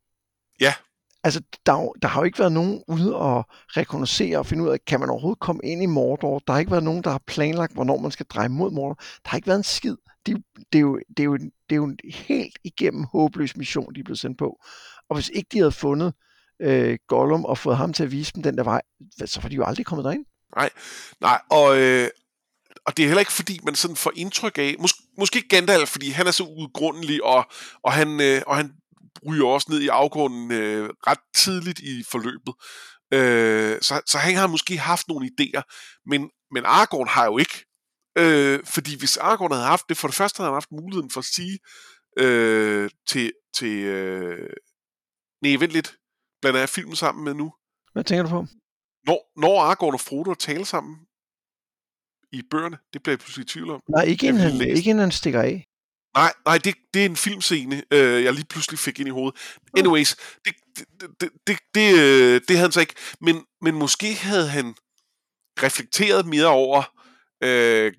Ja. 0.62 0.74
Altså, 1.24 1.42
der, 1.66 1.92
der 2.02 2.08
har 2.08 2.22
jo 2.22 2.26
ikke 2.26 2.40
været 2.40 2.52
nogen 2.52 2.84
ude 2.88 3.16
og 3.16 3.46
rekognosere 3.68 4.38
og 4.38 4.46
finde 4.46 4.64
ud 4.64 4.70
af, 4.70 4.86
kan 4.86 5.00
man 5.00 5.10
overhovedet 5.10 5.40
komme 5.40 5.62
ind 5.64 5.84
i 5.84 5.86
Mordor? 5.86 6.40
Der 6.40 6.54
har 6.54 6.60
ikke 6.60 6.72
været 6.72 6.84
nogen, 6.84 7.04
der 7.04 7.10
har 7.10 7.22
planlagt, 7.28 7.74
hvornår 7.74 7.98
man 7.98 8.12
skal 8.12 8.26
dreje 8.26 8.50
mod 8.50 8.72
Mordor. 8.72 8.94
Der 8.94 9.30
har 9.30 9.38
ikke 9.38 9.48
været 9.48 9.58
en 9.58 9.64
skid. 9.64 9.96
Det, 10.26 10.44
det, 10.74 10.80
er, 10.80 10.82
jo, 10.82 11.00
det, 11.18 11.20
er, 11.20 11.24
jo, 11.24 11.38
det 11.38 11.52
er 11.70 11.76
jo 11.76 11.84
en 11.84 11.98
helt 12.14 12.60
igennem 12.64 13.04
håbløs 13.04 13.58
mission, 13.58 13.94
de 13.96 14.00
er 14.00 14.04
blevet 14.04 14.20
sendt 14.20 14.38
på. 14.38 14.64
Og 15.10 15.16
hvis 15.16 15.30
ikke 15.30 15.48
de 15.52 15.58
havde 15.58 15.72
fundet 15.72 16.14
øh, 16.62 16.98
Gollum 17.08 17.46
og 17.46 17.58
fået 17.58 17.78
ham 17.78 17.94
til 17.94 18.04
at 18.04 18.12
vise 18.12 18.34
dem 18.34 18.44
den 18.44 18.58
der 18.58 18.64
vej, 18.64 18.82
så 19.26 19.42
var 19.42 19.50
de 19.50 19.56
jo 19.56 19.64
aldrig 19.64 19.86
kommet 19.86 20.06
derind. 20.06 20.26
Nej, 20.56 20.70
nej 21.22 21.42
og, 21.50 21.82
øh, 21.82 22.08
og 22.86 22.98
det 22.98 23.04
er 23.04 23.08
heller 23.08 23.20
ikke 23.20 23.32
fordi, 23.32 23.60
man 23.66 23.76
sådan 23.76 23.96
får 23.96 24.12
indtryk 24.16 24.58
af, 24.58 24.76
mås- 24.80 25.16
måske 25.18 25.48
Gandalf, 25.48 25.90
fordi 25.90 26.10
han 26.10 26.28
er 26.28 26.32
så 26.32 26.44
udgrundelig, 26.44 27.24
og, 27.24 27.46
og, 27.84 27.94
han, 27.94 28.22
øh, 28.22 28.42
og 28.48 28.56
han 28.56 28.72
ryger 29.28 29.46
også 29.46 29.68
ned 29.72 29.80
i 29.80 29.88
afgrunden 29.88 30.52
øh, 30.52 30.90
ret 31.08 31.20
tidligt 31.36 31.80
i 31.80 32.04
forløbet. 32.12 32.54
Øh, 33.14 33.82
så, 33.82 34.02
så 34.06 34.18
han 34.18 34.36
har 34.36 34.48
måske 34.48 34.78
haft 34.78 35.08
nogle 35.08 35.30
idéer, 35.32 35.62
men, 36.06 36.30
men 36.52 36.66
Aragorn 36.66 37.08
har 37.08 37.26
jo 37.26 37.38
ikke. 37.38 37.66
Øh, 38.18 38.60
fordi 38.66 38.98
hvis 39.00 39.18
Aragorn 39.18 39.52
havde 39.52 39.66
haft 39.66 39.90
det, 39.90 39.98
for 39.98 40.08
det 40.08 40.16
første 40.16 40.38
havde 40.38 40.50
han 40.50 40.56
haft 40.56 40.72
muligheden 40.72 41.12
for 41.12 41.20
at 41.20 41.26
sige 41.26 41.60
øh, 42.18 42.90
til, 43.08 43.34
til 43.56 43.78
øh, 43.78 44.50
nej, 45.42 45.56
vent 45.56 45.72
lidt, 45.72 45.96
blander 46.42 46.60
jeg 46.60 46.70
filmen 46.70 46.96
sammen 46.96 47.24
med 47.24 47.34
nu? 47.34 47.54
Hvad 47.94 48.04
tænker 48.04 48.24
du 48.24 48.30
på? 48.30 48.46
Når, 49.06 49.40
når 49.42 49.62
Aragorn 49.62 49.94
og 49.94 50.00
Frodo 50.00 50.34
taler 50.34 50.64
sammen 50.64 50.96
i 52.32 52.42
bøgerne, 52.52 52.78
det 52.94 53.04
bliver 53.04 53.14
jeg 53.14 53.20
pludselig 53.20 53.44
i 53.44 53.48
tvivl 53.48 53.70
om. 53.70 53.82
Nej, 53.90 54.04
ikke 54.04 54.28
inden, 54.28 54.42
han, 54.42 54.62
ikke 54.62 54.90
inden 54.90 55.00
han 55.00 55.12
stikker 55.12 55.42
af. 55.42 55.66
Nej, 56.16 56.34
nej, 56.46 56.58
det, 56.58 56.76
det 56.94 57.02
er 57.02 57.06
en 57.06 57.16
filmscene, 57.16 57.84
øh, 57.92 58.24
jeg 58.24 58.34
lige 58.34 58.46
pludselig 58.50 58.80
fik 58.80 59.00
ind 59.00 59.08
i 59.08 59.12
hovedet. 59.12 59.40
Anyways, 59.78 60.16
det, 60.46 60.54
det, 60.78 60.86
det, 61.22 61.30
det, 61.48 61.58
det, 61.76 61.94
øh, 62.00 62.42
det 62.48 62.50
havde 62.50 62.62
han 62.62 62.72
så 62.72 62.80
ikke. 62.80 62.96
Men, 63.22 63.46
men 63.62 63.76
måske 63.76 64.16
havde 64.16 64.48
han 64.48 64.76
reflekteret 65.64 66.26
mere 66.26 66.48
over... 66.48 66.84
Øh, 67.44 67.94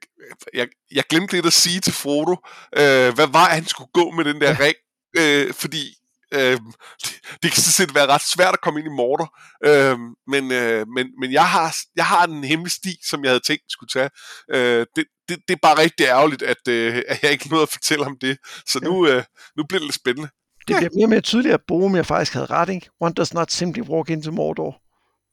jeg, 0.54 0.68
jeg 0.92 1.04
glemte 1.10 1.34
lidt 1.34 1.46
at 1.46 1.52
sige 1.52 1.80
til 1.80 1.92
Frodo, 1.92 2.36
øh, 2.76 3.14
hvad 3.14 3.32
vej 3.32 3.54
han 3.54 3.66
skulle 3.66 3.90
gå 3.92 4.10
med 4.10 4.24
den 4.24 4.40
der 4.40 4.60
ring. 4.60 4.76
Øh, 5.16 5.54
fordi 5.54 5.96
øh, 6.32 6.58
det, 7.02 7.12
det 7.42 7.52
kan 7.52 7.62
sådan 7.62 7.86
set 7.86 7.94
være 7.94 8.06
ret 8.06 8.22
svært 8.22 8.54
at 8.54 8.60
komme 8.60 8.80
ind 8.80 8.88
i 8.88 8.96
Mordor. 8.96 9.30
Øh, 9.64 9.98
men 10.26 10.52
øh, 10.52 10.86
men, 10.94 11.06
men 11.20 11.32
jeg, 11.32 11.48
har, 11.48 11.76
jeg 11.96 12.06
har 12.06 12.26
en 12.26 12.44
hemmelig 12.44 12.72
sti, 12.72 12.96
som 13.08 13.24
jeg 13.24 13.30
havde 13.30 13.46
tænkt 13.46 13.64
skulle 13.68 13.90
tage. 13.92 14.10
Øh, 14.54 14.86
det, 14.96 15.04
det, 15.28 15.38
det 15.48 15.54
er 15.54 15.58
bare 15.62 15.78
rigtig 15.78 16.04
ærgerligt, 16.04 16.42
at, 16.42 16.68
øh, 16.68 17.02
at 17.08 17.22
jeg 17.22 17.32
ikke 17.32 17.48
nåede 17.48 17.62
at 17.62 17.68
fortælle 17.68 18.06
om 18.06 18.16
det. 18.20 18.38
Så 18.66 18.80
nu, 18.82 19.06
øh, 19.06 19.22
nu 19.56 19.64
bliver 19.68 19.78
det 19.78 19.86
lidt 19.86 19.94
spændende. 19.94 20.28
Det 20.68 20.76
bliver 20.76 20.90
mere 20.94 21.06
og 21.06 21.10
mere 21.10 21.20
tydeligt, 21.20 21.54
at 21.54 21.60
Boromir 21.68 22.02
faktisk 22.02 22.32
havde 22.32 22.46
ret, 22.46 22.68
ikke? 22.68 22.90
One 23.00 23.14
does 23.14 23.34
not 23.34 23.52
simply 23.52 23.80
walk 23.80 24.10
into 24.10 24.30
Mordor. 24.30 24.80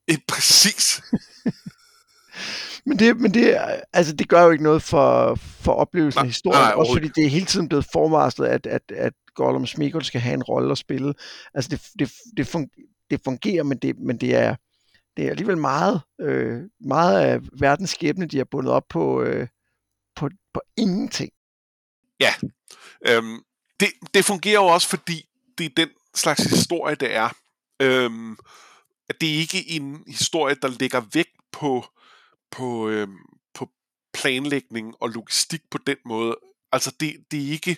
Eh, 0.07 0.17
præcis. 0.27 1.01
Men 2.85 2.99
det, 2.99 3.17
men 3.17 3.33
det, 3.33 3.57
altså, 3.93 4.13
det 4.13 4.29
gør 4.29 4.43
jo 4.43 4.51
ikke 4.51 4.63
noget 4.63 4.83
for, 4.83 5.35
for 5.35 5.71
oplevelsen 5.71 6.19
af 6.19 6.25
historien, 6.25 6.61
nej, 6.61 6.73
også 6.75 6.93
fordi 6.93 7.07
det 7.07 7.25
er 7.25 7.29
hele 7.29 7.45
tiden 7.45 7.69
blevet 7.69 7.85
forvarslet, 7.93 8.47
at, 8.47 8.65
at, 8.65 8.81
at 8.95 9.13
Gollum 9.43 9.67
Smeagol 9.67 10.03
skal 10.03 10.21
have 10.21 10.33
en 10.33 10.43
rolle 10.43 10.71
at 10.71 10.77
spille. 10.77 11.13
Altså, 11.53 11.69
det, 11.69 11.81
det, 11.99 12.11
det, 12.37 12.55
fun- 12.55 13.05
det 13.09 13.21
fungerer, 13.23 13.63
men 13.63 13.77
det, 13.77 13.99
men 13.99 14.17
det 14.17 14.35
er, 14.35 14.55
det 15.17 15.25
er 15.25 15.29
alligevel 15.29 15.57
meget, 15.57 16.01
øh, 16.21 16.61
meget 16.79 17.21
af 17.21 17.39
verdens 17.59 17.89
skæbne, 17.89 18.25
de 18.25 18.37
har 18.37 18.47
bundet 18.51 18.73
op 18.73 18.87
på, 18.89 19.21
øh, 19.21 19.47
på, 20.15 20.29
på 20.53 20.61
ingenting. 20.77 21.31
Ja, 22.19 22.33
Øhm, 23.07 23.39
det, 23.79 23.87
det 24.13 24.25
fungerer 24.25 24.61
jo 24.61 24.65
også, 24.65 24.87
fordi 24.87 25.25
det 25.57 25.65
er 25.65 25.69
den 25.77 25.89
slags 26.15 26.43
historie, 26.43 26.95
det 26.95 27.15
er. 27.15 27.29
Øhm, 27.81 28.37
at 29.09 29.21
det 29.21 29.29
er 29.29 29.39
ikke 29.39 29.69
en 29.69 30.03
historie, 30.07 30.55
der 30.61 30.67
lægger 30.79 31.01
vægt 31.13 31.37
på, 31.51 31.85
på, 32.51 32.89
øhm, 32.89 33.17
på 33.53 33.69
planlægning 34.13 34.95
og 34.99 35.09
logistik 35.09 35.61
på 35.71 35.77
den 35.87 35.97
måde. 36.05 36.37
Altså, 36.71 36.95
det, 36.99 37.15
det 37.31 37.47
er 37.47 37.51
ikke... 37.51 37.77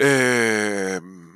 Øhm, 0.00 1.32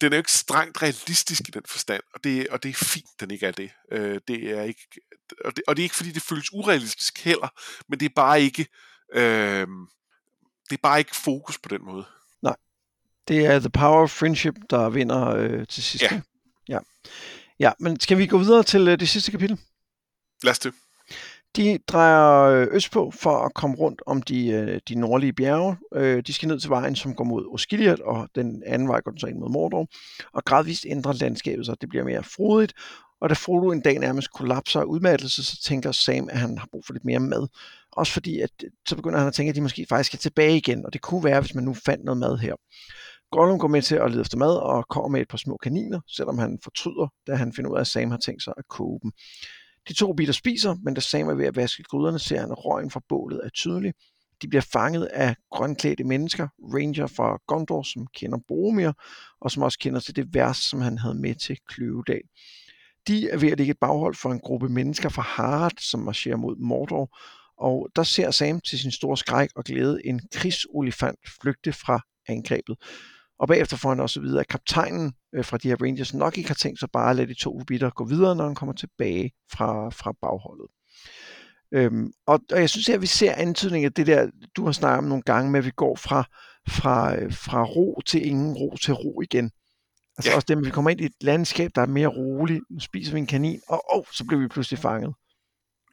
den 0.00 0.12
er 0.12 0.16
jo 0.16 0.20
ikke 0.20 0.32
strengt 0.32 0.82
realistisk 0.82 1.48
i 1.48 1.50
den 1.50 1.62
forstand, 1.68 2.02
og 2.14 2.24
det, 2.24 2.48
og 2.48 2.62
det 2.62 2.68
er 2.68 2.74
fint, 2.74 3.20
den 3.20 3.30
ikke 3.30 3.46
er 3.46 3.52
det. 3.52 3.70
Øh, 3.92 4.20
det 4.28 4.58
er 4.58 4.62
ikke, 4.62 4.82
og, 5.44 5.56
det, 5.56 5.64
og 5.66 5.76
det 5.76 5.82
er 5.82 5.84
ikke, 5.84 5.96
fordi 5.96 6.10
det 6.10 6.22
føles 6.22 6.52
urealistisk 6.52 7.24
heller, 7.24 7.48
men 7.88 8.00
det 8.00 8.06
er 8.06 8.14
bare 8.16 8.42
ikke... 8.42 8.66
Øh, 9.14 9.66
det 10.70 10.76
er 10.76 10.82
bare 10.82 10.98
ikke 10.98 11.16
fokus 11.16 11.58
på 11.58 11.68
den 11.68 11.84
måde. 11.84 12.04
Det 13.28 13.46
er 13.46 13.58
The 13.58 13.70
Power 13.70 14.02
of 14.02 14.10
Friendship, 14.10 14.54
der 14.70 14.88
vinder 14.88 15.28
øh, 15.28 15.66
til 15.66 15.82
sidst. 15.82 16.02
Ja. 16.02 16.20
ja. 16.68 16.78
Ja, 17.58 17.72
men 17.80 18.00
skal 18.00 18.18
vi 18.18 18.26
gå 18.26 18.38
videre 18.38 18.62
til 18.62 18.88
øh, 18.88 19.00
det 19.00 19.08
sidste 19.08 19.30
kapitel? 19.30 19.60
Lad 20.42 20.50
os 20.50 20.58
det. 20.58 20.74
De 21.56 21.78
drejer 21.88 22.42
øh, 22.42 22.68
østpå 22.70 23.10
for 23.10 23.30
at 23.30 23.54
komme 23.54 23.76
rundt 23.76 24.02
om 24.06 24.22
de, 24.22 24.48
øh, 24.48 24.80
de 24.88 24.94
nordlige 24.94 25.32
bjerge. 25.32 25.76
Øh, 25.94 26.22
de 26.26 26.32
skal 26.32 26.48
ned 26.48 26.60
til 26.60 26.70
vejen, 26.70 26.96
som 26.96 27.14
går 27.14 27.24
mod 27.24 27.46
Osgiliath, 27.54 28.02
og 28.04 28.28
den 28.34 28.62
anden 28.66 28.88
vej 28.88 29.00
går 29.00 29.10
den 29.10 29.20
så 29.20 29.26
ind 29.26 29.38
mod 29.38 29.50
Mordor. 29.50 29.86
Og 30.32 30.44
gradvist 30.44 30.86
ændrer 30.88 31.12
landskabet 31.12 31.66
sig. 31.66 31.80
Det 31.80 31.88
bliver 31.88 32.04
mere 32.04 32.22
frodigt. 32.22 32.72
Og 33.20 33.28
da 33.28 33.34
Frodo 33.34 33.70
en 33.70 33.80
dag 33.80 33.98
nærmest 33.98 34.32
kollapser 34.32 34.80
af 34.80 34.84
udmattelse, 34.84 35.44
så 35.44 35.62
tænker 35.62 35.92
Sam, 35.92 36.28
at 36.30 36.38
han 36.38 36.58
har 36.58 36.68
brug 36.72 36.86
for 36.86 36.92
lidt 36.92 37.04
mere 37.04 37.20
mad. 37.20 37.48
Også 37.92 38.12
fordi, 38.12 38.40
at 38.40 38.50
så 38.88 38.96
begynder 38.96 39.18
han 39.18 39.28
at 39.28 39.34
tænke, 39.34 39.50
at 39.50 39.56
de 39.56 39.60
måske 39.60 39.86
faktisk 39.88 40.06
skal 40.06 40.18
tilbage 40.18 40.56
igen. 40.56 40.86
Og 40.86 40.92
det 40.92 41.00
kunne 41.00 41.24
være, 41.24 41.40
hvis 41.40 41.54
man 41.54 41.64
nu 41.64 41.74
fandt 41.74 42.04
noget 42.04 42.18
mad 42.18 42.38
her. 42.38 42.54
Gollum 43.30 43.58
går 43.58 43.68
med 43.68 43.82
til 43.82 43.96
at 43.96 44.10
lede 44.10 44.20
efter 44.20 44.38
mad 44.38 44.56
og 44.56 44.84
kommer 44.88 45.08
med 45.08 45.20
et 45.20 45.28
par 45.28 45.38
små 45.38 45.56
kaniner, 45.62 46.00
selvom 46.08 46.38
han 46.38 46.58
fortryder, 46.62 47.08
da 47.26 47.34
han 47.34 47.52
finder 47.52 47.70
ud 47.70 47.76
af, 47.76 47.80
at 47.80 47.86
Sam 47.86 48.10
har 48.10 48.18
tænkt 48.18 48.42
sig 48.42 48.54
at 48.56 48.68
koge 48.68 49.00
dem. 49.02 49.12
De 49.88 49.94
to 49.94 50.12
bitter 50.12 50.34
spiser, 50.34 50.76
men 50.82 50.94
da 50.94 51.00
Sam 51.00 51.28
er 51.28 51.34
ved 51.34 51.46
at 51.46 51.56
vaske 51.56 51.82
gryderne, 51.82 52.18
ser 52.18 52.40
han, 52.40 52.50
at 52.50 52.64
røgen 52.64 52.90
fra 52.90 53.00
bålet 53.08 53.40
er 53.44 53.48
tydelig. 53.48 53.92
De 54.42 54.48
bliver 54.48 54.66
fanget 54.72 55.04
af 55.04 55.36
grønklædte 55.50 56.04
mennesker, 56.04 56.48
Ranger 56.74 57.06
fra 57.06 57.38
Gondor, 57.46 57.82
som 57.82 58.06
kender 58.14 58.38
Boromir, 58.48 58.92
og 59.40 59.50
som 59.50 59.62
også 59.62 59.78
kender 59.78 60.00
til 60.00 60.16
det 60.16 60.34
vers, 60.34 60.56
som 60.56 60.80
han 60.80 60.98
havde 60.98 61.14
med 61.14 61.34
til 61.34 61.58
Kløvedal. 61.68 62.22
De 63.08 63.30
er 63.30 63.38
ved 63.38 63.52
at 63.52 63.58
lægge 63.58 63.70
et 63.70 63.78
baghold 63.80 64.14
for 64.14 64.32
en 64.32 64.40
gruppe 64.40 64.68
mennesker 64.68 65.08
fra 65.08 65.22
Harad, 65.22 65.70
som 65.80 66.00
marcherer 66.00 66.36
mod 66.36 66.56
Mordor, 66.56 67.18
og 67.58 67.88
der 67.96 68.02
ser 68.02 68.30
Sam 68.30 68.60
til 68.60 68.78
sin 68.78 68.90
store 68.90 69.16
skræk 69.16 69.48
og 69.56 69.64
glæde 69.64 70.06
en 70.06 70.20
krigsolifant 70.32 71.18
flygte 71.40 71.72
fra 71.72 72.00
angrebet. 72.28 72.76
Og 73.38 73.48
bagefter 73.48 73.76
får 73.76 73.88
han 73.88 74.00
også 74.00 74.20
at 74.20 74.24
vide, 74.24 74.40
at 74.40 74.48
kaptajnen 74.48 75.12
øh, 75.36 75.44
fra 75.44 75.58
de 75.58 75.68
her 75.68 75.76
Rangers 75.82 76.14
nok 76.14 76.38
ikke 76.38 76.50
har 76.50 76.54
tænkt 76.54 76.78
sig 76.80 76.88
bare 76.92 77.10
at 77.10 77.16
lade 77.16 77.28
de 77.28 77.34
to 77.34 77.58
hobitter 77.58 77.90
gå 77.90 78.04
videre, 78.04 78.36
når 78.36 78.44
han 78.44 78.54
kommer 78.54 78.72
tilbage 78.72 79.30
fra, 79.52 79.90
fra 79.90 80.12
bagholdet. 80.22 80.66
Øhm, 81.72 82.12
og, 82.26 82.40
og 82.52 82.60
jeg 82.60 82.70
synes, 82.70 82.88
at 82.88 83.00
vi 83.00 83.06
ser 83.06 83.34
antydning 83.34 83.84
af 83.84 83.92
det 83.92 84.06
der, 84.06 84.30
du 84.56 84.64
har 84.64 84.72
snakket 84.72 84.98
om 84.98 85.04
nogle 85.04 85.22
gange 85.22 85.50
med, 85.50 85.58
at 85.60 85.66
vi 85.66 85.70
går 85.76 85.96
fra, 85.96 86.24
fra, 86.68 87.16
øh, 87.16 87.32
fra 87.32 87.64
ro 87.64 88.00
til 88.06 88.26
ingen 88.26 88.54
ro 88.54 88.76
til 88.76 88.94
ro 88.94 89.20
igen. 89.20 89.50
Altså 90.18 90.30
Ja. 90.30 90.36
også 90.36 90.46
det, 90.48 90.56
at 90.56 90.64
vi 90.64 90.70
kommer 90.70 90.90
ind 90.90 91.00
i 91.00 91.04
et 91.04 91.12
landskab, 91.20 91.70
der 91.74 91.82
er 91.82 91.86
mere 91.86 92.08
roligt. 92.08 92.64
Nu 92.70 92.80
spiser 92.80 93.12
vi 93.12 93.18
en 93.18 93.26
kanin, 93.26 93.60
og 93.68 93.96
oh, 93.96 94.04
så 94.12 94.24
bliver 94.24 94.40
vi 94.40 94.48
pludselig 94.48 94.78
fanget. 94.78 95.14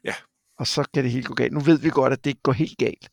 Ja. 0.04 0.14
Og 0.58 0.66
så 0.66 0.88
kan 0.94 1.04
det 1.04 1.12
helt 1.12 1.26
gå 1.26 1.34
galt. 1.34 1.52
Nu 1.52 1.60
ved 1.60 1.78
vi 1.78 1.90
godt, 1.90 2.12
at 2.12 2.24
det 2.24 2.30
ikke 2.30 2.42
går 2.42 2.52
helt 2.52 2.78
galt. 2.78 3.10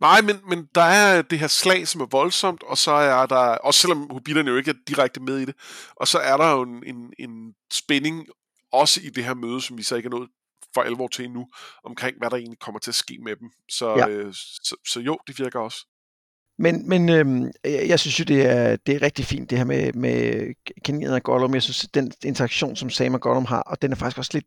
Nej, 0.00 0.20
men, 0.20 0.36
men 0.48 0.68
der 0.74 0.82
er 0.82 1.22
det 1.22 1.38
her 1.38 1.46
slag, 1.46 1.88
som 1.88 2.00
er 2.00 2.06
voldsomt, 2.06 2.62
og 2.62 2.78
så 2.78 2.92
er 2.92 3.26
der, 3.26 3.36
også 3.36 3.80
selvom 3.80 4.10
hobitterne 4.10 4.50
jo 4.50 4.56
ikke 4.56 4.70
er 4.70 4.74
direkte 4.88 5.20
med 5.20 5.38
i 5.38 5.44
det, 5.44 5.54
og 5.96 6.08
så 6.08 6.18
er 6.18 6.36
der 6.36 6.50
jo 6.50 6.62
en, 6.62 6.82
en, 6.86 7.12
en 7.18 7.54
spænding 7.72 8.26
også 8.72 9.00
i 9.04 9.10
det 9.10 9.24
her 9.24 9.34
møde, 9.34 9.60
som 9.60 9.78
vi 9.78 9.82
så 9.82 9.96
ikke 9.96 10.06
er 10.06 10.10
nået 10.10 10.28
for 10.74 10.82
alvor 10.82 11.08
til 11.08 11.24
endnu, 11.24 11.48
omkring 11.84 12.18
hvad 12.18 12.30
der 12.30 12.36
egentlig 12.36 12.58
kommer 12.58 12.78
til 12.78 12.90
at 12.90 12.94
ske 12.94 13.18
med 13.24 13.36
dem. 13.36 13.50
Så, 13.68 13.96
ja. 13.96 14.08
øh, 14.08 14.34
så, 14.34 14.76
så 14.88 15.00
jo, 15.00 15.18
det 15.26 15.38
virker 15.38 15.60
også. 15.60 15.86
Men, 16.58 16.88
men 16.88 17.08
øhm, 17.08 17.50
jeg 17.64 18.00
synes 18.00 18.20
jo, 18.20 18.24
det 18.24 18.46
er, 18.46 18.76
det 18.76 18.94
er 18.94 19.02
rigtig 19.02 19.24
fint, 19.24 19.50
det 19.50 19.58
her 19.58 19.64
med, 19.64 19.92
med 19.92 20.54
Kenyan 20.84 21.12
og 21.12 21.22
Gollum. 21.22 21.54
Jeg 21.54 21.62
synes, 21.62 21.88
den 21.94 22.12
interaktion, 22.24 22.76
som 22.76 22.90
Sam 22.90 23.14
og 23.14 23.20
Gollum 23.20 23.44
har, 23.44 23.60
og 23.60 23.82
den 23.82 23.92
er 23.92 23.96
faktisk 23.96 24.18
også 24.18 24.30
lidt... 24.34 24.46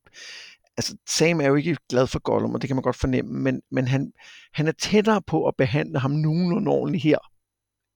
Altså, 0.78 0.98
Sam 1.08 1.42
er 1.42 1.48
jo 1.48 1.56
ikke 1.56 1.78
glad 1.90 2.08
for 2.08 2.20
Gollum, 2.20 2.54
og 2.54 2.62
det 2.62 2.68
kan 2.68 2.76
man 2.76 2.84
godt 2.84 2.96
fornemme, 2.96 3.40
men, 3.40 3.62
men 3.72 3.88
han, 3.88 4.12
han 4.54 4.68
er 4.68 4.72
tættere 4.72 5.22
på 5.22 5.48
at 5.48 5.54
behandle 5.58 6.00
ham 6.00 6.12
nogenlunde 6.12 6.72
ordentligt 6.72 7.04
her, 7.04 7.18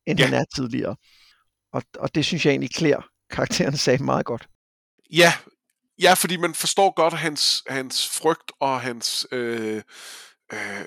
end 0.07 0.19
ja. 0.19 0.25
han 0.25 0.34
er 0.34 0.45
tidligere. 0.55 0.95
Og, 1.73 1.84
og 1.99 2.15
det 2.15 2.25
synes 2.25 2.45
jeg 2.45 2.51
egentlig 2.51 2.71
klæder 2.71 3.09
karakteren 3.30 3.77
Sam 3.77 4.01
meget 4.01 4.25
godt. 4.25 4.47
Ja, 5.11 5.34
ja 6.01 6.13
fordi 6.13 6.38
man 6.38 6.53
forstår 6.53 6.93
godt 6.95 7.13
hans, 7.13 7.63
hans 7.67 8.07
frygt 8.07 8.51
og 8.59 8.82
hans... 8.82 9.27
Øh, 9.32 9.82
øh, 10.53 10.86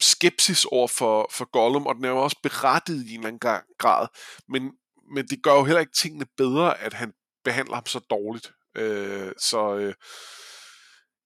skepsis 0.00 0.64
over 0.64 0.88
for, 0.88 1.28
for 1.30 1.50
Gollum, 1.50 1.86
og 1.86 1.94
den 1.94 2.04
er 2.04 2.08
jo 2.08 2.22
også 2.22 2.36
berettiget 2.42 3.06
i 3.06 3.14
en 3.14 3.20
eller 3.20 3.28
anden 3.28 3.64
grad, 3.78 4.06
men, 4.48 4.72
men 5.14 5.26
det 5.26 5.42
gør 5.42 5.54
jo 5.54 5.64
heller 5.64 5.80
ikke 5.80 5.92
tingene 5.92 6.26
bedre, 6.36 6.80
at 6.80 6.94
han 6.94 7.12
behandler 7.44 7.74
ham 7.74 7.86
så 7.86 7.98
dårligt. 7.98 8.52
Øh, 8.76 9.32
så 9.38 9.76
øh, 9.76 9.94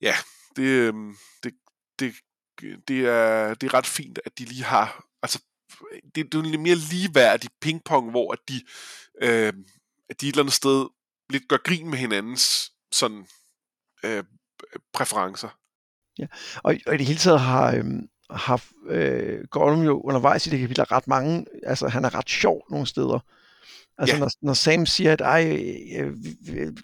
ja, 0.02 0.14
det, 0.56 0.62
øhm, 0.62 1.16
det, 1.42 1.54
det, 1.98 2.14
det, 2.88 3.06
er, 3.06 3.54
det 3.54 3.66
er 3.66 3.74
ret 3.74 3.86
fint, 3.86 4.18
at 4.24 4.38
de 4.38 4.44
lige 4.44 4.64
har, 4.64 5.04
altså 5.22 5.42
det, 6.14 6.32
det 6.32 6.34
er 6.34 6.42
en 6.42 6.62
mere 6.62 6.74
ligeværdig 6.74 7.50
pingpong, 7.60 8.10
hvor 8.10 8.32
at 8.32 8.38
de, 8.48 8.62
øh, 9.22 9.52
at 10.10 10.20
de 10.20 10.28
et 10.28 10.32
eller 10.32 10.42
andet 10.42 10.54
sted 10.54 10.86
lidt 11.30 11.48
gør 11.48 11.56
grin 11.56 11.90
med 11.90 11.98
hinandens 11.98 12.72
sådan 12.92 13.26
øh, 14.04 14.24
præferencer. 14.92 15.58
Ja, 16.18 16.26
og, 16.56 16.76
og 16.86 16.94
i 16.94 16.98
det 16.98 17.06
hele 17.06 17.18
taget 17.18 17.40
har, 17.40 17.74
øh, 17.74 17.84
har 18.30 18.64
øh, 18.86 19.44
Gollum 19.50 19.82
jo 19.82 20.00
undervejs 20.00 20.46
i 20.46 20.50
det 20.50 20.60
kapitel 20.60 20.84
ret 20.84 21.08
mange, 21.08 21.46
altså 21.62 21.88
han 21.88 22.04
er 22.04 22.14
ret 22.14 22.30
sjov 22.30 22.64
nogle 22.70 22.86
steder. 22.86 23.18
Altså 23.98 24.14
ja. 24.14 24.20
når, 24.20 24.30
når 24.42 24.52
Sam 24.52 24.86
siger, 24.86 25.12
at 25.12 25.20
ej, 25.20 25.58
øh, 25.96 26.12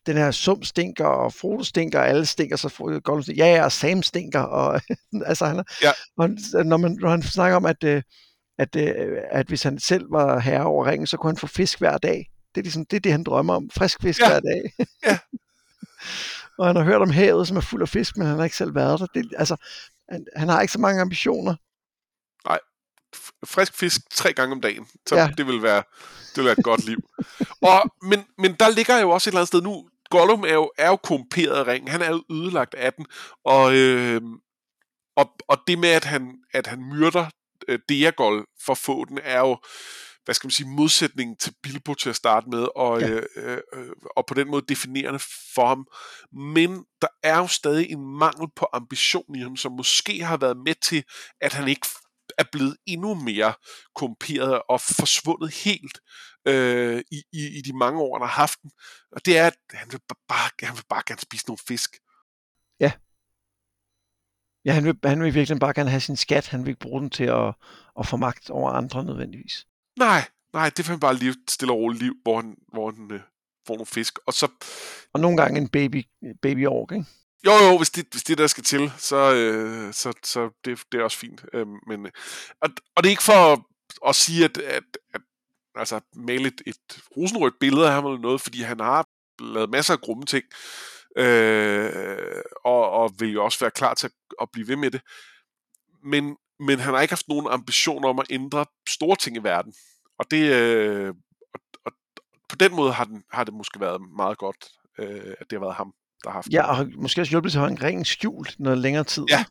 den 0.06 0.16
her 0.16 0.30
sum 0.30 0.62
stinker, 0.62 1.04
og 1.04 1.32
Frodo 1.32 1.64
stinker, 1.64 1.98
og 1.98 2.08
alle 2.08 2.26
stinker, 2.26 2.56
så 2.56 3.00
Gollum 3.04 3.22
siger, 3.22 3.46
ja, 3.46 3.62
ja, 3.62 3.68
Sam 3.68 4.02
stinker, 4.02 4.40
og 4.60 4.80
altså 5.26 5.46
han 5.46 5.58
er, 5.58 5.62
ja. 5.82 5.90
og, 6.16 6.30
når, 6.66 6.76
man, 6.76 6.98
når 7.00 7.10
han 7.10 7.22
snakker 7.22 7.56
om, 7.56 7.64
at, 7.64 7.84
øh, 7.84 8.02
at, 8.58 8.76
at, 8.76 9.08
øh, 9.08 9.18
at 9.30 9.46
hvis 9.46 9.62
han 9.62 9.78
selv 9.78 10.04
var 10.10 10.38
herre 10.38 10.64
over 10.64 10.86
ringen, 10.86 11.06
så 11.06 11.16
kunne 11.16 11.30
han 11.30 11.36
få 11.36 11.46
fisk 11.46 11.78
hver 11.78 11.98
dag. 11.98 12.30
Det 12.54 12.60
er 12.60 12.62
ligesom 12.62 12.86
det, 12.86 12.96
er 12.96 13.00
det 13.00 13.12
han 13.12 13.24
drømmer 13.24 13.54
om, 13.54 13.70
frisk 13.70 14.02
fisk 14.02 14.20
ja. 14.20 14.28
hver 14.28 14.40
dag. 14.40 14.86
ja. 15.06 15.18
og 16.58 16.66
han 16.66 16.76
har 16.76 16.84
hørt 16.84 17.02
om 17.02 17.10
havet, 17.10 17.48
som 17.48 17.56
er 17.56 17.60
fuld 17.60 17.82
af 17.82 17.88
fisk, 17.88 18.16
men 18.16 18.26
han 18.26 18.36
har 18.36 18.44
ikke 18.44 18.56
selv 18.56 18.74
været 18.74 19.00
der. 19.00 19.06
Det, 19.14 19.32
altså, 19.38 19.56
han, 20.08 20.26
han 20.36 20.48
har 20.48 20.60
ikke 20.60 20.72
så 20.72 20.80
mange 20.80 21.00
ambitioner. 21.00 21.54
Frisk 23.44 23.74
fisk 23.74 24.00
tre 24.10 24.32
gange 24.32 24.52
om 24.52 24.60
dagen, 24.60 24.86
så 25.06 25.16
ja. 25.16 25.30
det 25.38 25.46
vil 25.46 25.62
være 25.62 25.82
det 26.34 26.36
vil 26.36 26.44
være 26.44 26.56
et 26.58 26.64
godt 26.64 26.84
liv. 26.84 26.98
Og, 27.60 27.82
men, 28.02 28.24
men 28.38 28.54
der 28.60 28.68
ligger 28.68 28.98
jo 28.98 29.10
også 29.10 29.30
et 29.30 29.32
eller 29.32 29.40
andet 29.40 29.48
sted 29.48 29.62
nu, 29.62 29.88
Gollum 30.10 30.44
er 30.44 30.54
jo, 30.54 30.70
er 30.78 30.88
jo 30.88 30.96
komperet 30.96 31.56
af 31.56 31.66
ringen, 31.66 31.88
han 31.88 32.02
er 32.02 32.10
jo 32.10 32.24
ødelagt 32.30 32.74
af 32.74 32.92
den, 32.92 33.06
og, 33.44 33.74
øh, 33.76 34.20
og, 35.16 35.36
og 35.48 35.58
det 35.66 35.78
med, 35.78 35.88
at 35.88 36.04
han, 36.04 36.34
at 36.52 36.66
han 36.66 36.82
myrder 36.82 37.26
øh, 37.68 37.78
Deagol 37.88 38.46
for 38.64 38.72
at 38.72 38.78
få 38.78 39.04
den, 39.04 39.18
er 39.22 39.40
jo, 39.40 39.58
hvad 40.24 40.34
skal 40.34 40.46
man 40.46 40.50
sige, 40.50 40.68
modsætningen 40.68 41.36
til 41.36 41.54
Bilbo 41.62 41.94
til 41.94 42.10
at 42.10 42.16
starte 42.16 42.48
med, 42.48 42.68
og, 42.76 43.00
ja. 43.00 43.08
øh, 43.08 43.58
øh, 43.72 43.88
og 44.16 44.26
på 44.26 44.34
den 44.34 44.50
måde 44.50 44.64
definerende 44.68 45.20
for 45.54 45.66
ham. 45.66 45.86
Men 46.32 46.84
der 47.02 47.08
er 47.22 47.38
jo 47.38 47.46
stadig 47.46 47.90
en 47.90 48.18
mangel 48.18 48.48
på 48.56 48.66
ambition 48.72 49.36
i 49.36 49.40
ham, 49.40 49.56
som 49.56 49.72
måske 49.72 50.24
har 50.24 50.36
været 50.36 50.56
med 50.56 50.74
til, 50.74 51.04
at 51.40 51.52
han 51.52 51.68
ikke 51.68 51.86
er 52.38 52.44
blevet 52.52 52.76
endnu 52.86 53.14
mere 53.14 53.54
komperet 53.94 54.62
og 54.68 54.80
forsvundet 54.80 55.54
helt 55.54 56.00
øh, 56.48 57.02
i, 57.10 57.22
i, 57.32 57.58
i 57.58 57.60
de 57.60 57.76
mange 57.76 58.00
år, 58.00 58.18
han 58.18 58.28
har 58.28 58.34
haft 58.34 58.62
den. 58.62 58.70
Og 59.12 59.26
det 59.26 59.38
er, 59.38 59.46
at 59.46 59.56
han 59.70 59.92
vil 59.92 60.00
bare, 60.28 60.50
han 60.66 60.76
vil 60.76 60.84
bare 60.88 61.02
gerne 61.06 61.20
spise 61.20 61.46
nogle 61.46 61.58
fisk. 61.68 61.90
Ja. 62.80 62.92
Ja, 64.64 64.72
han 64.72 64.84
vil, 64.84 64.98
han 65.04 65.22
vil 65.22 65.34
virkelig 65.34 65.60
bare 65.60 65.74
gerne 65.74 65.90
have 65.90 66.00
sin 66.00 66.16
skat. 66.16 66.48
Han 66.48 66.60
vil 66.62 66.68
ikke 66.68 66.80
bruge 66.80 67.00
den 67.00 67.10
til 67.10 67.24
at, 67.24 67.54
at 67.98 68.06
få 68.06 68.16
magt 68.16 68.50
over 68.50 68.70
andre 68.70 69.04
nødvendigvis. 69.04 69.66
Nej, 69.98 70.28
nej, 70.52 70.70
det 70.76 70.84
får 70.84 70.96
bare 70.96 71.16
lige 71.16 71.34
stille 71.48 71.72
og 71.72 71.78
roligt 71.78 72.02
liv, 72.02 72.14
hvor 72.22 72.36
han, 72.40 72.56
hvor 72.72 72.90
han 72.90 73.10
øh, 73.10 73.20
får 73.66 73.74
nogle 73.74 73.86
fisk. 73.86 74.18
Og, 74.26 74.32
så, 74.32 74.48
og 75.12 75.20
nogle 75.20 75.36
gange 75.36 75.60
en 75.60 75.68
baby, 75.68 76.04
baby 76.42 76.66
ork, 76.66 76.92
ikke? 76.92 77.06
Jo, 77.46 77.52
jo, 77.52 77.76
hvis 77.76 77.90
det, 77.90 78.06
hvis 78.10 78.22
det 78.22 78.38
der 78.38 78.46
skal 78.46 78.64
til, 78.64 78.92
så, 78.98 79.34
øh, 79.34 79.92
så, 79.92 80.12
så 80.22 80.50
det, 80.64 80.82
det 80.92 81.00
er 81.00 81.04
også 81.04 81.18
fint. 81.18 81.44
Øh, 81.52 81.66
men, 81.86 82.06
øh, 82.06 82.12
og, 82.60 82.70
og 82.96 83.02
det 83.02 83.08
er 83.08 83.10
ikke 83.10 83.22
for 83.22 83.52
at, 83.52 83.58
at 84.06 84.16
sige, 84.16 84.44
at, 84.44 84.58
at, 84.58 84.84
at 85.14 85.20
altså, 85.74 86.00
male 86.14 86.48
et, 86.48 86.62
et 86.66 86.98
rosenrødt 87.16 87.54
billede 87.60 87.86
af 87.86 87.92
ham 87.92 88.06
eller 88.06 88.18
noget, 88.18 88.40
fordi 88.40 88.62
han 88.62 88.80
har 88.80 89.06
lavet 89.40 89.70
masser 89.70 89.94
af 89.94 90.00
grumme 90.00 90.24
ting, 90.24 90.44
øh, 91.16 92.42
og, 92.64 92.90
og 92.90 93.12
vil 93.18 93.32
jo 93.32 93.44
også 93.44 93.60
være 93.60 93.70
klar 93.70 93.94
til 93.94 94.06
at, 94.06 94.12
at 94.42 94.48
blive 94.52 94.68
ved 94.68 94.76
med 94.76 94.90
det. 94.90 95.00
Men, 96.02 96.36
men 96.58 96.78
han 96.78 96.94
har 96.94 97.00
ikke 97.00 97.12
haft 97.12 97.28
nogen 97.28 97.46
ambition 97.50 98.04
om 98.04 98.18
at 98.18 98.26
ændre 98.30 98.66
store 98.88 99.16
ting 99.16 99.36
i 99.36 99.42
verden. 99.42 99.74
Og 100.18 100.30
det, 100.30 100.52
øh, 100.52 101.14
og, 101.54 101.60
og 101.84 101.92
på 102.48 102.56
den 102.56 102.74
måde 102.76 102.92
har, 102.92 103.04
den, 103.04 103.24
har 103.32 103.44
det 103.44 103.54
måske 103.54 103.80
været 103.80 104.00
meget 104.16 104.38
godt, 104.38 104.68
øh, 104.98 105.34
at 105.40 105.50
det 105.50 105.58
har 105.58 105.64
været 105.64 105.74
ham, 105.74 105.94
der 106.24 106.30
har 106.30 106.34
haft 106.34 106.48
Ja, 106.52 106.62
og 106.62 106.90
måske 106.96 107.20
også 107.20 107.30
hjulpet 107.30 107.52
til 107.52 107.58
at 107.58 107.62
have 107.62 107.70
en 107.70 107.82
ren 107.82 108.04
skjult 108.04 108.56
noget 108.58 108.78
længere 108.78 109.04
tid. 109.04 109.24
Ja. 109.28 109.44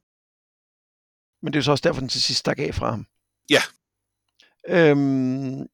Men 1.41 1.53
det 1.53 1.57
er 1.57 1.61
jo 1.61 1.63
så 1.63 1.71
også 1.71 1.81
derfor, 1.81 1.99
den 1.99 2.09
til 2.09 2.21
sidst 2.21 2.39
stak 2.39 2.59
af 2.59 2.75
fra 2.75 2.89
ham. 2.89 3.07
Ja. 3.49 3.61
Øhm, 4.67 5.67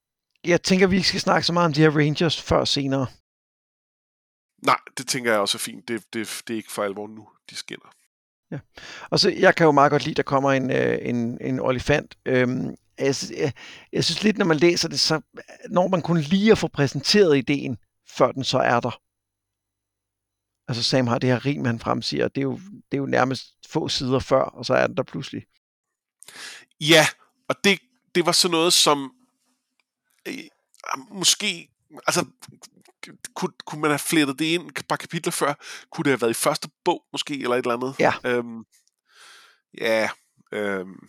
jeg 0.46 0.64
tænker, 0.64 0.88
vi 0.88 0.96
ikke 0.96 1.08
skal 1.08 1.20
snakke 1.20 1.46
så 1.48 1.54
meget 1.54 1.66
om 1.66 1.74
de 1.74 1.82
her 1.82 1.98
Rangers 1.98 2.42
før 2.42 2.66
senere. 2.66 3.08
Nej, 4.66 4.80
det 4.98 5.08
tænker 5.08 5.32
jeg 5.32 5.40
også 5.40 5.58
er 5.58 5.60
fint. 5.60 5.88
Det, 5.88 6.14
det, 6.14 6.42
det 6.48 6.54
er 6.54 6.58
ikke 6.58 6.72
for 6.72 6.84
alvor 6.84 7.08
nu, 7.08 7.28
de 7.50 7.56
skinner. 7.56 7.92
Ja. 8.52 8.60
Og 9.10 9.20
så, 9.20 9.30
jeg 9.30 9.56
kan 9.56 9.66
jo 9.66 9.72
meget 9.72 9.92
godt 9.92 10.04
lide, 10.04 10.14
at 10.14 10.18
der 10.18 10.24
kommer 10.24 10.52
en, 10.52 10.72
øh, 10.72 11.00
en, 11.02 11.38
en 11.42 11.60
olifant. 11.60 12.18
Øhm, 12.26 12.76
jeg, 13.00 13.16
jeg, 13.38 13.54
jeg 13.92 14.04
synes 14.04 14.24
lidt, 14.24 14.38
når 14.38 14.46
man 14.46 14.58
læser 14.58 14.90
det, 14.90 15.00
så 15.00 15.22
når 15.70 15.88
man 15.88 16.02
kun 16.02 16.18
lige 16.18 16.52
at 16.52 16.58
få 16.58 16.68
præsenteret 16.68 17.38
ideen, 17.38 17.78
før 18.08 18.32
den 18.32 18.44
så 18.44 18.58
er 18.58 18.80
der. 18.80 19.02
Altså 20.70 20.84
Sam 20.84 21.08
har 21.08 21.20
det 21.20 21.30
her 21.30 21.46
rim, 21.46 21.66
han 21.66 21.80
fremsiger, 21.80 22.28
det 22.28 22.42
er 22.42 22.44
jo, 22.44 22.60
det 22.92 22.94
er 22.94 22.98
jo 22.98 23.06
nærmest 23.06 23.44
få 23.70 23.88
sider 23.88 24.20
før, 24.20 24.42
og 24.42 24.66
så 24.66 24.74
er 24.74 24.88
den 24.88 24.98
der 24.98 25.04
pludselig. 25.04 25.46
Ja, 26.82 27.08
og 27.48 27.56
det, 27.64 27.80
det 28.16 28.26
var 28.26 28.32
sådan 28.32 28.52
noget, 28.52 28.74
som 28.74 29.14
øh, 30.28 30.34
måske, 31.12 31.70
altså 32.08 32.26
kunne, 33.36 33.54
kunne 33.66 33.82
man 33.82 33.92
have 33.92 34.00
flettet 34.00 34.40
det 34.40 34.46
ind 34.46 34.70
et 34.70 34.88
par 34.90 34.96
kapitler 34.96 35.32
før? 35.32 35.54
Kunne 35.92 36.04
det 36.04 36.12
have 36.12 36.22
været 36.22 36.32
i 36.32 36.44
første 36.44 36.70
bog, 36.86 37.04
måske, 37.12 37.34
eller 37.34 37.56
et 37.56 37.58
eller 37.58 37.74
andet? 37.74 37.96
Ja. 38.00 38.14
Øhm, 38.26 38.64
ja, 39.78 40.10
øhm, 40.52 41.08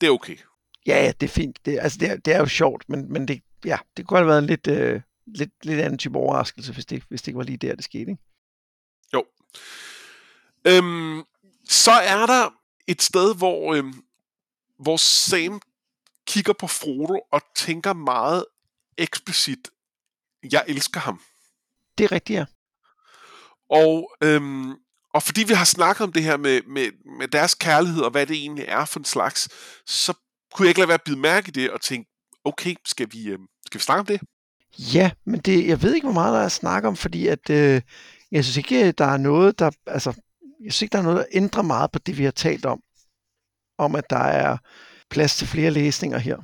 det 0.00 0.06
er 0.06 0.10
okay. 0.10 0.36
Ja, 0.86 1.04
ja, 1.04 1.12
det 1.20 1.26
er 1.26 1.30
fint. 1.30 1.64
Det, 1.64 1.78
altså, 1.78 1.98
det, 1.98 2.10
er, 2.10 2.16
det 2.16 2.34
er 2.34 2.38
jo 2.38 2.46
sjovt, 2.46 2.88
men, 2.88 3.12
men 3.12 3.28
det, 3.28 3.42
ja, 3.64 3.78
det 3.96 4.06
kunne 4.06 4.18
have 4.18 4.28
været 4.28 4.38
en 4.38 4.46
lidt, 4.46 4.66
øh, 4.66 5.00
lidt, 5.26 5.50
lidt 5.62 5.80
anden 5.80 5.98
type 5.98 6.18
overraskelse, 6.18 6.72
hvis 6.72 6.86
det, 6.86 7.02
hvis 7.08 7.22
det 7.22 7.28
ikke 7.28 7.38
var 7.38 7.44
lige 7.44 7.56
der, 7.56 7.74
det 7.74 7.84
skete, 7.84 8.10
ikke? 8.10 8.22
Jo. 9.14 9.24
Øhm, 10.64 11.22
så 11.68 11.90
er 11.90 12.26
der 12.26 12.50
et 12.86 13.02
sted, 13.02 13.36
hvor, 13.36 13.74
øhm, 13.74 14.02
hvor 14.78 14.96
Sam 14.96 15.60
kigger 16.26 16.52
på 16.52 16.66
Frodo 16.66 17.20
og 17.32 17.42
tænker 17.54 17.92
meget 17.92 18.44
eksplicit, 18.98 19.70
jeg 20.52 20.64
elsker 20.68 21.00
ham. 21.00 21.20
Det 21.98 22.04
er 22.04 22.12
rigtigt, 22.12 22.36
ja. 22.36 22.44
Og, 23.70 24.16
øhm, 24.22 24.70
og 25.14 25.22
fordi 25.22 25.44
vi 25.44 25.54
har 25.54 25.64
snakket 25.64 26.04
om 26.04 26.12
det 26.12 26.22
her 26.22 26.36
med, 26.36 26.62
med, 26.62 26.90
med 27.18 27.28
deres 27.28 27.54
kærlighed, 27.54 28.02
og 28.02 28.10
hvad 28.10 28.26
det 28.26 28.36
egentlig 28.36 28.64
er 28.68 28.84
for 28.84 28.98
en 28.98 29.04
slags, 29.04 29.48
så 29.86 30.14
kunne 30.52 30.66
jeg 30.66 30.70
ikke 30.70 30.80
lade 30.80 30.88
være 30.88 30.94
at 30.94 31.04
bide 31.04 31.18
mærke 31.18 31.48
i 31.48 31.50
det, 31.50 31.70
og 31.70 31.80
tænke, 31.80 32.10
okay, 32.44 32.74
skal 32.84 33.08
vi, 33.12 33.28
øhm, 33.28 33.46
skal 33.66 33.78
vi 33.78 33.82
snakke 33.82 34.00
om 34.00 34.06
det? 34.06 34.20
Ja, 34.78 35.10
men 35.24 35.40
det, 35.40 35.66
jeg 35.66 35.82
ved 35.82 35.94
ikke, 35.94 36.06
hvor 36.06 36.14
meget 36.14 36.34
der 36.34 36.40
er 36.40 36.46
at 36.46 36.52
snakke 36.52 36.88
om, 36.88 36.96
fordi 36.96 37.26
at, 37.26 37.50
øh, 37.50 37.82
jeg 38.30 38.44
synes 38.44 38.56
ikke, 38.56 38.86
øh, 38.86 38.94
der 38.98 39.04
er 39.04 39.16
noget, 39.16 39.58
der, 39.58 39.70
altså, 39.86 40.10
jeg 40.64 40.72
synes 40.72 40.82
ikke, 40.82 40.92
der 40.92 40.98
er 40.98 41.02
noget, 41.02 41.18
der 41.18 41.24
ændrer 41.32 41.62
meget 41.62 41.92
på 41.92 41.98
det, 41.98 42.18
vi 42.18 42.24
har 42.24 42.30
talt 42.30 42.66
om. 42.66 42.82
Om, 43.78 43.94
at 43.94 44.10
der 44.10 44.18
er 44.18 44.56
plads 45.10 45.36
til 45.36 45.46
flere 45.46 45.70
læsninger 45.70 46.18
her. 46.18 46.36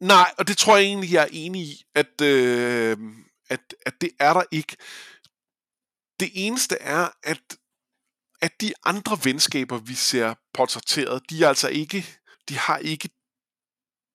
Nej, 0.00 0.30
og 0.38 0.48
det 0.48 0.56
tror 0.56 0.76
jeg 0.76 0.84
egentlig, 0.84 1.12
jeg 1.12 1.22
er 1.22 1.28
enig 1.32 1.62
i, 1.62 1.82
at, 1.94 2.20
øh, 2.22 2.96
at, 3.48 3.60
at 3.86 3.94
det 4.00 4.10
er 4.20 4.32
der 4.32 4.42
ikke. 4.50 4.76
Det 6.20 6.30
eneste 6.34 6.76
er, 6.80 7.08
at, 7.22 7.40
at 8.42 8.60
de 8.60 8.72
andre 8.84 9.18
venskaber, 9.24 9.78
vi 9.78 9.94
ser 9.94 10.34
portrætteret, 10.54 11.22
de 11.30 11.44
er 11.44 11.48
altså 11.48 11.68
ikke 11.68 12.06
de 12.48 12.58
har 12.58 12.76
ikke 12.76 13.08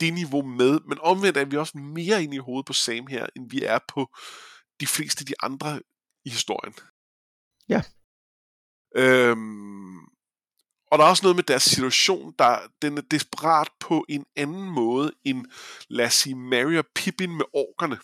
det 0.02 0.14
niveau 0.14 0.42
med, 0.42 0.80
men 0.88 0.98
omvendt 1.02 1.38
er 1.38 1.46
vi 1.46 1.58
også 1.58 1.78
mere 1.78 2.24
inde 2.24 2.36
i 2.36 2.40
hovedet 2.40 2.66
på 2.66 2.74
Sam 2.74 3.08
her, 3.08 3.28
end 3.36 3.50
vi 3.50 3.64
er 3.64 3.80
på 3.88 4.16
de 4.80 4.88
fleste 4.88 5.22
af 5.22 5.26
de 5.26 5.34
andre 5.40 5.82
i 6.26 6.30
historien. 6.30 6.74
Ja. 7.70 7.82
Øhm, 8.96 10.00
og 10.92 11.00
der 11.00 11.06
er 11.06 11.10
også 11.10 11.24
noget 11.24 11.36
med 11.36 11.44
deres 11.44 11.64
situation, 11.64 12.34
der 12.40 12.60
den 12.82 12.98
er 12.98 13.02
desperat 13.02 13.68
på 13.80 14.06
en 14.10 14.26
anden 14.36 14.70
måde 14.70 15.12
end, 15.24 15.46
lad 15.90 16.06
os 16.06 16.14
sige, 16.14 16.36
Mary 16.36 16.78
og 16.78 16.86
Pippin 16.96 17.38
med 17.38 17.46
orkerne. 17.54 18.00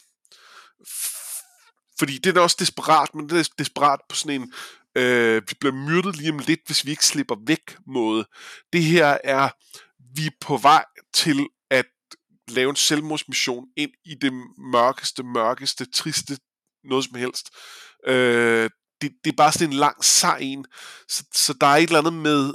Fordi 1.99 2.17
det 2.17 2.37
er 2.37 2.41
også 2.41 2.57
desperat, 2.59 3.15
men 3.15 3.29
det 3.29 3.39
er 3.39 3.53
desperat 3.57 3.99
på 4.09 4.15
sådan 4.15 4.41
en, 4.41 4.53
øh, 4.95 5.41
vi 5.49 5.55
bliver 5.59 5.75
myrdet 5.75 6.15
lige 6.15 6.31
om 6.31 6.39
lidt, 6.39 6.59
hvis 6.65 6.85
vi 6.85 6.91
ikke 6.91 7.05
slipper 7.05 7.35
væk 7.47 7.77
måde. 7.85 8.27
Det 8.73 8.83
her 8.83 9.17
er, 9.23 9.49
vi 10.15 10.25
er 10.25 10.37
på 10.41 10.57
vej 10.57 10.85
til 11.13 11.47
lave 12.47 12.69
en 12.69 12.75
selvmordsmission 12.75 13.67
ind 13.77 13.91
i 14.05 14.15
det 14.15 14.33
mørkeste, 14.57 15.23
mørkeste, 15.23 15.85
triste, 15.85 16.37
noget 16.83 17.05
som 17.05 17.15
helst. 17.15 17.49
Øh, 18.07 18.69
det, 19.01 19.11
det 19.23 19.31
er 19.31 19.35
bare 19.37 19.51
sådan 19.51 19.67
en 19.67 19.79
lang 19.79 20.03
sej 20.03 20.37
en. 20.41 20.65
Så, 21.09 21.23
så 21.33 21.53
der 21.61 21.67
er 21.67 21.75
et 21.75 21.83
eller 21.83 21.99
andet 21.99 22.13
med, 22.13 22.53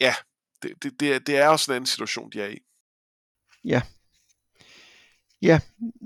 ja, 0.00 0.14
det, 0.62 0.82
det, 0.82 1.00
det, 1.00 1.14
er, 1.14 1.18
det 1.18 1.36
er 1.36 1.48
også 1.48 1.72
en 1.72 1.76
anden 1.76 1.86
situation, 1.86 2.30
de 2.30 2.42
er 2.42 2.48
i. 2.48 2.58
Ja. 3.64 3.82
Ja, 5.42 5.60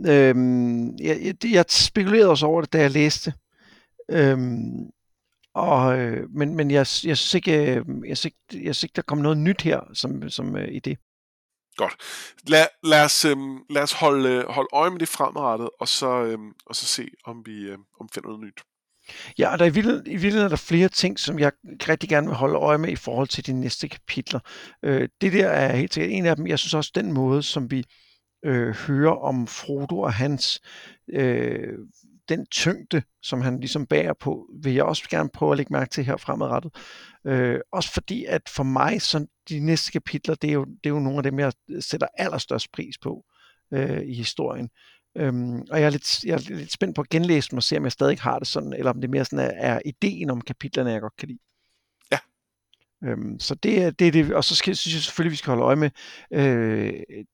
øhm, 0.06 0.96
jeg, 0.98 1.20
jeg, 1.22 1.34
jeg 1.44 1.64
spekulerede 1.68 2.30
også 2.30 2.46
over 2.46 2.60
det, 2.60 2.72
da 2.72 2.80
jeg 2.80 2.90
læste. 2.90 3.34
Øhm, 4.10 4.90
og, 5.54 5.98
øh, 5.98 6.30
men 6.30 6.54
men 6.54 6.70
jeg, 6.70 6.78
jeg, 6.78 6.86
synes 7.18 7.34
ikke, 7.34 7.76
øhm, 7.76 8.04
jeg, 8.04 8.18
synes 8.18 8.24
ikke, 8.24 8.66
jeg 8.66 8.74
synes 8.74 8.82
ikke, 8.82 8.96
der 8.96 9.02
kom 9.02 9.18
noget 9.18 9.38
nyt 9.38 9.62
her 9.62 9.80
som, 9.94 10.30
som 10.30 10.56
øh, 10.56 10.68
i 10.72 10.78
det. 10.78 10.98
Godt. 11.76 11.96
Lad, 12.48 12.66
lad, 12.82 13.04
os, 13.04 13.24
øhm, 13.24 13.58
lad 13.70 13.82
os 13.82 13.92
holde, 13.92 14.28
øh, 14.28 14.44
holde 14.48 14.68
øje 14.72 14.90
med 14.90 14.98
det 14.98 15.08
fremadrettet, 15.08 15.68
og 15.80 15.88
så, 15.88 16.22
øhm, 16.22 16.52
og 16.66 16.76
så 16.76 16.86
se, 16.86 17.08
om 17.24 17.42
vi 17.46 17.52
øhm, 17.52 17.82
om 18.00 18.08
finder 18.14 18.28
noget 18.28 18.44
nyt. 18.44 18.60
Ja, 19.38 19.52
og 19.52 19.58
der 19.58 19.64
er 19.64 19.70
i 19.70 19.74
virkeligheden, 19.74 20.06
i 20.06 20.10
virkeligheden 20.10 20.44
er 20.44 20.48
der 20.48 20.56
flere 20.56 20.88
ting, 20.88 21.18
som 21.18 21.38
jeg 21.38 21.52
rigtig 21.88 22.08
gerne 22.08 22.26
vil 22.26 22.36
holde 22.36 22.58
øje 22.58 22.78
med 22.78 22.88
i 22.88 22.96
forhold 22.96 23.28
til 23.28 23.46
de 23.46 23.52
næste 23.52 23.88
kapitler. 23.88 24.40
Øh, 24.82 25.08
det 25.20 25.32
der 25.32 25.48
er 25.48 25.76
helt 25.76 25.94
sikkert 25.94 26.12
en 26.12 26.26
af 26.26 26.36
dem. 26.36 26.46
Jeg 26.46 26.58
synes 26.58 26.74
også, 26.74 26.92
den 26.94 27.12
måde, 27.12 27.42
som 27.42 27.70
vi 27.70 27.84
øh, 28.44 28.74
hører 28.74 29.16
om 29.16 29.46
Frodo 29.46 30.00
og 30.00 30.12
hans 30.12 30.60
øh, 31.12 31.78
den 32.28 32.46
tyngde, 32.46 33.02
som 33.22 33.40
han 33.40 33.60
ligesom 33.60 33.86
bærer 33.86 34.12
på, 34.20 34.50
vil 34.62 34.74
jeg 34.74 34.84
også 34.84 35.08
gerne 35.10 35.28
prøve 35.34 35.52
at 35.52 35.56
lægge 35.56 35.72
mærke 35.72 35.90
til 35.90 36.04
her 36.04 36.16
fremadrettet. 36.16 36.72
Øh, 37.26 37.60
også 37.72 37.92
fordi, 37.92 38.24
at 38.24 38.48
for 38.48 38.62
mig, 38.62 39.02
så 39.02 39.26
de 39.48 39.60
næste 39.60 39.92
kapitler, 39.92 40.34
det 40.34 40.50
er 40.50 40.54
jo, 40.54 40.64
det 40.64 40.86
er 40.86 40.90
jo 40.90 40.98
nogle 40.98 41.18
af 41.18 41.22
dem, 41.22 41.38
jeg 41.38 41.52
sætter 41.80 42.06
allerstørst 42.14 42.72
pris 42.72 42.98
på 42.98 43.24
øh, 43.72 44.02
i 44.02 44.14
historien. 44.14 44.70
Øhm, 45.16 45.60
og 45.70 45.80
jeg 45.80 45.86
er, 45.86 45.90
lidt, 45.90 46.24
jeg 46.24 46.34
er 46.34 46.54
lidt 46.54 46.72
spændt 46.72 46.94
på 46.94 47.00
at 47.00 47.08
genlæse 47.08 47.50
dem 47.50 47.56
og 47.56 47.62
se, 47.62 47.76
om 47.76 47.84
jeg 47.84 47.92
stadig 47.92 48.18
har 48.18 48.38
det 48.38 48.48
sådan, 48.48 48.72
eller 48.72 48.90
om 48.90 49.00
det 49.00 49.10
mere 49.10 49.24
sådan 49.24 49.38
er, 49.38 49.74
er 49.74 49.80
ideen 49.84 50.30
om 50.30 50.40
kapitlerne, 50.40 50.90
jeg 50.90 51.00
godt 51.00 51.16
kan 51.16 51.28
lide. 51.28 51.38
Ja. 52.12 52.18
Øhm, 53.04 53.38
så 53.40 53.54
det 53.54 53.82
er 53.82 53.90
det, 53.90 54.14
det, 54.14 54.34
og 54.34 54.44
så 54.44 54.54
skal, 54.54 54.76
synes 54.76 54.94
jeg 54.94 55.02
selvfølgelig, 55.02 55.30
vi 55.30 55.36
skal 55.36 55.50
holde 55.50 55.64
øje 55.64 55.76
med 55.76 55.90
øh, 56.32 57.24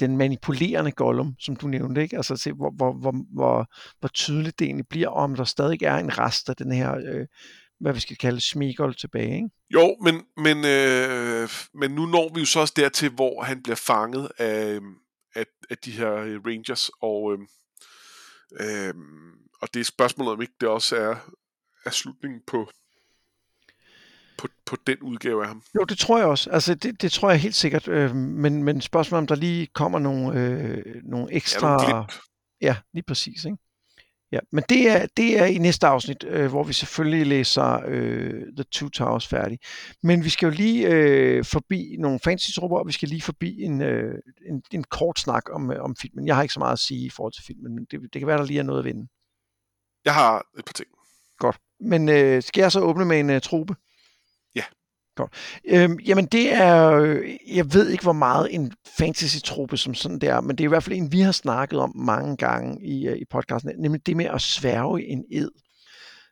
den 0.00 0.16
manipulerende 0.16 0.92
Gollum, 0.92 1.34
som 1.38 1.56
du 1.56 1.66
nævnte, 1.66 2.02
ikke? 2.02 2.16
Altså 2.16 2.36
se, 2.36 2.52
hvor, 2.52 2.70
hvor, 2.76 2.92
hvor, 2.92 3.14
hvor, 3.34 3.66
hvor 4.00 4.08
tydeligt 4.08 4.58
det 4.58 4.64
egentlig 4.64 4.88
bliver, 4.88 5.08
om 5.08 5.34
der 5.34 5.44
stadig 5.44 5.82
er 5.82 5.96
en 5.96 6.18
rest 6.18 6.48
af 6.48 6.56
den 6.56 6.72
her, 6.72 6.96
øh, 6.96 7.26
hvad 7.80 7.92
vi 7.92 8.00
skal 8.00 8.16
kalde 8.16 8.40
smigold 8.40 8.94
tilbage, 8.94 9.34
ikke? 9.34 9.48
Jo, 9.74 9.96
men, 10.02 10.14
men, 10.36 10.64
øh, 10.64 11.48
men 11.74 11.90
nu 11.90 12.06
når 12.06 12.34
vi 12.34 12.40
jo 12.40 12.46
så 12.46 12.60
også 12.60 12.74
dertil, 12.76 13.10
hvor 13.10 13.42
han 13.42 13.62
bliver 13.62 13.76
fanget 13.76 14.28
af, 14.38 14.74
øh, 14.74 14.82
af, 15.34 15.46
af 15.70 15.78
de 15.78 15.90
her 15.90 16.14
øh, 16.14 16.40
Rangers, 16.46 16.90
og, 17.02 17.32
øh, 17.32 17.38
øh, 18.60 18.94
og 19.62 19.74
det 19.74 19.80
er 19.80 19.84
spørgsmålet, 19.84 20.32
om 20.32 20.42
ikke 20.42 20.54
det 20.60 20.68
også 20.68 20.96
er, 20.96 21.16
er 21.84 21.90
slutningen 21.90 22.40
på, 22.46 22.70
på, 24.40 24.48
på 24.66 24.76
den 24.86 24.98
udgave 25.02 25.42
af 25.42 25.48
ham. 25.48 25.62
Jo, 25.74 25.84
det 25.84 25.98
tror 25.98 26.18
jeg 26.18 26.26
også. 26.26 26.50
Altså, 26.50 26.74
det, 26.74 27.02
det 27.02 27.12
tror 27.12 27.30
jeg 27.30 27.40
helt 27.40 27.54
sikkert. 27.54 27.88
Øh, 27.88 28.14
men, 28.14 28.64
men 28.64 28.80
spørgsmålet 28.80 29.20
om 29.20 29.26
der 29.26 29.34
lige 29.34 29.66
kommer 29.66 29.98
nogle, 29.98 30.40
øh, 30.40 31.02
nogle 31.04 31.32
ekstra... 31.32 31.90
Ja, 31.90 32.04
ja, 32.60 32.76
lige 32.94 33.04
præcis. 33.06 33.44
Ikke? 33.44 33.56
Ja, 34.32 34.38
men 34.52 34.64
det 34.68 34.88
er, 34.88 35.06
det 35.16 35.38
er 35.38 35.44
i 35.44 35.58
næste 35.58 35.86
afsnit, 35.86 36.24
øh, 36.24 36.50
hvor 36.50 36.64
vi 36.64 36.72
selvfølgelig 36.72 37.26
læser 37.26 37.80
øh, 37.86 38.42
The 38.56 38.64
Two 38.72 38.88
Towers 38.88 39.26
færdig. 39.26 39.58
Men 40.02 40.24
vi 40.24 40.28
skal 40.28 40.46
jo 40.46 40.52
lige 40.52 40.88
øh, 40.88 41.44
forbi 41.44 41.96
nogle 41.98 42.20
fantasy-trupper, 42.24 42.78
og 42.78 42.86
vi 42.86 42.92
skal 42.92 43.08
lige 43.08 43.22
forbi 43.22 43.62
en, 43.62 43.82
øh, 43.82 44.14
en, 44.48 44.62
en 44.72 44.84
kort 44.84 45.18
snak 45.18 45.42
om, 45.52 45.72
øh, 45.72 45.84
om 45.84 45.96
filmen. 45.96 46.26
Jeg 46.26 46.34
har 46.34 46.42
ikke 46.42 46.54
så 46.54 46.60
meget 46.60 46.72
at 46.72 46.78
sige 46.78 47.06
i 47.06 47.10
forhold 47.10 47.32
til 47.32 47.44
filmen, 47.44 47.74
men 47.74 47.86
det, 47.90 48.00
det 48.12 48.20
kan 48.20 48.26
være, 48.26 48.38
der 48.38 48.44
lige 48.44 48.58
er 48.58 48.64
noget 48.64 48.78
at 48.78 48.84
vinde. 48.84 49.08
Jeg 50.04 50.14
har 50.14 50.46
et 50.58 50.64
par 50.64 50.72
ting. 50.72 50.88
Godt. 51.38 51.58
Men 51.80 52.08
øh, 52.08 52.42
skal 52.42 52.60
jeg 52.60 52.72
så 52.72 52.80
åbne 52.80 53.04
med 53.04 53.20
en 53.20 53.30
øh, 53.30 53.40
truppe? 53.40 53.74
Godt. 55.20 55.32
Øhm, 55.64 55.98
jamen 56.06 56.26
det 56.26 56.54
er, 56.54 56.92
øh, 56.92 57.36
jeg 57.56 57.74
ved 57.74 57.88
ikke 57.88 58.02
hvor 58.02 58.12
meget 58.12 58.54
en 58.54 58.72
fantasy-trope 58.98 59.76
som 59.76 59.94
sådan 59.94 60.18
der, 60.18 60.40
men 60.40 60.58
det 60.58 60.64
er 60.64 60.68
i 60.68 60.68
hvert 60.68 60.84
fald 60.84 60.96
en, 60.96 61.12
vi 61.12 61.20
har 61.20 61.32
snakket 61.32 61.78
om 61.78 61.92
mange 61.96 62.36
gange 62.36 62.86
i, 62.86 63.08
øh, 63.08 63.16
i 63.16 63.24
podcasten, 63.30 63.72
nemlig 63.78 64.06
det 64.06 64.16
med 64.16 64.24
at 64.24 64.40
sværge 64.40 65.06
en 65.06 65.24
ed, 65.32 65.50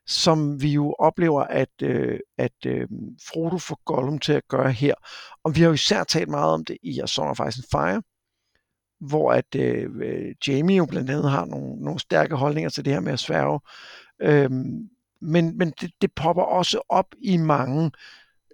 som 0.06 0.62
vi 0.62 0.68
jo 0.68 0.94
oplever, 0.98 1.42
at, 1.42 1.82
øh, 1.82 2.18
at 2.38 2.66
øh, 2.66 2.88
Frodo 3.28 3.58
får 3.58 3.80
Gollum 3.84 4.18
til 4.18 4.32
at 4.32 4.48
gøre 4.48 4.72
her. 4.72 4.94
Og 5.44 5.56
vi 5.56 5.60
har 5.60 5.68
jo 5.68 5.74
især 5.74 6.04
talt 6.04 6.28
meget 6.28 6.52
om 6.52 6.64
det 6.64 6.76
i 6.82 7.00
A 7.00 7.06
Song 7.06 7.30
of 7.30 7.48
Ice 7.48 7.62
and 7.62 7.70
Fire, 7.70 8.02
hvor 9.00 9.32
at 9.32 9.54
øh, 9.56 9.86
øh, 10.02 10.34
Jamie 10.48 10.76
jo 10.76 10.86
blandt 10.86 11.10
andet 11.10 11.30
har 11.30 11.44
nogle, 11.44 11.84
nogle 11.84 12.00
stærke 12.00 12.34
holdninger 12.34 12.70
til 12.70 12.84
det 12.84 12.92
her 12.92 13.00
med 13.00 13.12
at 13.12 13.18
sværge. 13.18 13.60
Øhm, 14.22 14.88
men 15.20 15.58
men 15.58 15.72
det, 15.80 15.90
det 16.00 16.12
popper 16.16 16.42
også 16.42 16.80
op 16.88 17.06
i 17.22 17.36
mange 17.36 17.90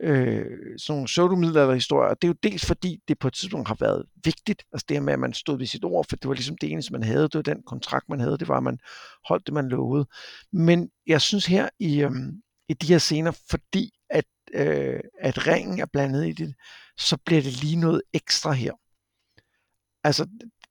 øh, 0.00 0.44
sådan 0.78 0.92
nogle 0.92 1.06
pseudomiddelalderhistorier. 1.06 2.14
Det 2.14 2.24
er 2.24 2.28
jo 2.28 2.36
dels 2.42 2.66
fordi, 2.66 2.98
det 3.08 3.18
på 3.18 3.28
et 3.28 3.34
tidspunkt 3.34 3.68
har 3.68 3.76
været 3.80 4.04
vigtigt, 4.24 4.62
altså 4.72 4.84
det 4.88 4.96
her 4.96 5.02
med, 5.02 5.12
at 5.12 5.18
man 5.18 5.32
stod 5.32 5.58
ved 5.58 5.66
sit 5.66 5.84
ord, 5.84 6.06
for 6.08 6.16
det 6.16 6.28
var 6.28 6.34
ligesom 6.34 6.56
det 6.58 6.72
eneste, 6.72 6.92
man 6.92 7.02
havde, 7.02 7.22
det 7.22 7.34
var 7.34 7.42
den 7.42 7.62
kontrakt, 7.66 8.08
man 8.08 8.20
havde, 8.20 8.38
det 8.38 8.48
var, 8.48 8.56
at 8.56 8.62
man 8.62 8.78
holdt 9.28 9.46
det, 9.46 9.54
man 9.54 9.68
lovede. 9.68 10.06
Men 10.52 10.90
jeg 11.06 11.20
synes 11.20 11.46
her 11.46 11.68
i, 11.78 12.02
øh, 12.02 12.10
i 12.68 12.74
de 12.74 12.86
her 12.86 12.98
scener, 12.98 13.32
fordi 13.50 13.90
at, 14.10 14.24
øh, 14.54 15.00
at 15.20 15.46
ringen 15.46 15.80
er 15.80 15.86
blandet 15.86 16.26
i 16.26 16.32
det, 16.32 16.54
så 16.98 17.16
bliver 17.26 17.42
det 17.42 17.62
lige 17.62 17.76
noget 17.76 18.02
ekstra 18.12 18.52
her. 18.52 18.72
Altså, 20.04 20.26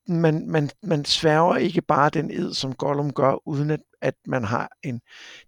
man, 0.07 0.47
man, 0.49 0.69
man 0.83 1.05
sværger 1.05 1.55
ikke 1.55 1.81
bare 1.81 2.09
den 2.09 2.31
ed, 2.31 2.53
som 2.53 2.73
Gollum 2.73 3.13
gør, 3.13 3.47
uden 3.47 3.71
at, 3.71 3.79
at 4.01 4.15
man 4.27 4.43
har 4.43 4.69
en, 4.83 5.01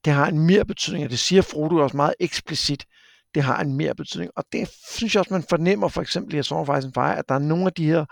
det 0.06 0.14
har 0.14 0.28
en 0.28 0.40
mere 0.40 0.66
betydning, 0.66 1.06
og 1.06 1.12
det 1.12 1.20
siger 1.20 1.42
Frodo 1.42 1.76
også 1.76 1.98
meget 1.98 2.16
eksplicit, 2.20 2.86
det 3.36 3.44
har 3.44 3.62
en 3.62 3.74
mere 3.74 3.96
betydning. 3.96 4.32
Og 4.36 4.44
det 4.52 4.70
synes 4.90 5.16
jeg 5.16 5.20
også, 5.20 5.34
man 5.34 5.46
fornemmer 5.50 5.88
for 5.88 6.02
eksempel 6.02 6.36
i 6.36 6.44
Song 6.44 6.70
of 6.70 6.78
Ice 6.78 6.86
and 6.86 6.94
Fire, 6.94 7.18
at 7.18 7.30
der 7.30 7.36
er 7.36 7.40
nogle 7.40 7.66
af 7.66 7.74
de 7.74 7.86
her 7.86 8.06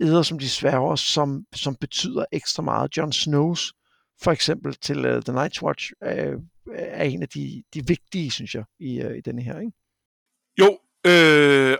æder, 0.00 0.22
som 0.22 0.38
de 0.38 0.48
sværger, 0.48 0.96
som, 0.96 1.44
som 1.54 1.74
betyder 1.74 2.24
ekstra 2.32 2.62
meget. 2.62 2.96
Jon 2.96 3.12
Snows 3.12 3.74
for 4.22 4.32
eksempel 4.32 4.74
til 4.74 4.98
uh, 4.98 5.22
The 5.22 5.44
Night's 5.44 5.62
Watch 5.62 5.92
uh, 6.06 6.42
er 6.72 7.04
en 7.04 7.22
af 7.22 7.28
de, 7.28 7.62
de 7.74 7.86
vigtige, 7.86 8.30
synes 8.30 8.54
jeg, 8.54 8.64
i, 8.80 9.04
uh, 9.04 9.16
i 9.16 9.20
denne 9.20 9.42
her. 9.42 9.60
Ikke? 9.60 9.72
Jo, 10.58 10.78
øh, 11.06 11.78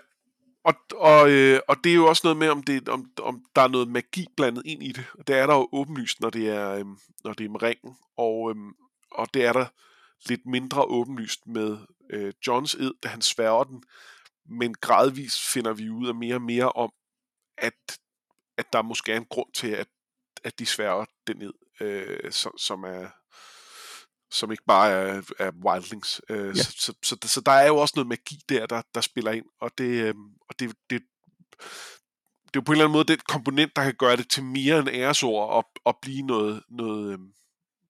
og, 0.64 0.74
og, 0.97 1.31
øh, 1.31 1.61
og 1.68 1.77
det 1.85 1.91
er 1.91 1.97
jo 1.97 2.07
også 2.07 2.20
noget 2.24 2.37
med, 2.37 2.49
om, 2.49 2.62
det, 2.62 2.89
om, 2.89 3.11
om 3.22 3.45
der 3.57 3.62
er 3.62 3.68
noget 3.68 3.89
magi 3.89 4.27
blandet 4.37 4.62
ind 4.66 4.83
i 4.83 4.93
det. 4.93 5.05
Det 5.27 5.37
er 5.37 5.47
der 5.47 5.55
jo 5.55 5.68
åbenlyst, 5.72 6.20
når 6.20 6.31
det 6.31 6.49
er, 6.49 6.70
øh, 6.72 6.85
når 7.24 7.33
det 7.33 7.45
er 7.45 7.51
med 7.51 7.62
ringen, 7.62 7.97
og, 8.18 8.51
øh, 8.51 8.57
og 9.12 9.29
det 9.35 9.45
er 9.45 9.53
der 9.53 9.66
lidt 10.29 10.47
mindre 10.47 10.83
åbenlyst 10.85 11.47
med 11.47 11.79
øh, 12.11 12.33
Johns 12.47 12.75
ed, 12.75 12.93
da 13.03 13.09
han 13.09 13.23
sværger 13.23 13.64
den, 13.64 13.83
men 14.49 14.75
gradvist 14.75 15.41
finder 15.53 15.73
vi 15.73 15.91
ud 15.91 16.09
af 16.09 16.14
mere 16.14 16.35
og 16.35 16.43
mere 16.43 16.73
om, 16.73 16.93
at, 17.59 17.99
at 18.57 18.73
der 18.73 18.83
måske 18.83 19.12
er 19.12 19.17
en 19.17 19.27
grund 19.31 19.53
til, 19.55 19.69
at, 19.69 19.89
at 20.45 20.59
de 20.59 20.67
sværger 20.67 21.05
den 21.27 21.43
ed, 21.43 21.53
øh, 21.81 22.33
som, 22.33 22.59
som 22.59 22.85
er 22.85 23.09
som 24.31 24.53
ikke 24.53 24.64
bare 24.67 24.91
er, 24.91 25.23
er 25.39 25.51
wildlings. 25.64 26.21
Øh, 26.29 26.57
ja. 26.57 26.62
så, 26.62 26.73
så, 26.79 26.95
så, 27.03 27.17
så 27.25 27.41
der 27.41 27.53
er 27.53 27.67
jo 27.67 27.77
også 27.77 27.93
noget 27.97 28.09
magi 28.09 28.39
der, 28.49 28.67
der, 28.67 28.83
der 28.95 29.01
spiller 29.01 29.33
ind, 29.33 29.47
og 29.61 29.71
det, 29.79 29.85
øh, 29.85 30.14
og 30.49 30.59
det, 30.59 30.77
det, 30.91 31.03
det 32.47 32.57
er 32.57 32.61
jo 32.61 32.61
på 32.61 32.73
en 32.73 32.77
eller 32.77 32.85
anden 32.85 32.93
måde 32.93 33.05
den 33.05 33.19
komponent, 33.29 33.77
der 33.77 33.85
kan 33.85 33.95
gøre 33.95 34.17
det 34.17 34.31
til 34.31 34.45
mere 34.45 34.79
end 34.79 34.89
æresord 34.89 35.51
og, 35.51 35.64
og 35.85 35.99
blive 36.03 36.23
noget, 36.23 36.62
noget, 36.69 37.12
øhm, 37.12 37.33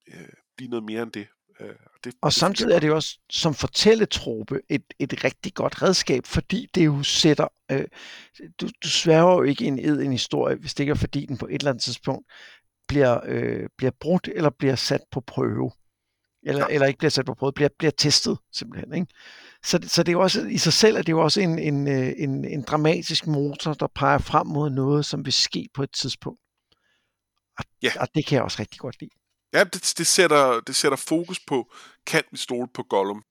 øh, 0.09 0.29
blive 0.57 0.71
noget 0.71 0.85
mere 0.85 1.03
end 1.03 1.13
det. 1.13 1.29
Øh, 1.61 1.75
det, 2.05 2.15
og 2.23 2.33
samtidig 2.33 2.75
er 2.75 2.81
det 2.81 2.89
jo 2.89 2.95
også 2.95 3.19
som 3.31 3.55
fortælletrope 3.55 4.61
et, 4.69 4.85
et 4.99 5.25
rigtig 5.25 5.55
godt 5.55 5.83
redskab, 5.83 6.27
fordi 6.27 6.67
det 6.75 6.85
jo 6.87 7.03
sætter, 7.03 7.49
øh, 7.71 7.85
du, 8.61 8.69
du 8.83 8.89
sværger 8.89 9.33
jo 9.35 9.43
ikke 9.43 9.65
en 9.65 9.79
ed 9.79 10.01
en 10.01 10.13
historie, 10.13 10.57
hvis 10.57 10.75
det 10.75 10.81
ikke 10.85 10.91
er 10.91 10.95
fordi 10.95 11.27
den 11.27 11.39
på 11.39 11.47
et 11.47 11.55
eller 11.55 11.71
andet 11.71 11.83
tidspunkt 11.85 12.27
bliver, 12.89 13.21
øh, 13.25 13.69
bliver 13.77 13.91
brudt 14.01 14.29
eller 14.35 14.51
bliver 14.51 14.75
sat 14.77 15.01
på 15.11 15.21
prøve. 15.21 15.71
eller, 16.43 16.61
Nej. 16.61 16.69
eller 16.71 16.87
ikke 16.87 16.99
bliver 16.99 17.11
sat 17.11 17.27
på 17.27 17.35
prøve, 17.35 17.53
bliver, 17.53 17.69
bliver 17.79 17.91
testet 17.91 18.39
simpelthen. 18.53 18.95
Ikke? 18.95 19.07
Så, 19.65 19.79
så 19.83 20.03
det 20.03 20.09
er 20.09 20.13
jo 20.13 20.21
også, 20.21 20.47
i 20.47 20.59
sig 20.59 20.73
selv 20.73 20.97
er 20.97 21.03
det 21.03 21.13
jo 21.13 21.21
også 21.21 21.41
en, 21.41 21.59
en, 21.59 21.89
øh, 21.89 22.13
en, 22.17 22.45
en 22.45 22.63
dramatisk 22.63 23.27
motor, 23.27 23.73
der 23.75 23.87
peger 23.95 24.19
frem 24.19 24.47
mod 24.47 24.71
noget, 24.71 25.07
som 25.07 25.25
vil 25.25 25.33
ske 25.33 25.69
på 25.75 25.83
et 25.83 25.91
tidspunkt. 25.93 26.41
Og, 27.59 27.65
Ja. 27.83 27.91
og 28.01 28.09
det 28.15 28.27
kan 28.27 28.37
jeg 28.37 28.43
også 28.43 28.57
rigtig 28.61 28.79
godt 28.79 29.01
lide. 29.01 29.11
Ja, 29.57 29.65
det, 29.65 29.95
det, 29.99 30.07
sætter, 30.07 30.61
det 30.61 30.77
sætter 30.77 30.97
fokus 30.97 31.41
på, 31.47 31.73
kan 32.07 32.23
vi 32.31 32.37
stole 32.37 32.69
på 32.75 32.83
Gollum? 32.83 33.23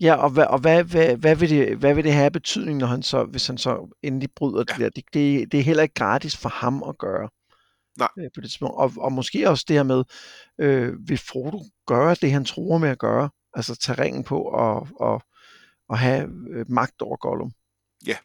Ja, 0.00 0.14
og, 0.14 0.30
hvad, 0.30 0.46
og 0.46 0.58
hvad, 0.58 0.84
hvad, 0.84 1.16
hvad, 1.16 1.36
vil 1.36 1.50
det, 1.50 1.76
hvad 1.76 1.94
vil 1.94 2.04
det 2.04 2.12
have 2.12 2.30
betydning, 2.30 2.78
når 2.78 2.86
han 2.86 3.02
så, 3.02 3.24
hvis 3.24 3.46
han 3.46 3.58
så 3.58 3.98
endelig 4.02 4.28
bryder 4.36 4.64
ja. 4.68 4.74
det 4.74 4.80
der? 4.80 4.88
Det, 4.88 5.04
det, 5.14 5.52
det 5.52 5.60
er 5.60 5.64
heller 5.64 5.82
ikke 5.82 5.94
gratis 5.94 6.36
for 6.36 6.48
ham 6.48 6.82
at 6.82 6.98
gøre. 6.98 7.28
Nej. 7.98 8.08
Øh, 8.18 8.30
på 8.34 8.40
det 8.40 8.50
tidspunkt. 8.50 8.76
Og, 8.76 8.92
og 8.96 9.12
måske 9.12 9.50
også 9.50 9.64
det 9.68 9.76
her 9.76 9.82
med, 9.82 10.04
øh, 10.60 11.08
vil 11.08 11.18
Frodo 11.18 11.62
gøre 11.86 12.14
det, 12.14 12.32
han 12.32 12.44
tror 12.44 12.78
med 12.78 12.88
at 12.88 12.98
gøre? 12.98 13.30
Altså 13.54 13.76
tage 13.76 14.02
ringen 14.02 14.24
på 14.24 14.42
og, 14.42 14.88
og, 15.00 15.22
og 15.88 15.98
have 15.98 16.28
øh, 16.50 16.66
magt 16.68 17.02
over 17.02 17.16
Gollum. 17.16 17.52
Ja. 18.06 18.16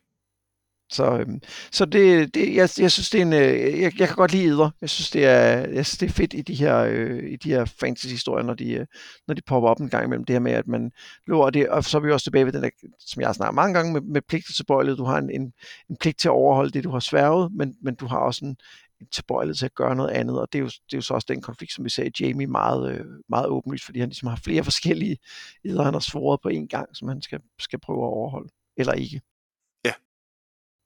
Så, 0.89 1.17
øhm, 1.19 1.41
så 1.71 1.85
det, 1.85 2.33
det 2.33 2.55
jeg, 2.55 2.69
jeg 2.77 2.91
synes 2.91 3.09
det 3.09 3.17
er 3.17 3.25
en, 3.25 3.33
øh, 3.33 3.81
jeg, 3.81 3.99
jeg 3.99 4.07
kan 4.07 4.15
godt 4.15 4.31
lide 4.31 4.45
Eder. 4.45 4.69
Jeg 4.81 4.89
synes 4.89 5.09
det 5.09 5.25
er, 5.25 5.47
jeg 5.49 5.85
synes, 5.85 5.97
det 5.97 6.09
er 6.09 6.13
fedt 6.13 6.33
i 6.33 6.41
de 6.41 6.53
her, 6.55 6.77
øh, 6.77 7.31
i 7.31 7.35
de 7.35 7.49
her 7.49 7.65
fantasy 7.65 8.11
historier, 8.11 8.45
når 8.45 8.53
de, 8.53 8.71
øh, 8.71 8.85
når 9.27 9.33
de 9.33 9.41
popper 9.47 9.69
op 9.69 9.79
en 9.79 9.89
gang 9.89 10.05
imellem 10.05 10.25
det 10.25 10.33
her 10.33 10.39
med, 10.39 10.51
at 10.51 10.67
man 10.67 10.91
lover 11.27 11.49
det, 11.49 11.69
og 11.69 11.83
så 11.83 11.97
er 11.97 12.01
vi 12.01 12.11
også 12.11 12.23
tilbage 12.23 12.45
ved 12.45 12.53
den 12.53 12.63
der, 12.63 12.69
som 12.99 13.21
jeg 13.21 13.27
har 13.27 13.33
snakket 13.33 13.55
mange 13.55 13.73
gange 13.73 13.93
med, 13.93 14.01
med 14.01 14.21
pligt 14.21 14.45
til 14.55 14.65
bøjlet. 14.65 14.97
Du 14.97 15.03
har 15.03 15.17
en, 15.17 15.29
en, 15.29 15.53
en 15.89 15.97
pligt 15.99 16.19
til 16.19 16.27
at 16.27 16.31
overholde 16.31 16.71
det, 16.71 16.83
du 16.83 16.91
har 16.91 16.99
sværget, 16.99 17.51
men, 17.53 17.75
men 17.81 17.95
du 17.95 18.07
har 18.07 18.17
også 18.17 18.45
en, 18.45 18.57
en 19.01 19.07
tilbøjelighed 19.07 19.55
til 19.55 19.65
at 19.65 19.75
gøre 19.75 19.95
noget 19.95 20.09
andet, 20.09 20.39
og 20.39 20.47
det 20.53 20.59
er 20.59 20.63
jo, 20.63 20.67
det 20.67 20.93
er 20.93 20.97
jo 20.97 21.01
så 21.01 21.13
også 21.13 21.27
den 21.29 21.41
konflikt, 21.41 21.73
som 21.73 21.85
vi 21.85 21.89
ser 21.89 22.03
i 22.03 22.11
Jamie 22.19 22.47
meget, 22.47 22.91
øh, 22.91 23.05
meget 23.29 23.47
åbenlyst, 23.47 23.85
fordi 23.85 23.99
han 23.99 24.09
ligesom 24.09 24.27
har 24.27 24.39
flere 24.43 24.63
forskellige 24.63 25.17
eder, 25.65 25.83
han 25.83 25.93
har 25.93 25.99
svoret 25.99 26.41
på 26.41 26.49
en 26.49 26.67
gang, 26.67 26.95
som 26.95 27.07
han 27.07 27.21
skal, 27.21 27.39
skal 27.59 27.79
prøve 27.79 27.99
at 27.99 28.13
overholde, 28.13 28.49
eller 28.77 28.93
ikke. 28.93 29.21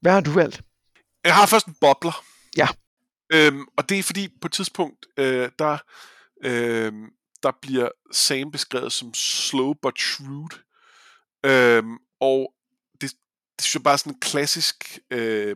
Hvad 0.02 0.12
har 0.12 0.22
du 0.22 0.32
valgt? 0.32 0.62
Jeg 1.24 1.36
har 1.36 1.46
først 1.46 1.68
en 1.68 1.76
bobler. 1.82 2.24
Ja. 2.58 2.68
Øhm, 3.34 3.66
og 3.78 3.90
det 3.90 4.00
er 4.00 4.04
fordi 4.04 4.28
på 4.42 4.48
et 4.48 4.52
tidspunkt, 4.52 5.06
øh, 5.18 5.50
der, 5.60 5.78
øh, 6.44 6.94
der 7.44 7.52
bliver 7.62 7.90
Sam 8.12 8.52
beskrevet 8.52 8.94
som 8.94 9.14
slow 9.14 9.74
but 9.82 10.00
shrewd. 10.00 10.64
Øhm, 11.46 11.98
og 12.20 12.54
det, 13.02 13.12
det 13.56 13.62
synes 13.62 13.76
jeg 13.76 13.84
bare 13.84 13.94
er 13.94 13.98
sådan 13.98 14.14
en 14.14 14.20
klassisk 14.20 15.00
øh, 15.12 15.56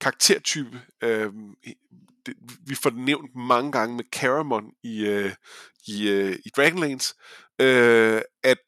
karaktertype. 0.00 0.82
Øh, 1.02 1.32
det, 2.26 2.34
vi 2.66 2.74
får 2.74 2.90
det 2.90 2.98
nævnt 2.98 3.34
mange 3.34 3.72
gange 3.72 3.96
med 3.96 4.04
Caramon 4.12 4.72
i, 4.82 5.06
øh, 5.06 5.32
i, 5.86 6.08
øh, 6.08 6.38
i 6.44 6.48
Dragonlance, 6.56 7.14
øh, 7.60 8.22
at 8.42 8.58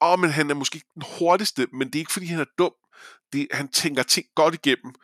åh, 0.00 0.18
men 0.18 0.30
han 0.30 0.50
er 0.50 0.54
måske 0.54 0.76
ikke 0.76 0.90
den 0.94 1.04
hurtigste, 1.18 1.66
men 1.72 1.86
det 1.86 1.94
er 1.94 2.00
ikke 2.00 2.12
fordi 2.12 2.26
han 2.26 2.40
er 2.40 2.54
dum. 2.58 2.72
Det, 3.36 3.48
han 3.52 3.68
tænker 3.68 4.02
ting 4.02 4.26
godt 4.34 4.54
igennem, 4.54 4.94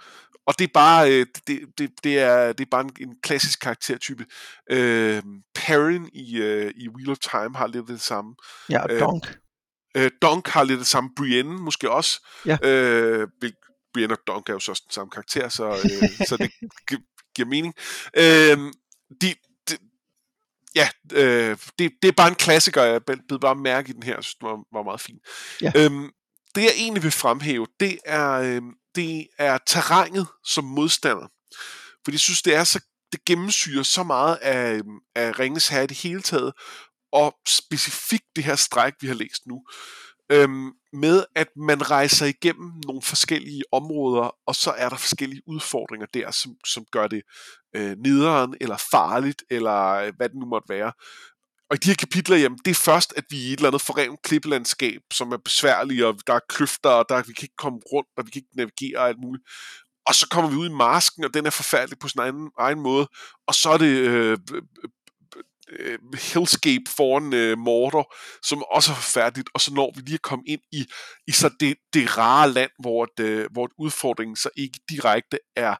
og 0.46 0.58
det 0.58 0.64
er 0.64 0.72
bare 0.74 1.12
øh, 1.12 1.26
det, 1.46 1.60
det, 1.78 1.90
det 2.04 2.18
er 2.18 2.52
det 2.52 2.64
er 2.66 2.70
bare 2.70 2.80
en, 2.80 2.90
en 3.00 3.14
klassisk 3.22 3.60
karaktertype. 3.60 4.26
Øh, 4.70 5.22
Perrin 5.54 6.10
i 6.12 6.36
øh, 6.38 6.72
i 6.76 6.88
Wheel 6.88 7.10
of 7.10 7.18
Time 7.18 7.56
har 7.56 7.66
lidt 7.66 7.88
det 7.88 8.00
samme. 8.00 8.34
Ja, 8.68 8.82
og 8.82 8.90
Øh, 8.90 9.00
Donk. 9.00 9.38
Øh, 9.96 10.10
Dunk 10.22 10.48
har 10.48 10.64
lidt 10.64 10.78
det 10.78 10.86
samme. 10.86 11.10
Brienne 11.16 11.56
måske 11.58 11.90
også. 11.90 12.26
Ja. 12.46 12.58
Øh, 12.62 13.28
Brienne 13.94 14.14
og 14.14 14.20
Dunk 14.26 14.48
er 14.48 14.52
jo 14.52 14.58
så 14.58 14.72
også 14.72 14.82
den 14.86 14.92
samme 14.92 15.10
karakter, 15.10 15.48
så, 15.48 15.68
øh, 15.68 16.08
så 16.28 16.36
det 16.36 16.50
gi- 16.90 17.06
giver 17.34 17.48
mening. 17.48 17.74
Øh, 18.16 18.72
de, 19.20 19.34
de, 19.70 19.76
ja, 20.74 20.88
øh, 21.12 21.56
det, 21.78 21.92
det 22.02 22.08
er 22.08 22.12
bare 22.12 22.28
en 22.28 22.34
klassiker. 22.34 22.82
Jeg 22.82 23.02
blev 23.04 23.40
bare 23.40 23.54
mærke 23.54 23.90
i 23.90 23.92
den 23.92 24.02
her. 24.02 24.14
Jeg 24.14 24.24
synes, 24.24 24.34
den 24.34 24.48
var, 24.48 24.56
var 24.72 24.82
meget 24.82 25.00
fin. 25.00 25.18
Ja. 25.60 25.72
Øhm, 25.76 26.10
det 26.54 26.62
jeg 26.62 26.72
egentlig 26.76 27.02
vil 27.02 27.12
fremhæve, 27.12 27.66
det 27.80 27.98
er, 28.04 28.30
øh, 28.32 28.62
det 28.94 29.26
er 29.38 29.58
terrænet 29.66 30.26
som 30.44 30.64
modstander. 30.64 31.26
Fordi 32.04 32.14
jeg 32.14 32.20
synes, 32.20 32.42
det 32.42 32.54
er 32.54 32.64
så 32.64 32.80
det 33.12 33.24
gennemsyrer 33.24 33.82
så 33.82 34.02
meget 34.02 34.36
af, 34.36 34.72
øhm, 34.72 34.98
af 35.14 35.38
Ringens 35.38 35.68
Herre 35.68 35.84
i 35.84 35.86
det 35.86 35.96
hele 35.96 36.22
taget, 36.22 36.52
og 37.12 37.34
specifikt 37.46 38.24
det 38.36 38.44
her 38.44 38.56
stræk, 38.56 38.92
vi 39.00 39.06
har 39.06 39.14
læst 39.14 39.46
nu, 39.46 39.64
øhm, 40.32 40.72
med 40.92 41.24
at 41.34 41.48
man 41.56 41.90
rejser 41.90 42.26
igennem 42.26 42.72
nogle 42.86 43.02
forskellige 43.02 43.62
områder, 43.72 44.36
og 44.46 44.54
så 44.54 44.70
er 44.70 44.88
der 44.88 44.96
forskellige 44.96 45.42
udfordringer 45.46 46.06
der, 46.14 46.30
som, 46.30 46.52
som 46.66 46.84
gør 46.92 47.06
det 47.06 47.22
øh, 47.76 47.96
nederen, 47.96 48.54
eller 48.60 48.76
farligt, 48.90 49.44
eller 49.50 49.88
øh, 49.88 50.12
hvad 50.16 50.28
det 50.28 50.36
nu 50.36 50.46
måtte 50.46 50.68
være. 50.68 50.92
Og 51.72 51.76
i 51.76 51.78
de 51.78 51.88
her 51.90 51.94
kapitler, 51.94 52.36
jamen, 52.36 52.58
det 52.64 52.70
er 52.70 52.74
først, 52.74 53.14
at 53.16 53.24
vi 53.30 53.36
er 53.36 53.48
i 53.48 53.52
et 53.52 53.56
eller 53.56 53.68
andet 53.68 53.82
forrevet 53.82 54.22
klippelandskab, 54.22 55.00
som 55.12 55.32
er 55.32 55.36
besværligt, 55.36 56.04
og 56.04 56.14
der 56.26 56.34
er 56.34 56.40
kløfter, 56.48 56.90
og 56.90 57.04
der, 57.08 57.22
vi 57.22 57.32
kan 57.32 57.44
ikke 57.44 57.56
komme 57.58 57.80
rundt, 57.92 58.08
og 58.16 58.26
vi 58.26 58.30
kan 58.30 58.38
ikke 58.42 58.56
navigere 58.56 58.98
og 58.98 59.08
alt 59.08 59.18
muligt. 59.20 59.44
Og 60.06 60.14
så 60.14 60.28
kommer 60.30 60.50
vi 60.50 60.56
ud 60.56 60.68
i 60.68 60.72
masken, 60.72 61.24
og 61.24 61.34
den 61.34 61.46
er 61.46 61.50
forfærdelig 61.50 61.98
på 61.98 62.08
sin 62.08 62.20
egen, 62.20 62.50
egen 62.58 62.80
måde. 62.80 63.08
Og 63.46 63.54
så 63.54 63.70
er 63.70 63.78
det 63.78 63.86
øh, 63.86 64.38
øh, 64.52 64.62
øh, 65.78 65.92
øh 65.92 65.98
Hellscape 66.32 66.84
foran 66.96 67.32
øh, 67.32 67.58
Mordor, 67.58 68.14
som 68.42 68.62
også 68.62 68.90
er 68.90 68.96
forfærdeligt, 68.96 69.50
og 69.54 69.60
så 69.60 69.74
når 69.74 69.92
vi 69.96 70.00
lige 70.00 70.14
at 70.14 70.22
komme 70.22 70.44
ind 70.46 70.60
i, 70.72 70.86
i 71.26 71.32
så 71.32 71.50
det, 71.60 71.76
det 71.92 72.18
rare 72.18 72.50
land, 72.50 72.70
hvor, 72.80 73.08
det, 73.16 73.24
øh, 73.24 73.48
hvor 73.52 73.68
udfordringen 73.78 74.36
så 74.36 74.50
ikke 74.56 74.80
direkte 74.88 75.38
er 75.56 75.76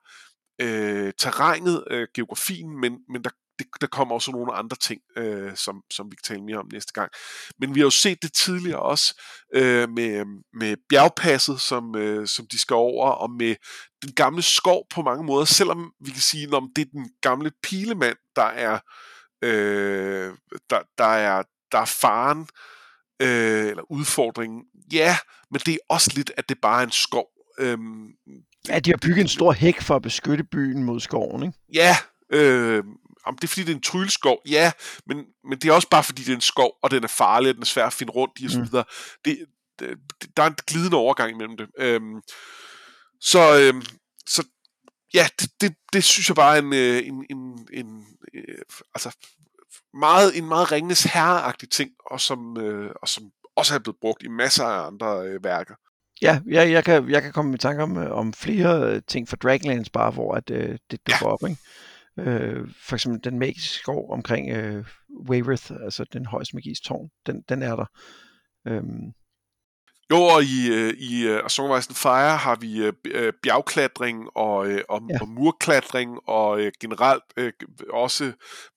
øh, 0.61 1.12
terrænet, 1.18 1.84
øh, 1.90 2.09
geografien, 2.14 2.80
men, 2.80 2.99
men 3.09 3.24
der, 3.24 3.30
det, 3.59 3.66
der 3.80 3.86
kommer 3.86 4.14
også 4.14 4.30
nogle 4.30 4.53
andre 4.53 4.76
ting, 4.76 5.00
øh, 5.16 5.57
som, 5.57 5.82
som 5.90 6.11
vi 6.11 6.16
kan 6.16 6.34
tale 6.34 6.44
mere 6.44 6.59
om 6.59 6.68
næste 6.72 6.92
gang. 6.92 7.11
Men 7.59 7.74
vi 7.74 7.80
har 7.80 7.86
jo 7.86 7.90
set 7.90 8.22
det 8.22 8.32
tidligere 8.32 8.82
også 8.82 9.20
øh, 9.55 9.90
med, 9.90 10.24
med 10.55 10.76
bjergpasset, 10.88 11.61
som, 11.61 11.96
øh, 11.96 12.26
som 12.26 12.46
de 12.53 12.59
skal 12.59 12.74
over, 12.74 13.11
og 13.11 13.30
med 13.30 13.57
den 14.03 14.12
gamle 14.12 14.42
skov 14.42 14.86
på 14.90 15.03
mange 15.03 15.24
måder, 15.24 15.44
selvom 15.44 15.92
vi 16.05 16.11
kan 16.11 16.20
sige, 16.20 16.53
om 16.53 16.68
det 16.76 16.82
er 16.82 16.90
den 16.92 17.11
gamle 17.20 17.50
pilemand, 17.62 18.16
der 18.36 18.42
er 18.42 18.78
øh, 19.44 20.34
der, 20.70 20.80
der, 20.98 21.05
er, 21.05 21.42
der 21.72 21.78
er 21.78 21.84
faren, 22.00 22.46
øh, 23.22 23.66
eller 23.70 23.92
udfordringen. 23.92 24.64
Ja, 24.92 25.16
men 25.50 25.61
det 25.66 25.74
er 25.74 25.78
også 25.88 26.11
lidt, 26.14 26.32
at 26.36 26.48
det 26.48 26.61
bare 26.61 26.80
er 26.80 26.86
en 26.86 26.92
skov. 26.92 27.26
Øhm, 27.59 28.09
Ja, 28.68 28.78
de 28.78 28.90
har 28.90 28.98
bygget 29.03 29.20
en 29.20 29.28
stor 29.28 29.53
hæk 29.53 29.80
for 29.80 29.96
at 29.96 30.03
beskytte 30.03 30.44
byen 30.44 30.84
mod 30.84 31.00
skoven, 31.00 31.42
ikke? 31.42 31.59
ja, 31.74 31.96
øh, 32.32 32.84
om 33.27 33.37
det 33.37 33.45
er 33.45 33.49
fordi, 33.49 33.61
det 33.62 33.70
er 33.70 33.75
en 33.77 33.83
trylleskov, 33.83 34.43
ja, 34.49 34.73
men, 35.07 35.25
men 35.49 35.59
det 35.59 35.68
er 35.68 35.73
også 35.73 35.89
bare 35.89 36.05
fordi, 36.05 36.23
det 36.23 36.31
er 36.31 36.35
en 36.35 36.41
skov, 36.41 36.73
og 36.83 36.91
den 36.91 37.05
er 37.05 37.09
farlig, 37.09 37.49
og 37.49 37.55
den 37.55 37.62
er 37.62 37.66
svær 37.66 37.87
at 37.87 37.93
finde 37.93 38.12
rundt 38.12 38.33
i, 38.41 38.45
og 38.45 38.51
så 38.51 38.59
Mm. 38.59 38.64
videre. 38.64 38.85
Det, 39.25 39.39
det, 39.79 39.99
der 40.37 40.43
er 40.43 40.47
en 40.47 40.57
glidende 40.66 40.97
overgang 40.97 41.31
imellem 41.31 41.57
det. 41.57 41.68
Øhm, 41.79 42.20
så, 43.20 43.59
øhm, 43.61 43.83
så 44.29 44.45
ja, 45.14 45.27
det, 45.41 45.51
det, 45.61 45.75
det 45.93 46.05
synes 46.05 46.29
jeg 46.29 46.37
bare 46.37 46.57
er 46.57 46.62
en, 46.62 46.73
øh, 46.75 47.07
en, 47.07 47.27
en, 47.31 47.68
en 47.73 48.07
øh, 48.35 48.59
altså 48.95 49.16
meget, 49.95 50.39
en 50.39 50.49
meget 50.49 50.73
ringenes 50.73 51.03
herreagtig 51.05 51.70
ting, 51.70 51.91
og 52.11 52.20
som, 52.20 52.57
øh, 52.61 52.91
og 53.03 53.09
som 53.09 53.25
også 53.57 53.75
er 53.75 53.79
blevet 53.79 53.97
brugt 54.01 54.23
i 54.23 54.29
masser 54.29 54.64
af 54.64 54.87
andre 54.87 55.27
øh, 55.27 55.45
værker. 55.45 55.75
Ja, 56.23 56.41
jeg, 56.47 56.70
jeg, 56.70 56.85
kan, 56.85 57.11
jeg 57.11 57.23
kan 57.23 57.33
komme 57.33 57.55
i 57.55 57.59
tanke 57.59 57.83
om, 57.83 57.97
øh, 57.99 58.11
om 58.11 58.33
flere 58.33 59.01
ting 59.01 59.29
fra 59.29 59.37
Dragonlance 59.37 59.91
bare, 59.91 60.11
hvor 60.11 60.35
at, 60.35 60.51
øh, 60.51 60.79
det 60.91 61.01
dukker 61.07 61.27
op, 61.27 61.49
ikke? 61.49 61.61
Øh, 62.19 62.69
for 62.89 62.97
eksempel 62.97 63.25
den 63.25 63.39
magiske 63.39 63.75
skov 63.75 64.13
omkring 64.13 64.51
øh, 64.51 64.85
Wayreth, 65.29 65.73
altså 65.85 66.05
den 66.13 66.27
højeste 66.27 66.57
magis 66.57 66.81
tårn, 66.81 67.09
den, 67.27 67.43
den 67.49 67.63
er 67.63 67.77
der. 67.77 67.87
Øhm, 68.69 69.13
Jo, 70.11 70.19
og 70.23 70.43
i, 70.43 70.73
øh, 70.73 70.95
i 70.99 71.31
uh, 71.31 71.49
Song 71.49 71.71
of 71.71 71.79
Ice 71.79 71.91
and 71.91 71.97
Fire 71.97 72.37
har 72.37 72.57
vi 72.57 72.85
øh, 72.85 72.93
øh, 73.05 73.33
bjergklatring 73.43 74.29
og, 74.35 74.71
øh, 74.71 74.83
og, 74.89 75.03
Ja. 75.11 75.19
og 75.21 75.29
murklatring 75.29 76.19
og 76.29 76.61
øh, 76.61 76.73
generelt 76.81 77.23
øh, 77.37 77.53
også 77.91 78.33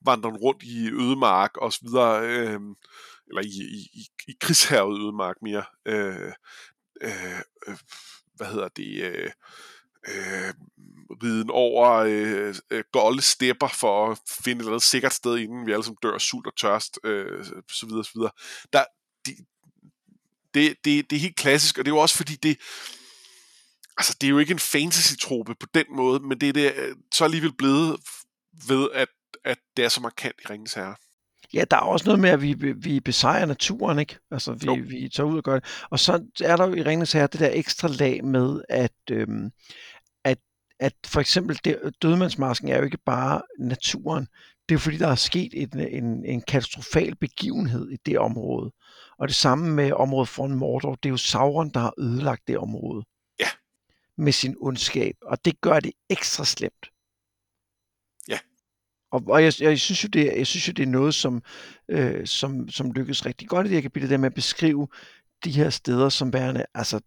vandren 0.05 0.37
rundt 0.37 0.63
i 0.63 0.91
ødemark 0.91 1.57
og 1.57 1.73
så 1.73 1.79
videre, 1.83 2.27
øh, 2.27 2.59
eller 3.27 3.41
i, 3.41 3.61
i, 3.77 3.89
i, 3.93 4.05
i 4.27 4.33
krigshavet 4.41 4.99
ødemark 5.01 5.35
mere. 5.41 5.63
Øh, 5.85 6.31
øh, 7.01 7.39
øh, 7.67 7.77
hvad 8.35 8.47
hedder 8.47 8.67
det? 8.67 9.03
Øh, 9.03 9.31
øh, 10.07 10.53
riden 11.23 11.49
over 11.49 11.91
øh, 11.91 12.55
øh, 12.71 12.83
golde 12.91 13.21
stepper 13.21 13.67
for 13.67 14.11
at 14.11 14.17
finde 14.43 14.59
et 14.59 14.59
eller 14.59 14.71
andet 14.71 14.83
sikkert 14.83 15.13
sted, 15.13 15.37
inden 15.37 15.65
vi 15.65 15.71
alle 15.71 15.83
sammen 15.83 15.97
dør 16.03 16.17
sult 16.17 16.47
og 16.47 16.55
tørst, 16.57 16.99
øh, 17.03 17.45
så 17.71 17.85
videre, 17.85 18.03
så 18.03 18.11
videre. 18.15 18.31
Der, 18.73 18.83
de, 19.25 19.35
det, 20.53 20.75
det, 20.85 21.09
det 21.09 21.15
er 21.15 21.19
helt 21.19 21.35
klassisk, 21.35 21.77
og 21.77 21.85
det 21.85 21.91
er 21.91 21.95
jo 21.95 22.01
også 22.01 22.17
fordi, 22.17 22.35
det, 22.35 22.57
altså, 23.97 24.17
det 24.21 24.27
er 24.27 24.31
jo 24.31 24.39
ikke 24.39 24.51
en 24.51 24.59
fantasy-trope 24.59 25.55
på 25.55 25.67
den 25.73 25.85
måde, 25.95 26.19
men 26.19 26.41
det 26.41 26.49
er 26.49 26.53
det, 26.53 26.73
øh, 26.75 26.95
så 27.13 27.23
alligevel 27.23 27.53
blevet 27.57 27.99
ved, 28.67 28.89
at, 28.93 29.07
at 29.45 29.57
det 29.77 29.85
er 29.85 29.89
så 29.89 30.01
markant 30.01 30.35
i 30.43 30.47
Ringens 30.49 30.73
Herre. 30.73 30.95
ja, 31.53 31.63
der 31.71 31.77
er 31.77 31.81
også 31.81 32.05
noget 32.05 32.19
med, 32.19 32.29
at 32.29 32.41
vi, 32.41 32.53
vi 32.73 32.99
besejrer 32.99 33.45
naturen, 33.45 33.99
ikke? 33.99 34.17
Altså, 34.31 34.53
vi, 34.53 34.65
Jo. 34.65 34.73
vi 34.73 35.09
tager 35.15 35.27
ud 35.27 35.37
og 35.37 35.43
gør 35.43 35.53
det. 35.59 35.83
Og 35.89 35.99
så 35.99 36.23
er 36.43 36.55
der 36.55 36.67
jo 36.67 36.73
i 36.73 36.83
Ringens 36.83 37.11
Herre 37.11 37.27
det 37.27 37.39
der 37.39 37.49
ekstra 37.53 37.87
lag 37.87 38.25
med, 38.25 38.61
at, 38.69 38.91
øhm, 39.11 39.51
at, 40.79 40.93
for 41.05 41.19
eksempel 41.19 41.59
det, 41.63 41.93
dødmandsmasken 42.01 42.67
er 42.67 42.77
jo 42.77 42.83
ikke 42.83 42.97
bare 43.05 43.41
naturen, 43.59 44.27
det 44.69 44.75
er 44.75 44.79
fordi, 44.79 44.97
der 44.97 45.07
er 45.07 45.15
sket 45.15 45.51
en, 45.53 45.79
en, 45.79 46.25
en 46.25 46.41
katastrofal 46.41 47.15
begivenhed 47.15 47.91
i 47.91 47.97
det 48.05 48.19
område. 48.19 48.71
Og 49.17 49.27
det 49.27 49.35
samme 49.35 49.71
med 49.71 49.91
området 49.91 50.29
foran 50.29 50.55
Mordor. 50.55 50.95
Det 50.95 51.09
er 51.09 51.11
jo 51.11 51.17
Sauron, 51.17 51.69
der 51.69 51.79
har 51.79 51.93
ødelagt 51.99 52.47
det 52.47 52.57
område. 52.57 53.05
Ja. 53.39 53.47
Med 54.17 54.31
sin 54.31 54.55
ondskab. 54.59 55.15
Og 55.21 55.45
det 55.45 55.61
gør 55.61 55.79
det 55.79 55.91
ekstra 56.09 56.45
slemt. 56.45 56.91
Ja. 58.27 58.39
Og, 59.11 59.23
og 59.27 59.43
jeg, 59.43 59.53
jeg, 59.59 59.79
synes 59.79 60.03
jo, 60.03 60.07
det, 60.07 60.25
jeg 60.37 60.47
synes 60.47 60.67
jo, 60.67 60.73
det 60.73 60.83
er 60.83 60.87
noget, 60.87 61.15
som, 61.15 61.43
øh, 61.89 62.27
som, 62.27 62.69
som 62.69 62.91
lykkes 62.91 63.25
rigtig 63.25 63.47
godt 63.47 63.67
i 63.67 63.69
det 63.69 63.75
her 63.75 63.81
kapitel, 63.81 64.09
der 64.09 64.17
med 64.17 64.29
at 64.29 64.33
beskrive 64.33 64.87
de 65.43 65.51
her 65.51 65.69
steder 65.69 66.09
som 66.09 66.33
værende 66.33 66.65
altså, 66.73 66.99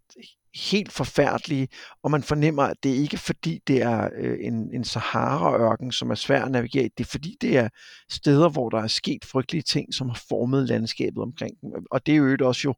helt 0.59 0.92
forfærdelige, 0.92 1.68
og 2.02 2.11
man 2.11 2.22
fornemmer, 2.22 2.62
at 2.62 2.76
det 2.82 2.90
ikke 2.90 3.14
er 3.14 3.18
fordi, 3.18 3.61
det 3.66 3.82
er 3.82 4.09
øh, 4.18 4.38
en, 4.40 4.74
en 4.74 4.84
Sahara-ørken, 4.84 5.92
som 5.92 6.11
er 6.11 6.14
svær 6.14 6.44
at 6.44 6.50
navigere 6.50 6.84
i. 6.84 6.88
Det 6.98 7.04
er 7.04 7.09
fordi, 7.09 7.36
det 7.40 7.56
er 7.56 7.68
steder, 8.11 8.48
hvor 8.48 8.68
der 8.68 8.78
er 8.78 8.86
sket 8.86 9.24
frygtelige 9.24 9.62
ting, 9.62 9.94
som 9.94 10.09
har 10.09 10.22
formet 10.28 10.68
landskabet 10.68 11.22
omkring 11.22 11.61
dem. 11.61 11.70
Og 11.90 12.06
det 12.06 12.12
er 12.12 12.16
jo 12.16 12.36
også 12.40 12.61
jo 12.64 12.74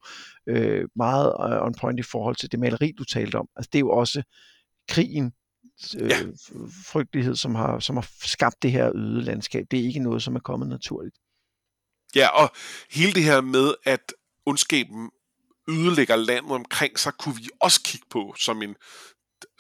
øh, 0.46 0.88
meget 0.96 1.34
øh, 1.40 1.66
on 1.66 1.74
point 1.74 2.00
i 2.00 2.02
forhold 2.02 2.36
til 2.36 2.52
det 2.52 2.60
maleri, 2.60 2.92
du 2.98 3.04
talte 3.04 3.36
om. 3.36 3.48
Altså, 3.56 3.68
det 3.72 3.78
er 3.78 3.80
jo 3.80 3.90
også 3.90 4.22
krigen, 4.88 5.32
øh, 6.00 6.10
ja. 6.10 6.16
frygtelighed, 6.86 7.36
som 7.36 7.54
har, 7.54 7.78
som 7.78 7.96
har 7.96 8.08
skabt 8.22 8.62
det 8.62 8.72
her 8.72 8.96
øde 8.96 9.22
landskab. 9.22 9.66
Det 9.70 9.80
er 9.80 9.84
ikke 9.84 10.00
noget, 10.00 10.22
som 10.22 10.36
er 10.36 10.40
kommet 10.40 10.68
naturligt. 10.68 11.16
Ja, 12.16 12.28
og 12.28 12.50
hele 12.90 13.12
det 13.12 13.22
her 13.22 13.40
med, 13.40 13.74
at 13.84 14.12
ondskaben 14.46 15.10
ødelægger 15.70 16.16
landet 16.16 16.52
omkring 16.52 16.98
sig, 16.98 17.12
kunne 17.18 17.36
vi 17.36 17.48
også 17.60 17.80
kigge 17.84 18.06
på 18.10 18.34
som 18.38 18.62
en 18.62 18.74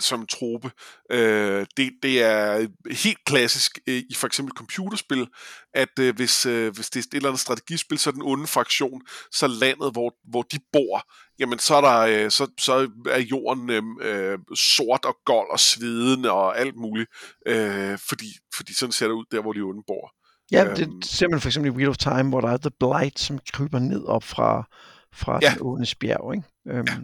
som 0.00 0.20
en 0.20 0.26
trope. 0.26 0.70
Øh, 1.10 1.66
det, 1.76 1.92
det 2.02 2.22
er 2.22 2.66
helt 2.90 3.24
klassisk 3.24 3.78
øh, 3.86 4.02
i 4.10 4.14
for 4.14 4.26
eksempel 4.26 4.56
computerspil, 4.56 5.28
at 5.74 5.98
øh, 6.00 6.16
hvis, 6.16 6.46
øh, 6.46 6.74
hvis 6.74 6.90
det 6.90 7.00
er 7.00 7.04
et 7.08 7.14
eller 7.14 7.28
andet 7.28 7.40
strategispil, 7.40 7.98
så 7.98 8.10
er 8.10 8.12
den 8.12 8.22
onde 8.22 8.46
fraktion, 8.46 9.02
så 9.32 9.46
landet, 9.46 9.92
hvor, 9.92 10.14
hvor 10.30 10.42
de 10.42 10.58
bor, 10.72 11.02
jamen 11.38 11.58
så 11.58 11.74
er, 11.74 11.80
der, 11.80 12.24
øh, 12.24 12.30
så, 12.30 12.50
så 12.58 12.90
er 13.06 13.18
jorden 13.18 13.70
øh, 13.70 13.82
øh, 14.00 14.38
sort 14.54 15.04
og 15.04 15.16
gold 15.24 15.50
og 15.52 15.60
svedende 15.60 16.30
og 16.30 16.58
alt 16.58 16.76
muligt, 16.76 17.10
øh, 17.46 17.98
fordi, 18.08 18.26
fordi 18.56 18.74
sådan 18.74 18.92
ser 18.92 19.06
det 19.06 19.14
ud 19.14 19.24
der, 19.30 19.42
hvor 19.42 19.52
de 19.52 19.60
onde 19.60 19.82
bor. 19.86 20.14
Ja, 20.52 20.64
det 20.74 20.88
øhm. 20.88 21.02
ser 21.02 21.28
man 21.28 21.40
for 21.40 21.48
eksempel 21.48 21.72
i 21.72 21.74
Wheel 21.74 21.88
of 21.88 21.96
Time, 21.96 22.28
hvor 22.28 22.40
der 22.40 22.48
er 22.48 22.56
The 22.56 22.70
Blight, 22.80 23.18
som 23.18 23.38
kryber 23.52 23.78
ned 23.78 24.04
op 24.04 24.24
fra, 24.24 24.68
fra 25.12 25.38
ja. 25.42 25.54
ånes 25.60 25.94
bjerg. 25.94 26.34
Ikke? 26.34 26.48
Øhm, 26.66 26.86
ja. 26.86 26.98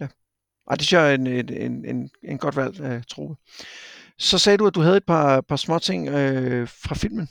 ja. 0.00 0.08
Ej, 0.70 0.76
det 0.76 0.92
er 0.92 1.10
en, 1.10 1.26
en, 1.26 1.84
en, 1.84 2.10
en 2.22 2.38
godt 2.38 2.56
valg 2.56 2.80
uh, 2.80 3.02
trope. 3.08 3.34
Så 4.18 4.38
sagde 4.38 4.58
du, 4.58 4.66
at 4.66 4.74
du 4.74 4.80
havde 4.80 4.96
et 4.96 5.06
par, 5.06 5.40
par 5.40 5.56
små 5.56 5.78
ting 5.78 6.08
øh, 6.08 6.68
fra 6.68 6.94
filmen. 6.94 7.28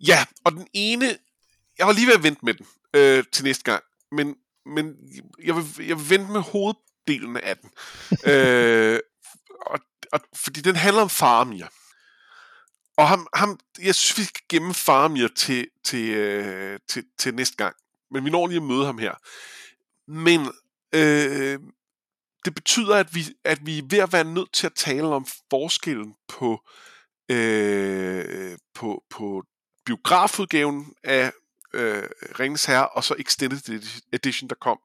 Ja, 0.00 0.24
og 0.44 0.52
den 0.52 0.66
ene, 0.72 1.06
jeg 1.78 1.86
var 1.86 1.92
lige 1.92 2.06
ved 2.06 2.14
at 2.14 2.22
vente 2.22 2.44
med 2.44 2.54
den 2.54 2.66
øh, 2.94 3.24
til 3.32 3.44
næste 3.44 3.64
gang, 3.64 3.82
men, 4.12 4.36
men 4.66 4.94
jeg, 5.44 5.56
vil, 5.56 5.64
jeg 5.78 5.98
vil 5.98 6.10
vente 6.10 6.32
med 6.32 6.40
hoveddelen 6.40 7.36
af 7.36 7.56
den. 7.56 7.70
øh, 8.32 9.00
og, 9.66 9.80
og, 10.12 10.20
fordi 10.34 10.60
den 10.60 10.76
handler 10.76 11.02
om 11.02 11.10
Faramir. 11.10 11.66
Og 12.96 13.08
ham, 13.08 13.26
ham, 13.34 13.60
jeg 13.82 13.94
synes, 13.94 14.18
vi 14.18 14.24
skal 14.24 14.42
gemme 14.48 14.74
Faramir 14.74 15.28
til, 15.28 15.68
til, 15.84 16.10
øh, 16.10 16.78
til, 16.88 17.04
til 17.18 17.34
næste 17.34 17.56
gang 17.56 17.76
men 18.14 18.24
vi 18.24 18.30
når 18.30 18.46
lige 18.46 18.56
at 18.56 18.62
møde 18.62 18.86
ham 18.86 18.98
her. 18.98 19.14
Men 20.06 20.40
øh, 20.94 21.58
det 22.44 22.54
betyder, 22.54 22.96
at 22.96 23.14
vi, 23.14 23.24
at 23.44 23.66
vi 23.66 23.78
er 23.78 23.82
ved 23.90 23.98
at 23.98 24.12
være 24.12 24.24
nødt 24.24 24.52
til 24.52 24.66
at 24.66 24.74
tale 24.74 25.06
om 25.06 25.26
forskellen 25.50 26.14
på, 26.28 26.60
øh, 27.28 28.58
på, 28.74 29.04
på 29.10 29.42
biografudgaven 29.86 30.94
af 31.04 31.32
øh, 31.74 32.08
Ringens 32.40 32.64
Herre, 32.64 32.88
og 32.88 33.04
så 33.04 33.14
Extended 33.18 33.82
Edition, 34.12 34.48
der 34.48 34.54
kom 34.54 34.78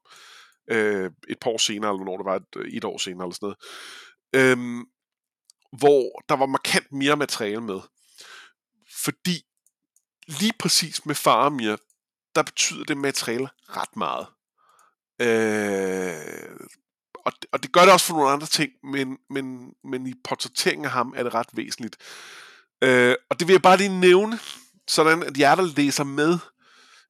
øh, 0.70 1.10
et 1.28 1.38
par 1.40 1.50
år 1.50 1.58
senere, 1.58 1.90
eller 1.90 2.04
når 2.04 2.16
det 2.16 2.26
var 2.26 2.36
et, 2.36 2.56
øh, 2.56 2.72
et 2.72 2.84
år 2.84 2.98
senere, 2.98 3.26
eller 3.26 3.34
sådan 3.34 3.54
noget. 4.32 4.58
Øh, 4.58 4.84
hvor 5.78 6.24
der 6.28 6.36
var 6.36 6.46
markant 6.46 6.92
mere 6.92 7.16
materiale 7.16 7.60
med. 7.60 7.80
Fordi 9.04 9.42
lige 10.26 10.52
præcis 10.58 11.06
med 11.06 11.14
Faramir, 11.14 11.76
der 12.34 12.42
betyder 12.42 12.84
det 12.84 12.96
materiale 12.96 13.48
ret 13.68 13.96
meget. 13.96 14.26
Øh, 15.20 16.56
og, 17.24 17.32
og 17.52 17.62
det 17.62 17.72
gør 17.72 17.80
det 17.80 17.92
også 17.92 18.06
for 18.06 18.14
nogle 18.14 18.30
andre 18.30 18.46
ting, 18.46 18.72
men, 18.82 19.18
men, 19.30 19.74
men 19.84 20.06
i 20.06 20.14
portrætteringen 20.24 20.84
af 20.84 20.90
ham 20.90 21.14
er 21.16 21.22
det 21.22 21.34
ret 21.34 21.48
væsentligt. 21.52 21.96
Øh, 22.82 23.14
og 23.30 23.40
det 23.40 23.48
vil 23.48 23.54
jeg 23.54 23.62
bare 23.62 23.76
lige 23.76 24.00
nævne, 24.00 24.38
sådan 24.88 25.22
at 25.22 25.38
jer, 25.38 25.54
der 25.54 25.74
læser 25.76 26.04
med, 26.04 26.38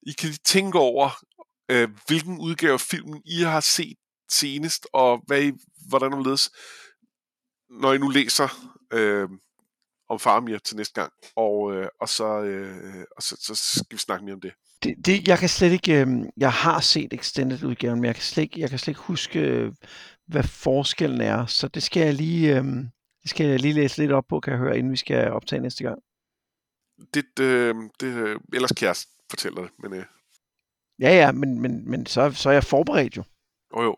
I 0.02 0.12
kan 0.12 0.28
lige 0.28 0.40
tænke 0.44 0.78
over, 0.78 1.24
øh, 1.70 1.88
hvilken 2.06 2.38
udgave 2.38 2.72
af 2.72 2.80
filmen 2.80 3.22
I 3.24 3.42
har 3.42 3.60
set 3.60 3.96
senest, 4.30 4.86
og 4.92 5.22
hvad 5.26 5.42
I, 5.42 5.52
hvordan 5.88 6.12
det 6.12 6.26
ledes, 6.26 6.50
når 7.70 7.92
I 7.92 7.98
nu 7.98 8.08
læser 8.08 8.48
øh, 8.92 9.28
om 10.08 10.20
Farmir 10.20 10.58
til 10.58 10.76
næste 10.76 11.00
gang, 11.00 11.12
og, 11.36 11.74
øh, 11.74 11.88
og, 12.00 12.08
så, 12.08 12.40
øh, 12.40 13.04
og 13.16 13.22
så, 13.22 13.36
så 13.40 13.54
skal 13.54 13.96
vi 13.96 13.98
snakke 13.98 14.24
mere 14.24 14.34
om 14.34 14.40
det 14.40 14.52
det, 14.82 15.06
det, 15.06 15.28
jeg 15.28 15.38
kan 15.38 15.48
slet 15.48 15.72
ikke, 15.72 16.00
øh, 16.00 16.08
jeg 16.36 16.52
har 16.52 16.80
set 16.80 17.12
extended 17.12 17.64
udgaven, 17.64 18.00
men 18.00 18.04
jeg 18.04 18.14
kan 18.14 18.24
slet 18.24 18.42
ikke, 18.42 18.60
jeg 18.60 18.70
kan 18.70 18.78
slet 18.78 18.88
ikke 18.88 19.00
huske, 19.00 19.40
øh, 19.40 19.72
hvad 20.26 20.42
forskellen 20.42 21.20
er, 21.20 21.46
så 21.46 21.68
det 21.68 21.82
skal 21.82 22.02
jeg 22.02 22.14
lige, 22.14 22.56
øh, 22.56 22.64
det 23.22 23.30
skal 23.30 23.46
jeg 23.46 23.60
lige 23.60 23.74
læse 23.74 23.98
lidt 23.98 24.12
op 24.12 24.24
på, 24.28 24.40
kan 24.40 24.52
jeg 24.52 24.58
høre, 24.58 24.78
inden 24.78 24.92
vi 24.92 24.96
skal 24.96 25.30
optage 25.30 25.62
næste 25.62 25.84
gang. 25.84 25.98
Det, 27.14 27.38
øh, 27.40 27.74
det 28.00 28.38
ellers 28.52 28.72
kan 28.72 28.86
jeg 28.86 28.96
fortælle 29.30 29.62
det, 29.62 29.70
men... 29.78 29.94
Øh... 29.94 30.04
Ja, 31.00 31.10
ja, 31.10 31.32
men, 31.32 31.60
men, 31.60 31.90
men 31.90 32.06
så, 32.06 32.32
så 32.32 32.48
er 32.48 32.52
jeg 32.52 32.64
forberedt 32.64 33.16
jo. 33.16 33.22
Jo, 33.76 33.82
jo. 33.82 33.96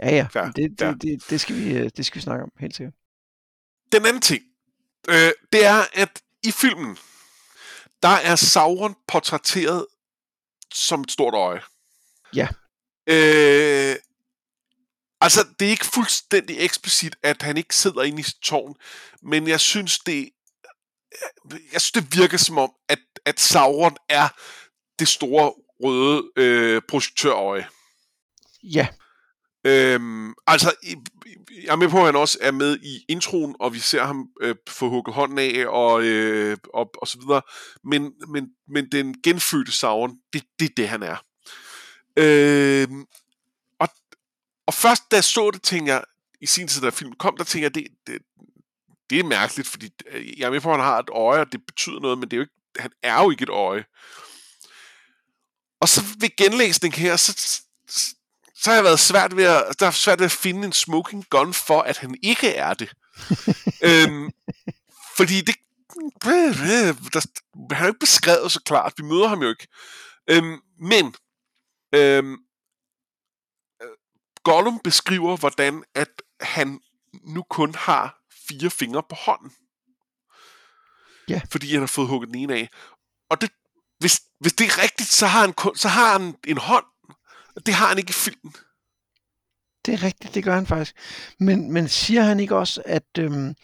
Ja, 0.00 0.10
ja, 0.10 0.26
Fair. 0.32 0.44
det, 0.44 0.56
det, 0.56 0.78
Fair. 0.78 0.92
det, 0.92 1.30
det, 1.30 1.40
skal 1.40 1.56
vi, 1.56 1.76
øh, 1.76 1.90
det 1.96 2.06
skal 2.06 2.16
vi 2.16 2.22
snakke 2.22 2.42
om, 2.42 2.52
helt 2.58 2.76
sikkert. 2.76 2.94
Den 3.92 4.06
anden 4.06 4.22
ting, 4.22 4.42
øh, 5.08 5.30
det 5.52 5.66
er, 5.66 5.80
at 5.94 6.22
i 6.42 6.50
filmen, 6.50 6.96
der 8.02 8.16
er 8.24 8.36
Sauron 8.36 8.94
portrætteret 9.08 9.86
som 10.72 11.00
et 11.00 11.10
stort 11.10 11.34
øje. 11.34 11.60
Ja. 12.34 12.48
Øh, 13.06 13.96
altså, 15.20 15.46
det 15.58 15.66
er 15.66 15.70
ikke 15.70 15.86
fuldstændig 15.86 16.56
eksplicit, 16.58 17.16
at 17.22 17.42
han 17.42 17.56
ikke 17.56 17.76
sidder 17.76 18.02
inde 18.02 18.20
i 18.20 18.24
tårn, 18.42 18.74
men 19.22 19.48
jeg 19.48 19.60
synes, 19.60 19.98
det, 19.98 20.30
jeg 21.72 21.80
synes, 21.80 21.92
det 21.92 22.16
virker 22.16 22.38
som 22.38 22.58
om, 22.58 22.72
at, 22.88 22.98
at 23.24 23.40
Sauron 23.40 23.96
er 24.08 24.28
det 24.98 25.08
store 25.08 25.52
røde 25.80 26.30
øh, 26.36 26.82
projektørøje. 26.88 27.68
Ja. 28.62 28.88
Øhm, 29.64 30.34
altså, 30.46 30.74
jeg 31.62 31.72
er 31.72 31.76
med 31.76 31.88
på, 31.88 31.98
at 31.98 32.04
han 32.04 32.16
også 32.16 32.38
er 32.40 32.50
med 32.50 32.78
i 32.82 33.04
introen, 33.08 33.56
og 33.60 33.74
vi 33.74 33.78
ser 33.78 34.04
ham 34.04 34.28
øh, 34.40 34.54
få 34.68 34.88
hugget 34.88 35.14
hånden 35.14 35.38
af, 35.38 35.66
og, 35.66 36.02
øh, 36.02 36.56
og, 36.74 36.90
og 37.00 37.08
så 37.08 37.18
videre. 37.18 37.42
Men, 37.84 38.12
men, 38.28 38.48
men 38.68 38.88
den 38.92 39.22
genfødte 39.22 39.72
Sauron, 39.72 40.16
det, 40.32 40.42
det 40.58 40.64
er 40.64 40.74
det, 40.76 40.88
han 40.88 41.02
er. 41.02 41.16
Øhm, 42.16 43.04
og, 43.80 43.88
og 44.66 44.74
først 44.74 45.02
da 45.10 45.16
jeg 45.16 45.24
så 45.24 45.50
det, 45.50 45.62
tænkte 45.62 45.92
jeg, 45.92 46.04
i 46.40 46.46
sin 46.46 46.68
tid, 46.68 46.82
da 46.82 46.90
filmen 46.90 47.16
kom, 47.18 47.36
der 47.36 47.44
tænkte 47.44 47.64
jeg, 47.64 47.74
det, 47.74 47.86
det, 48.06 48.18
det 49.10 49.18
er 49.18 49.24
mærkeligt, 49.24 49.68
fordi 49.68 49.90
øh, 50.10 50.38
jeg 50.38 50.46
er 50.46 50.50
med 50.50 50.60
på, 50.60 50.70
at 50.70 50.76
han 50.76 50.84
har 50.84 50.98
et 50.98 51.10
øje, 51.10 51.40
og 51.40 51.52
det 51.52 51.66
betyder 51.66 52.00
noget, 52.00 52.18
men 52.18 52.30
det 52.30 52.32
er 52.32 52.38
jo 52.38 52.42
ikke, 52.42 52.54
han 52.78 52.90
er 53.02 53.22
jo 53.22 53.30
ikke 53.30 53.42
et 53.42 53.48
øje. 53.48 53.84
Og 55.80 55.88
så 55.88 56.02
ved 56.20 56.36
genlæsning 56.36 56.94
her, 56.94 57.16
så, 57.16 57.62
så 58.62 58.70
har 58.70 58.74
jeg 58.74 58.84
været 58.84 59.00
svært 59.00 59.36
ved 59.36 59.44
at, 59.44 59.80
der 59.80 59.86
er 59.86 59.90
svært 59.90 60.18
ved 60.18 60.24
at 60.24 60.32
finde 60.32 60.66
en 60.66 60.72
smoking 60.72 61.24
gun 61.30 61.54
for, 61.54 61.82
at 61.82 61.98
han 61.98 62.16
ikke 62.22 62.48
er 62.48 62.74
det. 62.74 62.90
øhm, 63.88 64.30
fordi 65.16 65.40
det, 65.40 65.54
der, 66.22 67.26
han 67.74 67.82
er 67.82 67.86
jo 67.86 67.86
ikke 67.86 67.98
beskrevet 67.98 68.52
så 68.52 68.60
klart. 68.64 68.92
Vi 68.96 69.02
møder 69.02 69.28
ham 69.28 69.42
jo 69.42 69.48
ikke. 69.48 69.68
Øhm, 70.30 70.60
men 70.80 71.14
øhm, 71.94 72.36
Gollum 74.44 74.80
beskriver, 74.84 75.36
hvordan 75.36 75.84
at 75.94 76.22
han 76.40 76.80
nu 77.24 77.42
kun 77.42 77.74
har 77.74 78.18
fire 78.48 78.70
fingre 78.70 79.02
på 79.02 79.14
hånden. 79.14 79.52
Ja. 81.28 81.40
Fordi 81.50 81.72
han 81.72 81.80
har 81.80 81.86
fået 81.86 82.08
hugget 82.08 82.28
den 82.28 82.38
ene 82.38 82.54
af. 82.54 82.68
Og 83.30 83.40
det, 83.40 83.50
hvis, 83.98 84.22
hvis 84.40 84.52
det 84.52 84.66
er 84.66 84.82
rigtigt, 84.82 85.08
så 85.08 85.26
har 85.26 85.40
han, 85.40 85.52
kun, 85.52 85.76
så 85.76 85.88
har 85.88 86.18
han 86.18 86.34
en 86.46 86.58
hånd, 86.58 86.84
det 87.66 87.74
har 87.74 87.86
han 87.86 87.98
ikke 87.98 88.10
i 88.10 88.12
filmen. 88.12 88.54
Det 89.86 89.94
er 89.94 90.02
rigtigt, 90.02 90.34
det 90.34 90.44
gør 90.44 90.54
han 90.54 90.66
faktisk. 90.66 90.96
Men, 91.40 91.72
men 91.72 91.88
siger 91.88 92.22
han 92.22 92.40
ikke 92.40 92.56
også, 92.56 92.82
at, 92.86 93.18
øhm, 93.18 93.54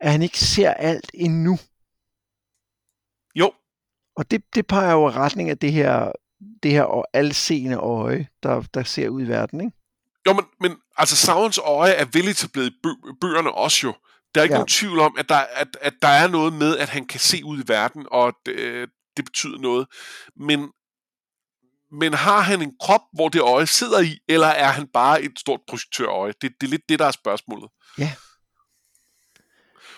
at 0.00 0.10
han 0.12 0.22
ikke 0.22 0.38
ser 0.40 0.70
alt 0.74 1.10
endnu? 1.14 1.58
Jo. 3.34 3.52
Og 4.16 4.30
det, 4.30 4.42
det 4.54 4.66
peger 4.66 4.92
jo 4.92 5.08
i 5.08 5.12
retning 5.12 5.50
af 5.50 5.58
det 5.58 5.72
her, 5.72 6.12
det 6.62 6.70
her 6.70 7.02
alseende 7.12 7.76
øje, 7.76 8.28
der, 8.42 8.62
der 8.74 8.82
ser 8.82 9.08
ud 9.08 9.22
i 9.22 9.28
verden, 9.28 9.60
ikke? 9.60 9.76
Jo, 10.26 10.32
men, 10.32 10.44
men 10.60 10.76
altså 10.96 11.16
Saurons 11.16 11.58
øje 11.58 11.92
er 11.92 12.04
veletableret 12.12 12.66
i 12.70 12.74
bø- 12.86 13.18
bøgerne 13.20 13.52
også 13.52 13.86
jo. 13.86 13.94
Der 14.34 14.40
er 14.40 14.42
ikke 14.42 14.52
Ja. 14.54 14.58
nogen 14.58 14.68
tvivl 14.68 14.98
om, 14.98 15.14
at 15.18 15.28
der, 15.28 15.36
at, 15.36 15.76
at 15.80 15.94
der 16.02 16.08
er 16.08 16.28
noget 16.28 16.52
med, 16.52 16.78
at 16.78 16.88
han 16.88 17.06
kan 17.06 17.20
se 17.20 17.44
ud 17.44 17.58
i 17.58 17.68
verden, 17.68 18.06
og 18.10 18.28
at, 18.28 18.48
øh, 18.52 18.88
det 19.16 19.24
betyder 19.24 19.58
noget. 19.58 19.86
Men, 20.36 20.70
men 21.92 22.14
har 22.14 22.40
han 22.40 22.62
en 22.62 22.72
krop, 22.80 23.00
hvor 23.12 23.28
det 23.28 23.40
øje 23.40 23.66
sidder 23.66 24.00
i, 24.00 24.18
eller 24.28 24.46
er 24.46 24.68
han 24.72 24.86
bare 24.94 25.22
et 25.22 25.32
stort 25.38 25.60
projektørøje? 25.68 26.32
Det, 26.42 26.52
det 26.60 26.66
er 26.66 26.70
lidt 26.70 26.88
det, 26.88 26.98
der 26.98 27.04
er 27.06 27.10
spørgsmålet. 27.10 27.70
Ja. 27.98 28.12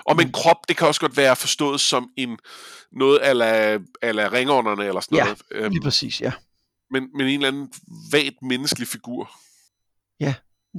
Og 0.04 0.16
med 0.16 0.24
en 0.24 0.32
krop, 0.32 0.56
det 0.68 0.76
kan 0.76 0.86
også 0.88 1.00
godt 1.00 1.16
være 1.16 1.36
forstået 1.36 1.80
som 1.80 2.10
en 2.16 2.38
noget 2.92 3.18
ala, 3.22 3.78
ala 4.02 4.28
ringånderne 4.32 4.84
eller 4.86 5.00
sådan 5.00 5.16
Ja, 5.18 5.24
noget. 5.24 5.42
Øhm, 5.50 5.72
Lige 5.72 5.82
præcis, 5.82 6.20
ja. 6.20 6.32
men, 6.90 7.08
men 7.14 7.26
en 7.26 7.34
eller 7.34 7.48
anden 7.48 7.72
vagt 8.12 8.42
menneskelig 8.42 8.88
figur. 8.88 9.30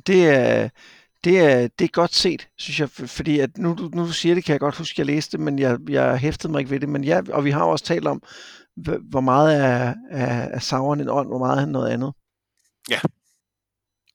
Det 0.08 0.28
er, 0.28 0.70
det 1.24 1.40
er, 1.40 1.68
det 1.80 1.86
er 1.86 1.90
godt 1.92 2.16
set, 2.16 2.48
synes 2.58 2.80
jeg, 2.80 2.90
fordi 2.90 3.40
at 3.40 3.58
nu, 3.58 3.74
du- 3.78 3.90
nu 3.94 4.08
du 4.08 4.12
siger 4.14 4.36
det, 4.36 4.44
kan 4.46 4.52
jeg 4.54 4.60
godt 4.60 4.76
huske, 4.78 4.94
at 4.94 4.98
jeg 4.98 5.06
læste 5.06 5.32
det, 5.38 5.40
men 5.40 5.60
jeg, 5.60 5.78
jeg 5.90 6.18
hæftede 6.18 6.52
mig 6.52 6.60
ikke 6.60 6.72
ved 6.72 6.80
det. 6.80 6.90
Men 6.90 7.04
ja, 7.04 7.22
og 7.30 7.46
vi 7.46 7.52
har 7.52 7.64
også 7.64 7.86
talt 7.86 8.08
om, 8.08 8.22
hvor 9.10 9.22
meget 9.22 9.58
er, 9.58 9.96
er, 10.10 10.50
er 10.50 10.60
Sauron 10.60 11.02
en 11.02 11.10
ånd, 11.10 11.28
hvor 11.28 11.38
meget 11.38 11.56
er 11.56 11.60
han 11.60 11.70
noget 11.70 11.90
andet. 11.90 12.14
Ja. 12.90 13.00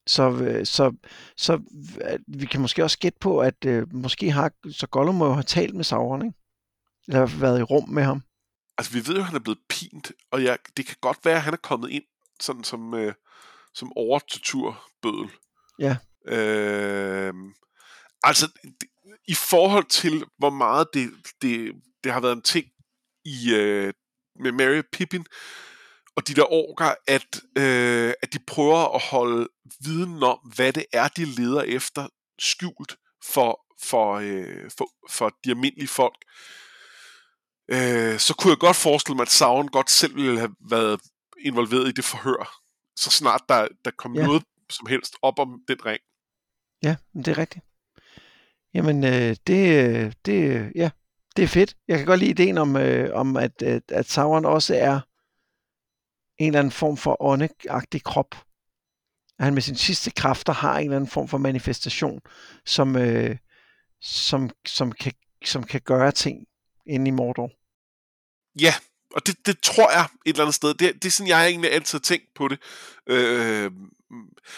Så, 0.06 0.30
øh, 0.30 0.66
så, 0.66 0.92
så 1.36 1.52
øh, 2.10 2.18
vi 2.26 2.46
kan 2.46 2.60
måske 2.60 2.84
også 2.84 2.98
gætte 2.98 3.18
på, 3.18 3.40
at 3.40 3.64
øh, 3.64 3.94
måske 3.94 4.30
har, 4.30 4.52
så 4.70 4.86
Gollum 4.86 5.14
må 5.14 5.26
jo 5.26 5.32
have 5.32 5.42
talt 5.42 5.74
med 5.74 5.84
Sauron, 5.84 6.26
ikke? 6.26 6.38
Eller 7.08 7.26
været 7.26 7.58
i 7.60 7.62
rum 7.62 7.88
med 7.88 8.02
ham. 8.02 8.22
Altså, 8.78 8.92
vi 8.92 9.06
ved 9.06 9.14
jo, 9.14 9.20
at 9.20 9.26
han 9.26 9.36
er 9.36 9.40
blevet 9.40 9.58
pint, 9.68 10.12
og 10.30 10.44
jeg, 10.44 10.58
det 10.76 10.86
kan 10.86 10.96
godt 11.00 11.24
være, 11.24 11.36
at 11.36 11.42
han 11.42 11.52
er 11.52 11.58
kommet 11.58 11.90
ind 11.90 12.04
sådan 12.40 12.64
som, 12.64 12.94
øh, 12.94 13.14
som 13.74 13.92
overtorturbødel. 13.96 15.30
Ja. 15.78 15.96
Øh, 16.24 17.34
altså, 18.22 18.46
det, 18.64 18.88
i 19.28 19.34
forhold 19.34 19.84
til, 19.84 20.24
hvor 20.38 20.50
meget 20.50 20.86
det, 20.94 21.10
det, 21.42 21.72
det 22.04 22.12
har 22.12 22.20
været 22.20 22.36
en 22.36 22.42
ting 22.42 22.66
i, 23.24 23.54
øh, 23.54 23.92
med 24.41 24.53
Mary 24.53 24.78
og 24.78 24.85
Pippin, 24.93 25.26
og 26.16 26.28
de 26.28 26.35
der 26.35 26.53
orker, 26.53 26.95
at, 27.09 27.41
øh, 27.59 28.12
at 28.22 28.33
de 28.33 28.39
prøver 28.47 28.95
at 28.95 29.03
holde 29.11 29.49
viden 29.85 30.22
om, 30.22 30.39
hvad 30.55 30.72
det 30.72 30.85
er, 30.93 31.09
de 31.09 31.24
leder 31.24 31.62
efter, 31.62 32.09
skjult 32.39 32.97
for, 33.24 33.61
for, 33.83 34.14
øh, 34.14 34.70
for, 34.78 34.89
for 35.11 35.37
de 35.45 35.51
almindelige 35.51 35.89
folk. 35.89 36.24
Øh, 37.70 38.18
så 38.18 38.35
kunne 38.39 38.51
jeg 38.51 38.59
godt 38.59 38.76
forestille 38.76 39.16
mig, 39.16 39.22
at 39.22 39.30
Sauron 39.30 39.68
godt 39.68 39.91
selv 39.91 40.16
ville 40.16 40.39
have 40.39 40.55
været 40.70 41.01
involveret 41.45 41.89
i 41.89 41.93
det 41.93 42.05
forhør, 42.05 42.61
så 42.97 43.11
snart 43.11 43.43
der, 43.49 43.68
der 43.85 43.91
kom 43.99 44.14
Ja. 44.16 44.26
noget 44.26 44.43
som 44.70 44.87
helst 44.87 45.16
op 45.22 45.39
om 45.39 45.61
den 45.68 45.87
ring. 45.87 46.01
Ja, 46.83 46.97
det 47.14 47.28
er 47.28 47.39
rigtigt. 47.39 47.64
Jamen, 48.74 49.05
øh, 49.05 49.37
det, 49.47 49.85
øh, 49.85 50.12
det, 50.26 50.72
ja, 50.74 50.91
det 51.37 51.43
er 51.43 51.49
fedt. 51.49 51.76
Jeg 51.89 51.99
kan 51.99 52.07
godt 52.07 52.20
lide 52.20 52.30
ideen 52.30 52.59
om, 52.59 52.76
øh, 52.76 53.14
om 53.14 53.37
at, 53.37 53.62
øh, 53.62 53.68
at, 53.68 53.83
at 53.89 54.07
Sauron 54.07 54.45
også 54.45 54.74
er 54.74 55.01
en 56.39 56.47
eller 56.47 56.59
anden 56.59 56.72
form 56.72 56.97
for 56.97 57.22
åndeagtig 57.22 58.03
krop. 58.05 58.35
At 59.39 59.45
han 59.45 59.55
med 59.55 59.62
sine 59.62 59.76
sidste 59.76 60.11
kræfter 60.11 60.53
har 60.53 60.78
en 60.78 60.85
eller 60.85 60.97
anden 60.97 61.11
form 61.11 61.28
for 61.28 61.39
manifestation, 61.39 62.20
som, 62.66 62.97
øh, 62.97 63.37
som, 64.01 64.51
som, 64.66 64.93
kan, 64.93 65.12
som 65.45 65.64
kan 65.64 65.80
gøre 65.80 66.12
ting 66.12 66.47
inde 66.87 67.09
i 67.09 67.11
Mordor. 67.11 67.51
Ja, 68.61 68.74
og 69.14 69.26
det, 69.26 69.47
det 69.47 69.59
tror 69.62 69.91
jeg 69.91 70.05
et 70.26 70.30
eller 70.33 70.45
andet 70.45 70.55
sted. 70.55 70.74
Det, 70.74 70.95
det 70.95 71.05
er 71.05 71.11
sådan, 71.11 71.28
jeg 71.28 71.49
egentlig 71.49 71.72
altid 71.72 71.99
har 71.99 72.03
tænkt 72.03 72.26
på 72.35 72.49
det. 72.49 72.59
Øh, 73.07 73.70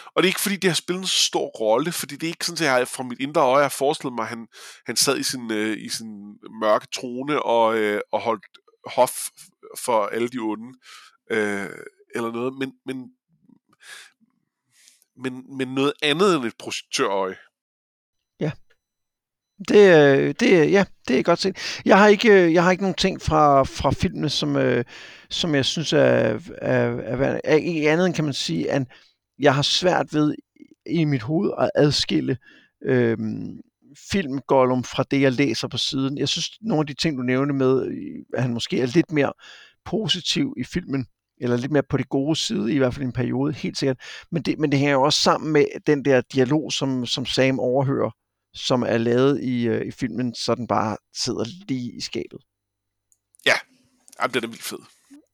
og 0.07 0.23
det 0.23 0.25
er 0.25 0.31
ikke 0.31 0.41
fordi, 0.41 0.57
det 0.57 0.71
har 0.71 0.75
spillet 0.75 1.01
en 1.01 1.07
så 1.07 1.19
stor 1.19 1.47
rolle, 1.47 1.93
fordi 1.93 2.15
det 2.17 2.27
er 2.27 2.29
ikke 2.29 2.47
sådan, 2.47 2.67
at 2.67 2.79
jeg 2.79 2.89
fra 2.89 3.03
mit 3.03 3.21
indre 3.21 3.43
øje 3.43 3.63
har 3.63 3.69
forestillet 3.69 4.15
mig, 4.15 4.23
at 4.23 4.29
han, 4.29 4.47
han 4.87 4.97
sad 4.97 5.19
i 5.19 5.23
sin, 5.23 5.53
øh, 5.53 5.79
i 5.79 5.89
sin 5.89 6.39
mørke 6.61 6.87
trone 6.95 7.43
og, 7.43 7.79
øh, 7.79 8.01
og 8.13 8.21
holdt 8.21 8.45
hof 8.87 9.29
for 9.79 10.07
alle 10.07 10.29
de 10.29 10.39
onde. 10.39 10.79
Øh, 11.31 11.69
eller 12.15 12.33
noget, 12.33 12.55
men, 12.59 12.73
men, 12.87 13.11
men, 15.17 15.57
men 15.57 15.75
noget 15.75 15.93
andet 16.03 16.37
end 16.37 16.45
et 16.45 16.57
projektørøje. 16.59 17.37
Det, 19.69 20.17
øh, 20.19 20.35
det, 20.41 20.63
øh, 20.63 20.73
ja, 20.73 20.85
det 21.09 21.19
er 21.19 21.23
godt 21.23 21.41
set. 21.41 21.81
Jeg 21.85 21.99
har 21.99 22.09
ikke, 22.09 22.33
øh, 22.33 22.53
jeg 22.53 22.65
har 22.65 22.71
ikke 22.71 22.83
nogen 22.83 22.95
ting 22.95 23.23
fra, 23.23 23.63
fra 23.63 23.91
filmene, 23.91 24.31
som, 24.31 24.57
øh, 24.57 24.85
som 25.31 25.55
jeg 25.55 25.65
synes 25.65 25.93
er, 25.93 25.99
er, 25.99 26.39
er, 26.59 27.17
er, 27.17 27.41
er 27.45 27.57
er 27.87 27.93
andet 27.93 28.07
end 28.07 28.15
kan 28.15 28.25
man 28.25 28.35
sige, 28.35 28.71
at 28.71 28.83
jeg 29.39 29.55
har 29.55 29.63
svært 29.63 30.15
ved 30.15 30.35
i 30.87 31.05
mit 31.05 31.23
hoved 31.23 31.51
at 31.59 31.71
adskille 31.75 32.39
øh, 32.85 33.19
film 34.11 34.39
Gollum 34.39 34.85
fra 34.85 35.05
det, 35.11 35.21
jeg 35.21 35.33
læser 35.33 35.69
på 35.69 35.79
siden. 35.79 36.19
Jeg 36.19 36.29
synes, 36.29 36.51
nogle 36.61 36.81
af 36.81 36.87
de 36.87 36.95
ting, 36.95 37.19
du 37.19 37.23
nævnte 37.23 37.55
med, 37.55 37.87
at 38.35 38.43
han 38.43 38.55
måske 38.55 38.81
er 38.81 38.87
lidt 38.87 39.13
mere 39.13 39.33
positiv 39.85 40.55
i 40.57 40.65
filmen, 40.65 41.07
eller 41.41 41.57
lidt 41.57 41.73
mere 41.73 41.83
på 41.83 41.97
det 41.97 42.09
gode 42.09 42.37
side, 42.37 42.75
i 42.75 42.79
hvert 42.79 42.95
fald 42.95 43.03
i 43.03 43.07
en 43.07 43.13
periode, 43.13 43.53
helt 43.53 43.79
sikkert. 43.79 44.01
Men 44.31 44.43
det, 44.43 44.59
men 44.59 44.71
det 44.71 44.79
hænger 44.79 44.95
jo 44.95 45.03
også 45.03 45.21
sammen 45.21 45.53
med 45.53 45.65
den 45.87 46.05
der 46.05 46.21
dialog, 46.21 46.73
som, 46.73 47.07
som 47.07 47.27
Sam 47.27 47.61
overhører, 47.61 48.11
som 48.55 48.83
er 48.83 48.99
lavet 48.99 49.43
i, 49.43 49.67
øh, 49.67 49.87
i 49.87 49.91
filmen, 49.91 50.35
så 50.35 50.55
den 50.55 50.67
bare 50.67 50.97
sidder 51.15 51.45
lige 51.69 51.93
i 51.93 52.01
skabet. 52.01 52.39
Ja, 53.47 53.55
Jamen, 54.21 54.35
den 54.35 54.45
er 54.45 54.49
vildt 54.49 54.63
fed. 54.63 54.79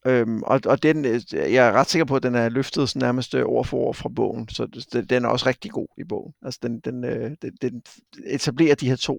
Øhm, 0.07 0.43
og, 0.43 0.61
og 0.67 0.83
den, 0.83 1.05
øh, 1.05 1.21
jeg 1.35 1.69
er 1.69 1.73
ret 1.73 1.91
sikker 1.91 2.05
på, 2.05 2.17
at 2.17 2.23
den 2.23 2.35
er 2.35 2.49
løftet 2.49 2.89
sådan 2.89 3.07
nærmest 3.07 3.35
øh, 3.35 3.45
ord 3.45 3.65
for 3.65 3.77
ord 3.77 3.95
fra 3.95 4.09
bogen, 4.09 4.49
så 4.49 4.67
det, 4.93 5.11
den 5.11 5.25
er 5.25 5.29
også 5.29 5.47
rigtig 5.47 5.71
god 5.71 5.89
i 5.99 6.05
bogen. 6.05 6.35
Altså 6.43 6.61
den, 6.63 6.81
den, 6.81 7.05
øh, 7.05 7.31
den, 7.43 7.57
den 7.63 7.83
etablerer 8.27 8.75
de 8.75 8.89
her 8.89 8.97
to 8.97 9.19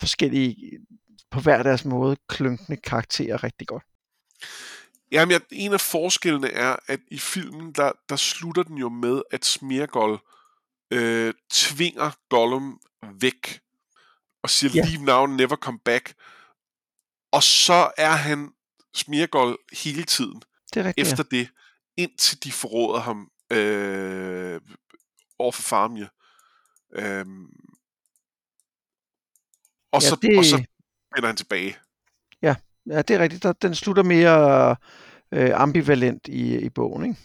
forskellige, 0.00 0.78
på 1.30 1.40
hver 1.40 1.62
deres 1.62 1.84
måde, 1.84 2.16
klynkende 2.28 2.76
karakterer 2.76 3.44
rigtig 3.44 3.66
godt. 3.66 3.82
Jamen, 5.12 5.32
jeg, 5.32 5.40
en 5.52 5.72
af 5.72 5.80
forskellene 5.80 6.50
er, 6.50 6.76
at 6.86 7.00
i 7.10 7.18
filmen, 7.18 7.72
der, 7.72 7.92
der 8.08 8.16
slutter 8.16 8.62
den 8.62 8.78
jo 8.78 8.88
med, 8.88 9.22
at 9.30 9.44
Smeargol 9.44 10.18
øh, 10.90 11.34
tvinger 11.50 12.10
Gollum 12.28 12.80
væk, 13.20 13.60
og 14.42 14.50
siger, 14.50 14.70
Ja. 14.74 14.80
ja. 14.80 14.88
leave 14.88 15.04
now, 15.04 15.26
never 15.36 15.56
come 15.56 15.78
back. 15.84 16.14
Og 17.32 17.42
så 17.42 17.90
er 17.96 18.10
han 18.10 18.52
Smeargol 18.96 19.58
hele 19.72 20.02
tiden, 20.04 20.42
Det 20.74 20.80
er 20.80 20.84
rigtigt, 20.84 21.08
efter 21.08 21.22
det, 21.22 21.48
indtil 21.96 22.44
de 22.44 22.52
forråder 22.52 23.00
ham 23.00 23.30
øh, 23.52 24.60
over 25.38 25.52
for 25.52 25.62
Farmje. 25.62 26.08
Øhm, 26.94 27.44
og, 29.92 30.02
Ja, 30.02 30.08
så, 30.08 30.16
det- 30.22 30.38
og 30.38 30.44
så 30.44 30.56
vender 31.14 31.26
han 31.26 31.36
tilbage. 31.36 31.76
ja. 32.42 32.54
ja, 32.86 33.02
det 33.02 33.16
er 33.16 33.18
rigtigt. 33.20 33.42
Der, 33.42 33.52
den 33.52 33.74
slutter 33.74 34.02
mere 34.02 34.76
øh, 35.32 35.60
ambivalent 35.60 36.28
i, 36.28 36.58
i 36.58 36.68
bogen, 36.68 37.04
ikke? 37.04 37.20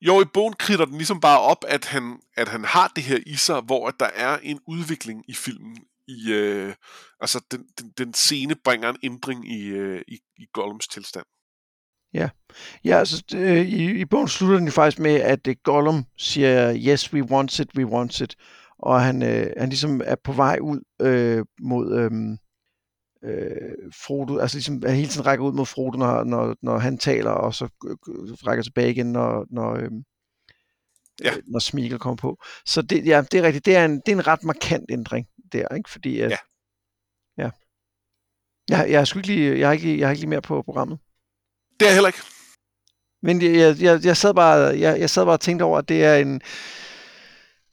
Jo, 0.00 0.20
i 0.22 0.24
bogen 0.34 0.52
kritter 0.54 0.84
den 0.84 0.94
ligesom 0.96 1.20
bare 1.20 1.40
op, 1.40 1.64
at 1.68 1.84
han, 1.84 2.20
at 2.36 2.48
han 2.48 2.64
har 2.64 2.88
det 2.96 3.04
her 3.04 3.18
i 3.26 3.36
sig, 3.36 3.60
hvor 3.60 3.88
at 3.88 3.94
der 4.00 4.06
er 4.14 4.38
en 4.42 4.60
udvikling 4.66 5.24
i 5.28 5.34
filmen. 5.34 5.84
I, 6.10 6.32
øh, 6.32 6.74
altså, 7.20 7.40
den, 7.50 7.64
den, 7.78 7.92
den 7.98 8.14
scene 8.14 8.54
bringer 8.64 8.88
en 8.88 8.98
ændring 9.02 9.52
i, 9.52 9.66
øh, 9.66 10.02
i, 10.08 10.18
i 10.38 10.46
Gollums 10.52 10.88
tilstand. 10.88 11.24
Ja, 12.84 12.98
altså 12.98 13.24
øh, 13.34 13.66
i, 13.66 14.00
i 14.00 14.04
bogen 14.04 14.28
slutter 14.28 14.56
den 14.56 14.66
jo 14.66 14.72
faktisk 14.72 14.98
med, 14.98 15.14
at 15.14 15.46
øh, 15.46 15.56
Gollum 15.64 16.04
siger, 16.18 16.74
yes, 16.76 17.12
we 17.12 17.22
want 17.22 17.58
it, 17.58 17.68
we 17.76 17.86
want 17.86 18.20
it. 18.20 18.36
Og 18.78 19.02
han, 19.02 19.22
øh, 19.22 19.50
han 19.56 19.68
ligesom 19.68 20.00
er 20.04 20.16
på 20.24 20.32
vej 20.32 20.58
ud 20.62 20.80
øh, 21.02 21.44
mod 21.62 21.98
øh, 21.98 22.10
øh, 23.30 23.92
Frodo, 24.04 24.38
altså 24.38 24.56
ligesom 24.56 24.82
han 24.86 24.94
hele 24.94 25.08
tiden 25.08 25.26
rækker 25.26 25.44
ud 25.44 25.52
mod 25.52 25.66
Frodo, 25.66 25.98
når, 25.98 26.24
når, 26.24 26.56
når 26.62 26.78
han 26.78 26.98
taler, 26.98 27.30
og 27.30 27.54
så 27.54 27.64
øh, 27.64 27.96
rækker 28.46 28.62
tilbage 28.62 28.90
igen, 28.90 29.12
når, 29.12 29.46
når, 29.50 29.74
øh, 29.74 29.90
Ja. 31.24 31.32
når 31.46 31.58
Smeagol 31.58 31.98
kommer 31.98 32.16
på. 32.16 32.42
Så 32.66 32.82
det, 32.82 33.06
ja, 33.06 33.22
det 33.32 33.40
er 33.40 33.42
rigtigt, 33.42 33.66
det 33.66 33.76
er 33.76 33.84
en, 33.84 34.00
det 34.06 34.08
er 34.08 34.16
en 34.16 34.26
ret 34.26 34.44
markant 34.44 34.84
ændring 34.90 35.26
der, 35.52 35.74
ikke? 35.76 35.90
Fordi 35.90 36.20
at, 36.20 36.30
Ja. 36.30 36.36
ja. 37.38 37.50
Jeg, 38.68 38.90
jeg, 38.90 39.00
er 39.00 39.04
sgu 39.04 39.18
ikke 39.18 39.28
lige, 39.28 39.58
jeg, 39.58 39.68
er 39.68 39.72
ikke, 39.72 39.98
jeg 39.98 40.06
er 40.06 40.10
ikke 40.10 40.20
lige 40.20 40.30
mere 40.30 40.42
på 40.42 40.62
programmet. 40.62 40.98
Det 41.80 41.86
er 41.86 41.90
jeg 41.90 41.94
heller 41.94 42.08
ikke. 42.08 42.20
Men 43.22 43.42
jeg, 43.42 43.54
jeg, 43.54 43.82
jeg, 43.82 44.04
jeg, 44.04 44.16
sad 44.16 44.34
bare, 44.34 44.58
jeg, 44.58 45.00
jeg 45.00 45.10
sad 45.10 45.24
bare 45.24 45.34
og 45.34 45.40
tænkte 45.40 45.62
over, 45.62 45.78
at 45.78 45.88
det 45.88 46.04
er 46.04 46.16
en, 46.16 46.40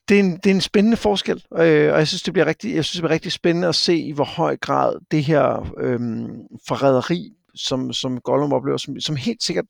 det 0.09 0.15
er 0.15 0.19
en, 0.19 0.37
det 0.37 0.45
er 0.45 0.55
en 0.55 0.61
spændende 0.61 0.97
forskel, 0.97 1.45
øh, 1.53 1.93
og 1.93 1.99
jeg 1.99 2.07
synes, 2.07 2.23
det 2.23 2.33
bliver 2.33 2.45
rigtig, 2.45 2.75
jeg 2.75 2.85
synes, 2.85 2.91
det 2.95 3.01
bliver 3.01 3.13
rigtig 3.13 3.31
spændende 3.31 3.67
at 3.67 3.75
se, 3.75 3.97
i 3.97 4.11
hvor 4.11 4.23
høj 4.25 4.57
grad 4.57 4.99
det 5.11 5.23
her 5.23 5.73
øhm, 5.79 6.27
forræderi, 6.67 7.33
som, 7.55 7.93
som 7.93 8.21
Gollum 8.21 8.53
oplever, 8.53 8.77
som, 8.77 8.99
som 8.99 9.15
helt 9.15 9.43
sikkert 9.43 9.65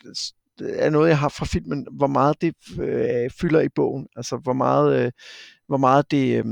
er 0.59 0.89
noget, 0.89 1.09
jeg 1.09 1.19
har 1.19 1.29
fra 1.29 1.45
filmen, 1.45 1.87
hvor 1.91 2.07
meget 2.07 2.41
det 2.41 2.55
øh, 2.79 3.29
fylder 3.41 3.61
i 3.61 3.69
bogen. 3.69 4.07
Altså, 4.15 4.37
hvor 4.37 4.53
meget, 4.53 5.05
øh, 5.05 5.11
hvor 5.67 5.77
meget 5.77 6.11
det 6.11 6.37
øh, 6.37 6.45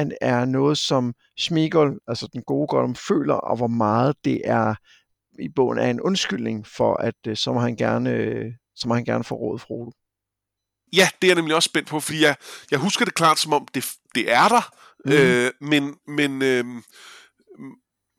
er- 0.00 0.16
er 0.20 0.44
noget, 0.44 0.78
som 0.78 1.14
Smeagol, 1.38 1.98
altså 2.08 2.28
den 2.32 2.42
gode 2.42 2.66
Gollum, 2.68 2.94
føler, 2.94 3.34
og 3.34 3.56
hvor 3.56 3.66
meget 3.66 4.16
det 4.24 4.40
er 4.44 4.74
i 5.40 5.48
bogen 5.56 5.78
er 5.78 5.90
en 5.90 6.00
undskyldning 6.00 6.66
for, 6.66 6.94
at 6.94 7.14
øh, 7.26 7.36
så 7.36 7.52
må 7.52 7.60
han 7.60 7.76
gerne, 7.76 8.10
øh, 8.10 8.52
så 8.76 8.88
må 8.88 8.94
han 8.94 9.04
gerne 9.04 9.24
få 9.24 9.34
råd 9.34 9.58
Frodo. 9.58 9.92
Ja, 10.92 11.08
det 11.22 11.28
er 11.28 11.30
jeg 11.30 11.36
nemlig 11.36 11.54
også 11.56 11.66
spændt 11.66 11.88
på, 11.88 12.00
fordi 12.00 12.22
jeg, 12.22 12.36
jeg 12.70 12.78
husker 12.78 13.04
det 13.04 13.14
klart 13.14 13.38
som 13.38 13.52
om, 13.52 13.66
det, 13.74 13.84
det 14.14 14.32
er 14.32 14.48
der, 14.48 14.74
Mm. 15.04 15.12
Øh, 15.12 15.50
men, 15.60 15.96
men, 16.06 16.42
øh, 16.42 16.64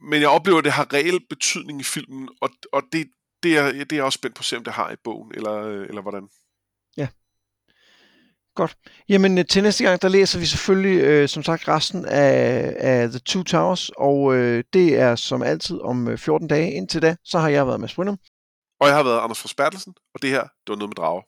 men 0.10 0.22
jeg 0.22 0.30
oplever, 0.30 0.58
at 0.58 0.64
det 0.64 0.72
har 0.74 0.94
reel 0.94 1.20
betydning 1.30 1.80
i 1.80 1.84
filmen, 1.84 2.30
og, 2.42 2.50
og 2.74 2.84
det, 2.94 3.08
det, 3.44 3.58
er, 3.58 3.72
det 3.72 3.92
er 3.92 3.96
jeg 3.96 4.04
også 4.04 4.18
spændt 4.18 4.36
på 4.36 4.42
at 4.42 4.46
se, 4.46 4.58
om 4.58 4.64
det 4.64 4.74
har 4.74 4.92
i 4.92 4.96
bogen, 5.04 5.32
eller, 5.36 5.62
eller 5.62 6.02
hvordan. 6.02 6.28
Godt. 8.56 8.76
Jamen 9.10 9.38
øh, 9.38 9.46
til 9.46 9.64
næste 9.64 9.84
gang, 9.84 10.02
der 10.02 10.08
læser 10.08 10.40
vi 10.40 10.46
selvfølgelig, 10.46 11.04
øh, 11.04 11.30
som 11.30 11.44
sagt, 11.44 11.68
resten 11.68 12.06
af, 12.06 12.76
af 12.80 13.10
The 13.10 13.20
Two 13.20 13.44
Towers, 13.44 13.90
og 13.98 14.36
øh, 14.36 14.64
det 14.74 15.00
er 15.00 15.16
som 15.16 15.42
altid 15.42 15.82
om 15.82 16.08
øh, 16.08 16.18
14 16.18 16.48
dage. 16.48 16.72
Indtil 16.72 17.02
da, 17.02 17.16
så 17.24 17.40
har 17.40 17.50
jeg 17.50 17.68
været 17.68 17.80
med 17.80 17.90
Brynum. 17.96 18.18
Og 18.82 18.88
jeg 18.88 18.96
har 18.96 19.04
været 19.04 19.20
Anders 19.20 19.40
Forsbertelsen, 19.40 19.94
og 20.16 20.22
det 20.22 20.30
her, 20.30 20.42
det 20.42 20.70
var 20.70 20.76
noget 20.76 20.90
med 20.90 20.96
drager. 20.96 21.22